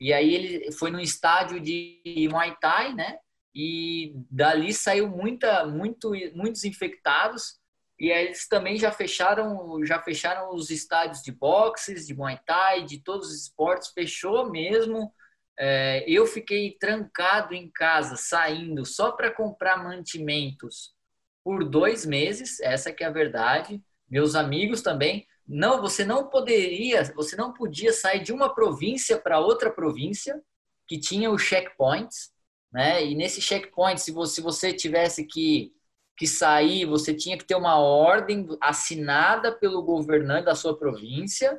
E 0.00 0.12
aí 0.14 0.34
ele 0.34 0.72
foi 0.72 0.90
num 0.90 1.00
estádio 1.00 1.60
de 1.60 2.28
Muay 2.30 2.56
Thai, 2.58 2.94
né? 2.94 3.18
E 3.54 4.14
dali 4.30 4.72
saiu 4.72 5.06
muita, 5.06 5.66
muito, 5.66 6.12
muitos 6.34 6.64
infectados 6.64 7.58
e 7.98 8.10
eles 8.10 8.46
também 8.46 8.76
já 8.76 8.92
fecharam, 8.92 9.84
já 9.84 10.00
fecharam 10.00 10.54
os 10.54 10.70
estádios 10.70 11.20
de 11.22 11.32
boxes, 11.32 12.06
de 12.06 12.14
Muay 12.14 12.38
Thai, 12.46 12.84
de 12.84 13.02
todos 13.02 13.28
os 13.28 13.42
esportes, 13.42 13.92
fechou 13.92 14.50
mesmo. 14.50 15.12
É, 15.58 16.04
eu 16.06 16.24
fiquei 16.24 16.76
trancado 16.78 17.54
em 17.54 17.68
casa, 17.68 18.16
saindo 18.16 18.84
só 18.84 19.10
para 19.10 19.32
comprar 19.32 19.82
mantimentos 19.82 20.94
por 21.42 21.64
dois 21.64 22.06
meses, 22.06 22.60
essa 22.60 22.92
que 22.92 23.02
é 23.02 23.06
a 23.08 23.10
verdade. 23.10 23.82
Meus 24.08 24.34
amigos 24.36 24.80
também. 24.80 25.26
Não, 25.46 25.80
você 25.80 26.04
não 26.04 26.28
poderia, 26.28 27.02
você 27.14 27.34
não 27.34 27.52
podia 27.52 27.92
sair 27.92 28.22
de 28.22 28.32
uma 28.32 28.54
província 28.54 29.18
para 29.18 29.40
outra 29.40 29.70
província 29.70 30.40
que 30.86 31.00
tinha 31.00 31.30
os 31.30 31.42
checkpoints, 31.42 32.30
né? 32.72 33.04
E 33.04 33.14
nesse 33.14 33.40
checkpoint, 33.40 34.00
se 34.00 34.12
você, 34.12 34.34
se 34.36 34.40
você 34.40 34.72
tivesse 34.72 35.24
que, 35.24 35.72
que 36.18 36.26
sair, 36.26 36.84
você 36.84 37.14
tinha 37.14 37.38
que 37.38 37.44
ter 37.44 37.54
uma 37.54 37.78
ordem 37.78 38.48
assinada 38.60 39.52
pelo 39.52 39.82
governante 39.82 40.46
da 40.46 40.54
sua 40.56 40.76
província. 40.76 41.54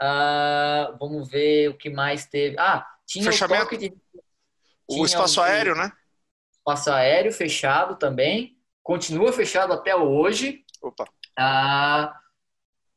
Uh, 0.00 0.96
vamos 1.00 1.28
ver 1.28 1.68
o 1.70 1.76
que 1.76 1.90
mais 1.90 2.24
teve. 2.24 2.56
Ah, 2.60 2.86
tinha 3.04 3.24
Fechamento. 3.24 3.60
o 3.60 3.64
toque 3.64 3.76
de... 3.76 3.96
O 4.88 5.04
espaço 5.04 5.40
aéreo, 5.42 5.74
né? 5.74 5.90
Espaço 6.52 6.92
aéreo 6.92 7.32
fechado 7.32 7.96
também. 7.96 8.56
Continua 8.84 9.32
fechado 9.32 9.72
até 9.72 9.96
hoje. 9.96 10.64
Opa. 10.80 11.04
Ah, 11.36 12.14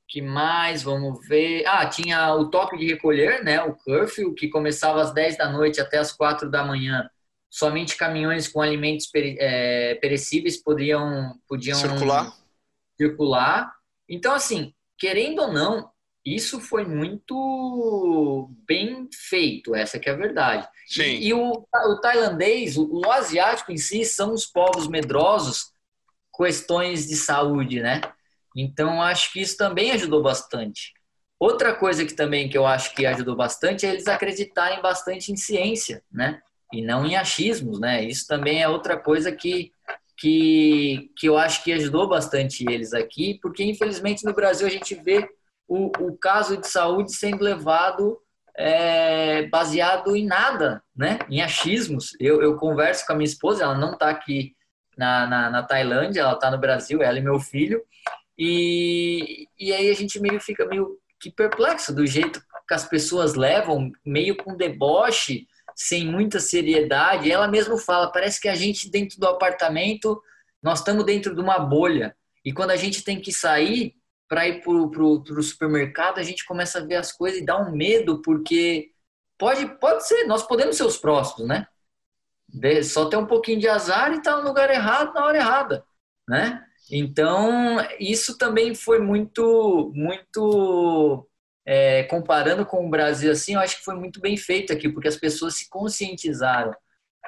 que 0.08 0.22
mais? 0.22 0.84
Vamos 0.84 1.28
ver. 1.28 1.66
Ah, 1.66 1.88
tinha 1.88 2.36
o 2.36 2.52
toque 2.52 2.78
de 2.78 2.86
recolher, 2.86 3.44
né? 3.44 3.64
O 3.64 3.74
curfew, 3.74 4.36
que 4.36 4.50
começava 4.50 5.02
às 5.02 5.12
10 5.12 5.38
da 5.40 5.50
noite 5.50 5.82
até 5.82 5.98
às 5.98 6.12
4 6.12 6.50
da 6.50 6.64
manhã. 6.64 7.10
Somente 7.52 7.98
caminhões 7.98 8.48
com 8.48 8.62
alimentos 8.62 9.10
é, 9.14 9.96
perecíveis 9.96 10.56
podiam, 10.56 11.38
podiam 11.46 11.78
circular. 11.78 12.34
circular. 12.98 13.74
Então, 14.08 14.34
assim, 14.34 14.74
querendo 14.98 15.42
ou 15.42 15.52
não, 15.52 15.92
isso 16.26 16.62
foi 16.62 16.86
muito 16.86 18.50
bem 18.66 19.10
feito, 19.12 19.76
essa 19.76 20.00
que 20.00 20.08
é 20.08 20.14
a 20.14 20.18
verdade. 20.18 20.66
Sim. 20.88 21.02
E, 21.02 21.28
e 21.28 21.34
o, 21.34 21.52
o, 21.52 22.00
tailandês, 22.00 22.78
o, 22.78 22.88
o, 22.90 23.12
asiático 23.12 23.72
em 23.72 23.78
si, 23.78 24.06
são 24.06 24.34
os 24.34 24.46
povos 24.46 24.88
medrosos, 24.88 25.74
questões 26.34 27.08
de 27.08 27.16
saúde, 27.16 27.82
né? 27.82 28.02
Então, 28.56 29.02
acho 29.02 29.34
que 29.34 29.42
isso 29.42 29.58
também 29.58 29.92
ajudou 29.92 30.22
bastante. 30.22 30.94
Outra 31.40 31.74
coisa 31.74 32.06
que 32.06 32.14
também 32.14 32.48
que 32.48 32.58
eu 32.58 32.68
acho 32.68 32.94
que 32.94 33.06
ajudou 33.06 33.36
bastante 33.36 33.86
é 33.86 33.90
eles 33.90 34.08
acreditarem 34.08 34.82
bastante 34.82 35.32
em 35.32 35.36
ciência, 35.36 36.04
né? 36.12 36.40
E 36.72 36.82
não 36.82 37.06
em 37.06 37.16
achismos, 37.16 37.80
né? 37.80 38.04
Isso 38.04 38.28
também 38.28 38.62
é 38.62 38.68
outra 38.68 38.98
coisa 38.98 39.32
que, 39.32 39.72
que, 40.18 41.12
que 41.18 41.28
eu 41.28 41.38
acho 41.38 41.64
que 41.64 41.74
ajudou 41.74 42.08
bastante 42.08 42.66
eles 42.70 42.94
aqui, 42.94 43.40
porque 43.42 43.64
infelizmente 43.64 44.24
no 44.24 44.34
Brasil 44.34 44.68
a 44.68 44.70
gente 44.70 44.96
vê 44.96 45.28
o, 45.68 45.92
o 46.00 46.18
caso 46.18 46.58
de 46.58 46.68
saúde 46.68 47.14
sendo 47.14 47.44
levado 47.44 48.20
é, 48.58 49.48
baseado 49.48 50.16
em 50.16 50.26
nada, 50.26 50.84
né? 50.96 51.20
Em 51.30 51.42
achismos. 51.42 52.12
Eu, 52.20 52.42
eu 52.42 52.58
converso 52.58 53.06
com 53.06 53.14
a 53.14 53.16
minha 53.16 53.28
esposa, 53.28 53.64
ela 53.64 53.78
não 53.78 53.94
está 53.94 54.10
aqui 54.10 54.54
na, 54.98 55.26
na, 55.26 55.50
na, 55.50 55.64
Tailândia, 55.64 56.22
ela 56.22 56.34
está 56.34 56.52
no 56.52 56.60
Brasil, 56.60 57.02
ela 57.02 57.18
e 57.18 57.22
meu 57.22 57.40
filho, 57.40 57.82
e, 58.38 59.48
e 59.58 59.74
aí 59.74 59.90
a 59.90 59.94
gente 59.94 60.20
meio 60.20 60.40
fica 60.40 60.66
meio 60.66 60.98
que 61.20 61.32
perplexo 61.32 61.94
do 61.94 62.06
jeito 62.06 62.42
que 62.68 62.74
as 62.74 62.88
pessoas 62.88 63.36
levam, 63.36 63.92
meio 64.06 64.36
com 64.36 64.56
deboche, 64.56 65.48
sem 65.76 66.06
muita 66.06 66.40
seriedade. 66.40 67.32
Ela 67.32 67.48
mesma 67.48 67.78
fala, 67.78 68.12
parece 68.12 68.40
que 68.40 68.48
a 68.48 68.56
gente 68.56 68.90
dentro 68.90 69.20
do 69.20 69.28
apartamento, 69.28 70.22
nós 70.62 70.80
estamos 70.80 71.06
dentro 71.06 71.34
de 71.34 71.42
uma 71.42 71.60
bolha, 71.60 72.16
e 72.44 72.52
quando 72.52 72.72
a 72.72 72.76
gente 72.76 73.04
tem 73.04 73.20
que 73.20 73.32
sair, 73.32 73.96
para 74.32 74.48
ir 74.48 74.62
para 74.62 74.72
o 74.72 75.44
supermercado, 75.44 76.18
a 76.18 76.24
gente 76.24 76.46
começa 76.46 76.80
a 76.80 76.86
ver 76.86 76.96
as 76.96 77.12
coisas 77.12 77.42
e 77.42 77.46
dá 77.46 77.58
um 77.58 77.76
medo, 77.76 78.22
porque 78.22 78.92
pode, 79.38 79.66
pode 79.78 80.08
ser, 80.08 80.24
nós 80.24 80.42
podemos 80.48 80.78
ser 80.78 80.86
os 80.86 80.96
próximos, 80.96 81.50
né? 81.50 81.68
Só 82.82 83.10
ter 83.10 83.18
um 83.18 83.26
pouquinho 83.26 83.60
de 83.60 83.68
azar 83.68 84.14
e 84.14 84.20
estar 84.20 84.38
tá 84.38 84.42
no 84.42 84.48
lugar 84.48 84.70
errado 84.70 85.14
na 85.14 85.26
hora 85.26 85.38
errada, 85.38 85.84
né? 86.30 86.64
Então, 86.90 87.78
isso 88.00 88.38
também 88.38 88.74
foi 88.74 89.00
muito, 89.00 89.92
muito 89.94 91.28
é, 91.72 92.04
comparando 92.04 92.66
com 92.66 92.86
o 92.86 92.90
Brasil, 92.90 93.32
assim, 93.32 93.54
eu 93.54 93.62
acho 93.62 93.78
que 93.78 93.86
foi 93.86 93.96
muito 93.96 94.20
bem 94.20 94.36
feito 94.36 94.74
aqui, 94.74 94.90
porque 94.90 95.08
as 95.08 95.16
pessoas 95.16 95.56
se 95.56 95.70
conscientizaram 95.70 96.76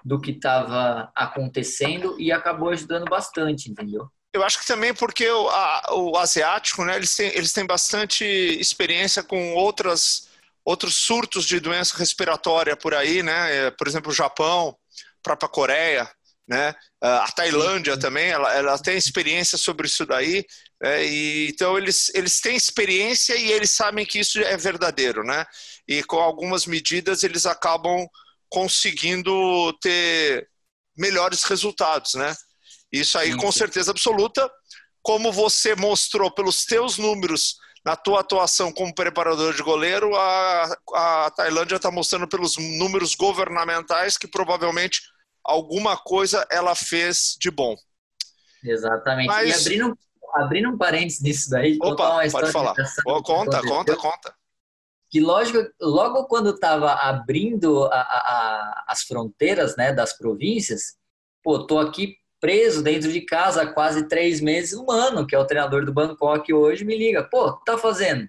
do 0.03 0.19
que 0.19 0.31
estava 0.31 1.09
acontecendo 1.15 2.19
e 2.19 2.29
acabou 2.29 2.67
ajudando 2.67 3.05
bastante, 3.05 3.71
entendeu? 3.71 4.05
Eu 4.33 4.43
acho 4.43 4.59
que 4.59 4.67
também 4.67 4.93
porque 4.93 5.29
o, 5.29 5.47
a, 5.47 5.93
o 5.93 6.17
asiático, 6.17 6.83
né, 6.83 6.97
eles 6.97 7.15
têm, 7.15 7.29
eles 7.29 7.53
têm 7.53 7.65
bastante 7.65 8.25
experiência 8.25 9.23
com 9.23 9.53
outras, 9.53 10.27
outros 10.65 10.97
surtos 10.97 11.45
de 11.45 11.61
doença 11.61 11.97
respiratória 11.97 12.75
por 12.75 12.93
aí, 12.93 13.23
né? 13.23 13.67
É, 13.67 13.71
por 13.71 13.87
exemplo, 13.87 14.11
o 14.11 14.15
Japão, 14.15 14.75
própria 15.21 15.47
Coreia, 15.47 16.09
né? 16.47 16.73
A 17.01 17.31
Tailândia 17.31 17.97
também, 17.97 18.29
ela, 18.29 18.53
ela 18.53 18.77
tem 18.77 18.97
experiência 18.97 19.57
sobre 19.57 19.87
isso 19.87 20.05
daí, 20.05 20.45
né? 20.81 21.05
e, 21.05 21.49
então 21.49 21.77
eles, 21.77 22.11
eles 22.13 22.41
têm 22.41 22.55
experiência 22.55 23.35
e 23.35 23.51
eles 23.51 23.71
sabem 23.71 24.05
que 24.05 24.19
isso 24.19 24.39
é 24.39 24.57
verdadeiro, 24.57 25.23
né? 25.23 25.45
E 25.87 26.03
com 26.03 26.17
algumas 26.17 26.65
medidas 26.65 27.23
eles 27.23 27.45
acabam 27.45 28.05
conseguindo 28.49 29.73
ter 29.81 30.47
melhores 30.97 31.43
resultados, 31.43 32.13
né? 32.15 32.35
Isso 32.91 33.17
aí, 33.17 33.35
com 33.35 33.51
certeza 33.51 33.89
absoluta. 33.89 34.49
Como 35.01 35.31
você 35.31 35.75
mostrou 35.75 36.29
pelos 36.29 36.63
teus 36.63 36.97
números 36.97 37.55
na 37.83 37.95
tua 37.95 38.21
atuação 38.21 38.71
como 38.71 38.93
preparador 38.93 39.53
de 39.53 39.63
goleiro, 39.63 40.15
a, 40.15 40.77
a 40.93 41.31
Tailândia 41.31 41.75
está 41.75 41.89
mostrando 41.89 42.27
pelos 42.27 42.55
números 42.57 43.15
governamentais 43.15 44.17
que 44.17 44.27
provavelmente 44.27 45.01
alguma 45.43 45.97
coisa 45.97 46.45
ela 46.49 46.75
fez 46.75 47.35
de 47.39 47.51
bom. 47.51 47.75
Exatamente. 48.63 49.27
Mas... 49.27 49.65
E 49.65 49.67
abrindo, 49.67 49.97
abrindo 50.35 50.69
um 50.69 50.77
parênteses 50.77 51.21
nisso 51.21 51.49
daí, 51.49 51.77
Opa, 51.81 52.29
pode 52.29 52.51
falar. 52.51 52.75
Oh, 53.05 53.21
conta, 53.21 53.61
conta, 53.61 53.95
conta. 53.95 54.35
Que 55.09 55.19
lógico, 55.19 55.59
logo 55.79 56.25
quando 56.25 56.49
estava 56.49 56.93
abrindo 56.93 57.85
a, 57.85 58.01
a, 58.01 58.85
as 58.87 59.03
fronteiras 59.03 59.75
né, 59.75 59.93
das 59.93 60.17
províncias, 60.17 60.95
pô, 61.43 61.67
tô 61.67 61.77
aqui 61.77 62.15
preso 62.39 62.81
dentro 62.81 63.11
de 63.11 63.21
casa 63.21 63.61
há 63.61 63.73
quase 63.73 64.07
três 64.07 64.41
meses, 64.41 64.73
um 64.73 64.89
ano, 64.89 65.25
que 65.25 65.35
é 65.35 65.39
o 65.39 65.45
treinador 65.45 65.85
do 65.85 65.93
Bangkok 65.93 66.51
hoje, 66.51 66.83
me 66.83 66.97
liga, 66.97 67.23
pô, 67.23 67.53
tá 67.53 67.77
fazendo? 67.77 68.27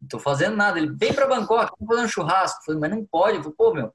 Não 0.00 0.08
tô 0.08 0.18
fazendo 0.18 0.56
nada. 0.56 0.78
Ele, 0.78 0.94
vem 0.94 1.12
para 1.12 1.26
Bangkok, 1.26 1.72
vamos 1.78 1.94
fazer 1.94 2.06
um 2.06 2.08
churrasco. 2.08 2.60
Eu 2.60 2.64
falei, 2.64 2.80
mas 2.80 2.90
não 2.90 3.06
pode. 3.06 3.36
Eu 3.36 3.42
falei, 3.42 3.56
pô, 3.56 3.72
meu, 3.72 3.94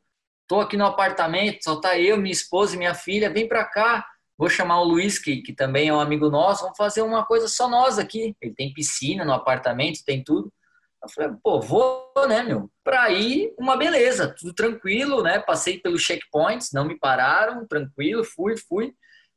tô 0.52 0.60
aqui 0.60 0.76
no 0.76 0.86
apartamento, 0.86 1.64
só 1.64 1.80
tá 1.80 1.97
eu, 1.97 2.18
minha 2.18 2.34
esposa 2.34 2.76
e 2.76 2.78
minha 2.78 2.93
filha, 2.93 3.32
vem 3.32 3.47
para 3.47 3.64
cá. 3.64 4.06
Vou 4.38 4.49
chamar 4.49 4.82
o 4.82 4.84
Luiz, 4.84 5.18
que, 5.18 5.41
que 5.41 5.54
também 5.54 5.88
é 5.88 5.93
um 5.93 5.99
amigo 6.02 6.30
nosso, 6.30 6.64
vamos 6.64 6.76
fazer 6.76 7.02
uma 7.04 7.26
coisa 7.26 7.47
só 7.47 7.70
nós 7.70 7.97
aqui. 7.97 8.36
Ele 8.41 8.54
tem 8.54 8.74
piscina 8.74 9.24
no 9.24 9.32
apartamento, 9.32 10.04
tem 10.06 10.22
tudo. 10.22 10.52
Eu 11.02 11.08
falei, 11.08 11.32
pô, 11.41 11.62
vou, 11.62 12.12
né, 12.28 12.43
meu? 12.43 12.70
Pra 12.84 13.10
ir, 13.12 13.54
uma 13.58 13.78
beleza, 13.78 14.36
tudo 14.38 14.54
tranquilo, 14.54 15.24
né? 15.24 15.39
Passei 15.39 15.80
pelos 15.80 16.02
checkpoints, 16.02 16.74
não 16.74 16.84
me 16.84 16.99
pararam, 16.99 17.66
tranquilo, 17.66 18.26
fui, 18.26 18.58
fui 18.58 18.93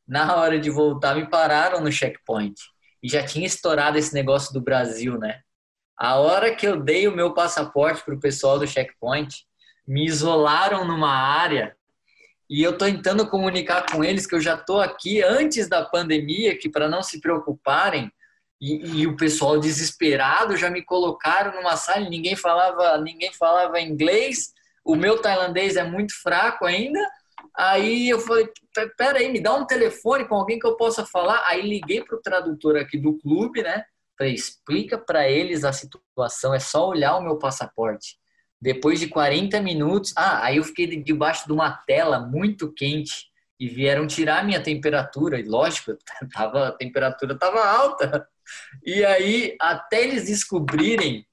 na 0.09 0.35
hora 0.35 0.59
de 0.59 0.69
voltar, 0.69 1.15
me 1.15 1.31
pararam 1.31 1.81
no 1.81 1.93
checkpoint. 1.93 2.61
E 3.01 3.09
já 3.09 3.25
tinha 3.25 3.47
estourado 3.47 3.97
esse 3.97 4.13
negócio 4.13 4.53
do 4.53 4.61
Brasil, 4.61 5.17
né? 5.17 5.43
A 5.97 6.17
hora 6.17 6.53
que 6.57 6.67
eu 6.67 6.83
dei 6.83 7.07
o 7.07 7.15
meu 7.15 7.33
passaporte 7.33 8.05
para 8.05 8.17
o 8.17 8.21
pessoal 8.21 8.59
do 8.59 8.67
checkpoint, 8.67 9.47
me 9.87 10.05
isolaram 10.07 10.85
numa 10.85 11.13
área 11.13 11.77
e 12.49 12.63
eu 12.63 12.77
tô 12.77 12.85
tentando 12.85 13.29
comunicar 13.29 13.87
com 13.91 14.05
eles 14.05 14.27
que 14.27 14.35
eu 14.35 14.41
já 14.41 14.57
tô 14.57 14.81
aqui 14.81 15.23
antes 15.23 15.69
da 15.69 15.85
pandemia, 15.85 16.57
que 16.57 16.69
para 16.69 16.89
não 16.89 17.03
se 17.03 17.21
preocuparem. 17.21 18.13
E, 18.61 19.01
e, 19.01 19.07
o 19.07 19.17
pessoal 19.17 19.59
desesperado 19.59 20.57
já 20.57 20.71
me 20.71 20.83
colocaram 20.83 21.55
numa 21.55 21.77
sala, 21.77 22.09
ninguém 22.09 22.37
falava, 22.37 22.97
ninguém 22.99 23.33
falava 23.33 23.81
inglês. 23.81 24.53
O 24.85 24.95
meu 24.95 25.21
tailandês 25.21 25.77
é 25.77 25.85
muito 25.85 26.15
fraco 26.23 26.65
ainda 26.65 27.01
Aí 27.57 28.09
eu 28.09 28.19
falei, 28.19 28.49
pera 28.97 29.19
aí, 29.19 29.31
me 29.31 29.41
dá 29.41 29.55
um 29.55 29.65
telefone 29.67 30.27
com 30.27 30.35
alguém 30.35 30.59
que 30.59 30.67
eu 30.67 30.77
possa 30.77 31.07
falar. 31.07 31.45
Aí 31.47 31.63
liguei 31.63 32.03
para 32.03 32.17
o 32.17 32.21
tradutor 32.21 32.77
aqui 32.77 32.99
do 32.99 33.17
clube, 33.19 33.63
né? 33.63 33.85
Falei, 34.19 34.35
explica 34.35 34.99
para 34.99 35.29
eles 35.29 35.65
a 35.65 35.73
situação, 35.73 36.53
é 36.55 36.59
só 36.59 36.89
olhar 36.89 37.17
o 37.17 37.23
meu 37.23 37.39
passaporte. 37.39 38.19
Depois 38.65 38.99
de 38.99 39.09
40 39.09 39.61
minutos, 39.61 40.15
ah, 40.17 40.43
aí 40.43 40.57
eu 40.57 40.65
fiquei 40.65 40.87
debaixo 41.03 41.45
de 41.45 41.53
uma 41.53 41.71
tela 41.71 42.19
muito 42.19 42.73
quente 42.73 43.27
e 43.61 43.69
vieram 43.69 44.07
tirar 44.07 44.43
minha 44.43 44.63
temperatura. 44.63 45.39
E 45.39 45.43
lógico, 45.43 45.95
tava, 46.33 46.69
a 46.69 46.73
temperatura 46.73 47.35
estava 47.35 47.63
alta. 47.63 48.27
E 48.83 49.05
aí, 49.05 49.55
até 49.61 50.03
eles 50.03 50.25
descobrirem 50.25 51.27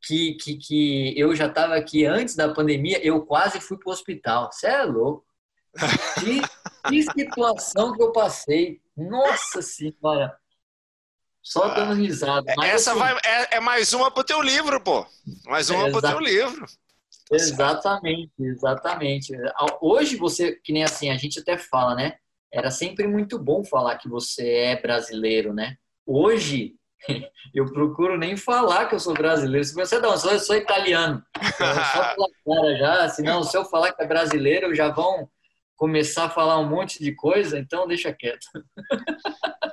que, 0.00 0.34
que, 0.34 0.56
que 0.56 1.18
eu 1.18 1.34
já 1.34 1.46
estava 1.46 1.74
aqui 1.74 2.04
antes 2.04 2.36
da 2.36 2.54
pandemia, 2.54 3.04
eu 3.04 3.26
quase 3.26 3.60
fui 3.60 3.76
para 3.76 3.90
o 3.90 3.92
hospital. 3.92 4.48
Você 4.52 4.68
é 4.68 4.84
louco. 4.84 5.26
Que, 6.20 6.40
que 6.88 7.02
situação 7.02 7.92
que 7.92 8.04
eu 8.04 8.12
passei. 8.12 8.80
Nossa 8.96 9.60
Senhora. 9.62 10.38
Só 11.42 11.64
ah, 11.64 11.74
dando 11.74 11.94
risada. 11.94 12.54
Mas, 12.56 12.70
Essa 12.70 12.90
assim, 12.92 13.00
vai, 13.00 13.18
é, 13.24 13.56
é, 13.56 13.60
mais 13.60 13.92
uma 13.92 14.10
para 14.10 14.20
o 14.20 14.24
teu 14.24 14.40
livro, 14.40 14.80
pô. 14.80 15.06
Mais 15.44 15.70
uma 15.70 15.90
para 15.90 15.98
o 15.98 16.02
teu 16.02 16.20
livro. 16.20 16.66
Exatamente, 17.30 18.32
exatamente. 18.38 19.32
Hoje 19.80 20.16
você, 20.16 20.52
que 20.52 20.72
nem 20.72 20.84
assim, 20.84 21.10
a 21.10 21.16
gente 21.16 21.40
até 21.40 21.56
fala, 21.56 21.94
né? 21.94 22.16
era 22.52 22.70
sempre 22.70 23.06
muito 23.06 23.38
bom 23.38 23.64
falar 23.64 23.96
que 23.96 24.08
você 24.08 24.46
é 24.46 24.80
brasileiro, 24.80 25.54
né? 25.54 25.76
Hoje, 26.06 26.74
eu 27.54 27.72
procuro 27.72 28.18
nem 28.18 28.36
falar 28.36 28.86
que 28.86 28.94
eu 28.94 29.00
sou 29.00 29.14
brasileiro. 29.14 29.64
Se 29.64 29.74
você 29.74 29.98
não, 29.98 30.12
eu 30.12 30.38
sou 30.38 30.54
italiano. 30.54 31.24
Só 31.56 32.14
pela 32.14 32.28
cara 32.44 32.76
já, 32.76 33.08
senão 33.08 33.42
se 33.42 33.56
eu 33.56 33.64
falar 33.64 33.92
que 33.92 34.02
é 34.02 34.06
brasileiro, 34.06 34.74
já 34.74 34.90
vão 34.90 35.28
começar 35.76 36.26
a 36.26 36.30
falar 36.30 36.58
um 36.58 36.68
monte 36.68 37.02
de 37.02 37.12
coisa, 37.14 37.58
então 37.58 37.88
deixa 37.88 38.12
quieto. 38.12 38.46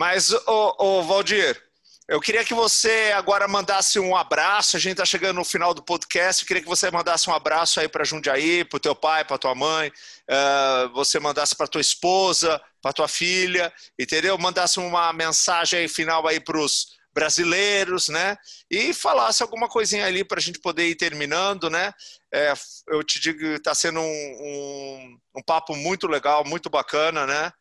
Mas, 0.00 0.32
ô, 0.46 1.02
Valdir, 1.02 1.62
eu 2.08 2.22
queria 2.22 2.42
que 2.42 2.54
você 2.54 3.12
agora 3.14 3.46
mandasse 3.46 4.00
um 4.00 4.16
abraço. 4.16 4.74
A 4.78 4.80
gente 4.80 4.92
está 4.92 5.04
chegando 5.04 5.36
no 5.36 5.44
final 5.44 5.74
do 5.74 5.82
podcast. 5.82 6.42
Eu 6.42 6.48
queria 6.48 6.62
que 6.62 6.68
você 6.70 6.90
mandasse 6.90 7.28
um 7.28 7.34
abraço 7.34 7.78
aí 7.78 7.86
para 7.86 8.02
Jundiaí, 8.02 8.64
para 8.64 8.78
o 8.78 8.80
teu 8.80 8.94
pai, 8.94 9.26
para 9.26 9.36
tua 9.36 9.54
mãe. 9.54 9.88
Uh, 9.90 10.90
você 10.94 11.20
mandasse 11.20 11.54
para 11.54 11.66
tua 11.66 11.82
esposa, 11.82 12.58
para 12.80 12.94
tua 12.94 13.08
filha, 13.08 13.70
entendeu? 13.98 14.38
Mandasse 14.38 14.80
uma 14.80 15.12
mensagem 15.12 15.80
aí 15.80 15.86
final 15.86 16.26
aí 16.26 16.40
para 16.40 16.58
os 16.58 16.98
brasileiros, 17.12 18.08
né? 18.08 18.38
E 18.70 18.94
falasse 18.94 19.42
alguma 19.42 19.68
coisinha 19.68 20.06
ali 20.06 20.24
para 20.24 20.38
a 20.38 20.42
gente 20.42 20.58
poder 20.60 20.88
ir 20.88 20.94
terminando, 20.94 21.68
né? 21.68 21.92
É, 22.32 22.54
eu 22.88 23.04
te 23.04 23.20
digo, 23.20 23.44
está 23.44 23.74
sendo 23.74 24.00
um, 24.00 24.04
um, 24.04 25.18
um 25.36 25.42
papo 25.42 25.76
muito 25.76 26.06
legal, 26.06 26.42
muito 26.46 26.70
bacana, 26.70 27.26
né? 27.26 27.52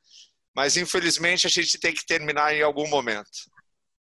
Mas 0.60 0.76
infelizmente 0.76 1.48
a 1.48 1.50
gente 1.50 1.80
tem 1.80 1.94
que 1.94 2.06
terminar 2.06 2.54
em 2.54 2.62
algum 2.62 2.86
momento. 2.90 3.30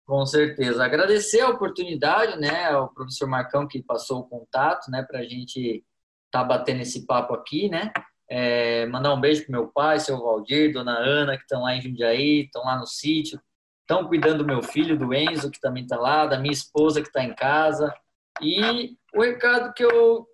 Com 0.04 0.26
certeza. 0.26 0.84
Agradecer 0.84 1.40
a 1.40 1.50
oportunidade, 1.50 2.36
né, 2.36 2.64
ao 2.72 2.92
professor 2.92 3.28
Marcão 3.28 3.68
que 3.68 3.80
passou 3.80 4.18
o 4.18 4.28
contato, 4.28 4.90
né, 4.90 5.04
para 5.08 5.20
a 5.20 5.22
gente 5.22 5.84
estar 6.26 6.40
tá 6.40 6.42
batendo 6.42 6.80
esse 6.80 7.06
papo 7.06 7.32
aqui, 7.32 7.68
né. 7.68 7.92
É, 8.28 8.86
mandar 8.86 9.14
um 9.14 9.20
beijo 9.20 9.44
pro 9.44 9.52
meu 9.52 9.68
pai, 9.68 10.00
seu 10.00 10.20
Valdir, 10.20 10.72
dona 10.72 10.98
Ana, 10.98 11.36
que 11.36 11.44
estão 11.44 11.62
lá 11.62 11.76
em 11.76 11.80
Jundiaí, 11.80 12.46
estão 12.46 12.64
lá 12.64 12.76
no 12.76 12.88
sítio, 12.88 13.40
estão 13.82 14.08
cuidando 14.08 14.38
do 14.38 14.44
meu 14.44 14.60
filho, 14.60 14.98
do 14.98 15.14
Enzo, 15.14 15.52
que 15.52 15.60
também 15.60 15.84
está 15.84 15.96
lá, 15.96 16.26
da 16.26 16.40
minha 16.40 16.52
esposa, 16.52 17.00
que 17.00 17.06
está 17.06 17.22
em 17.22 17.36
casa. 17.36 17.94
E 18.42 18.96
o 19.14 19.22
recado 19.22 19.72
que 19.74 19.84
eu 19.84 20.26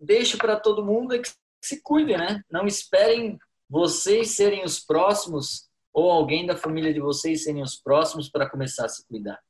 deixo 0.00 0.38
para 0.38 0.58
todo 0.58 0.82
mundo 0.82 1.14
é 1.14 1.18
que 1.18 1.30
se 1.62 1.82
cuidem, 1.82 2.16
né? 2.16 2.42
Não 2.50 2.66
esperem 2.66 3.38
vocês 3.68 4.30
serem 4.30 4.64
os 4.64 4.80
próximos 4.80 5.65
ou 5.96 6.10
alguém 6.10 6.44
da 6.44 6.54
família 6.54 6.92
de 6.92 7.00
vocês 7.00 7.44
serem 7.44 7.62
os 7.62 7.74
próximos 7.74 8.28
para 8.28 8.46
começar 8.46 8.84
a 8.84 8.88
se 8.88 9.08
cuidar. 9.08 9.40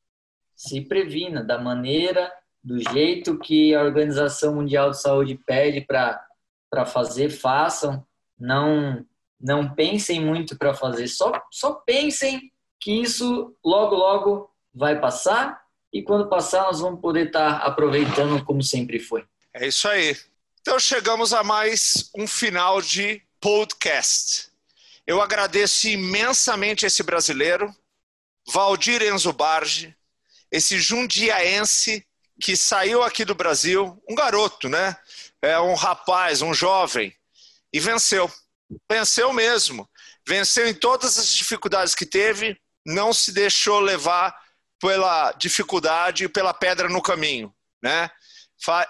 Se 0.55 0.81
previna 0.81 1.43
da 1.43 1.59
maneira, 1.59 2.33
do 2.63 2.79
jeito 2.93 3.37
que 3.37 3.75
a 3.75 3.83
Organização 3.83 4.55
Mundial 4.55 4.91
de 4.91 5.03
Saúde 5.03 5.41
pede 5.45 5.81
para 5.81 6.87
fazer, 6.87 7.31
façam. 7.31 8.07
Não 8.39 9.05
não 9.39 9.75
pensem 9.75 10.25
muito 10.25 10.57
para 10.57 10.73
fazer, 10.73 11.09
só 11.09 11.33
só 11.51 11.75
pensem 11.75 12.51
que 12.81 12.93
isso 12.93 13.55
logo 13.63 13.95
logo 13.95 14.51
vai 14.73 14.99
passar 14.99 15.61
e 15.93 16.03
quando 16.03 16.29
passar 16.29 16.63
nós 16.63 16.81
vamos 16.81 17.01
poder 17.01 17.27
estar 17.27 17.61
tá 17.61 17.67
aproveitando 17.67 18.43
como 18.45 18.63
sempre 18.63 19.01
foi. 19.01 19.25
É 19.53 19.67
isso 19.67 19.89
aí. 19.89 20.17
Então 20.61 20.79
chegamos 20.79 21.33
a 21.33 21.43
mais 21.43 22.09
um 22.17 22.27
final 22.27 22.81
de 22.81 23.21
podcast. 23.41 24.56
Eu 25.07 25.23
agradeço 25.23 25.89
imensamente 25.89 26.85
esse 26.85 27.03
brasileiro, 27.03 27.75
Valdir 28.49 29.03
Enzo 29.03 29.33
Barge, 29.33 29.95
esse 30.51 30.79
jundiaense 30.79 32.05
que 32.41 32.57
saiu 32.57 33.03
aqui 33.03 33.25
do 33.25 33.35
Brasil, 33.35 34.03
um 34.09 34.15
garoto, 34.15 34.69
né? 34.69 34.97
É 35.41 35.59
um 35.61 35.75
rapaz, 35.75 36.43
um 36.43 36.53
jovem, 36.53 37.15
e 37.73 37.81
venceu. 37.81 38.31
Venceu 38.91 39.33
mesmo. 39.33 39.89
Venceu 40.27 40.67
em 40.67 40.75
todas 40.75 41.19
as 41.19 41.31
dificuldades 41.31 41.95
que 41.95 42.05
teve, 42.05 42.59
não 42.85 43.13
se 43.13 43.33
deixou 43.33 43.79
levar 43.79 44.37
pela 44.81 45.33
dificuldade 45.33 46.25
e 46.25 46.29
pela 46.29 46.53
pedra 46.53 46.89
no 46.89 47.01
caminho, 47.01 47.55
né? 47.83 48.11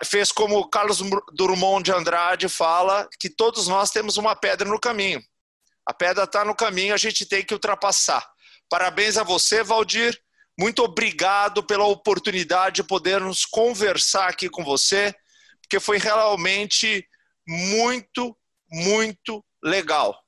Fez 0.04 0.32
como 0.32 0.68
Carlos 0.68 1.02
Drummond 1.34 1.84
de 1.84 1.92
Andrade 1.92 2.48
fala, 2.48 3.08
que 3.20 3.28
todos 3.28 3.68
nós 3.68 3.90
temos 3.90 4.16
uma 4.16 4.34
pedra 4.34 4.68
no 4.68 4.80
caminho. 4.80 5.22
A 5.86 5.94
pedra 5.94 6.24
está 6.24 6.44
no 6.44 6.54
caminho, 6.54 6.92
a 6.92 6.96
gente 6.98 7.24
tem 7.24 7.44
que 7.44 7.54
ultrapassar. 7.54 8.28
Parabéns 8.68 9.16
a 9.16 9.22
você, 9.22 9.62
Valdir. 9.62 10.20
Muito 10.58 10.82
obrigado 10.82 11.62
pela 11.62 11.84
oportunidade 11.84 12.76
de 12.76 12.84
podermos 12.84 13.44
conversar 13.44 14.28
aqui 14.28 14.48
com 14.48 14.64
você, 14.64 15.14
porque 15.60 15.78
foi 15.78 15.98
realmente 15.98 17.06
muito, 17.46 18.36
muito 18.70 19.44
legal. 19.62 20.18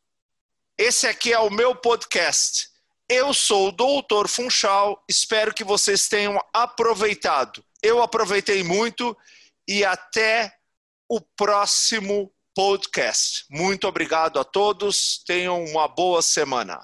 Esse 0.77 1.09
aqui 1.09 1.33
é 1.33 1.39
o 1.39 1.51
meu 1.51 1.75
podcast. 1.75 2.69
Eu 3.09 3.33
sou 3.33 3.69
o 3.69 3.73
Doutor 3.73 4.29
Funchal, 4.29 5.03
espero 5.09 5.55
que 5.55 5.65
vocês 5.65 6.09
tenham 6.09 6.39
aproveitado. 6.53 7.65
Eu 7.83 8.03
aproveitei 8.03 8.63
muito 8.63 9.17
e 9.67 9.85
até 9.85 10.53
o 11.09 11.21
próximo 11.21 12.31
podcast. 12.59 13.45
Muito 13.49 13.87
obrigado 13.87 14.41
a 14.41 14.43
todos. 14.43 15.23
Tenham 15.25 15.65
uma 15.65 15.87
boa 15.87 16.21
semana. 16.21 16.81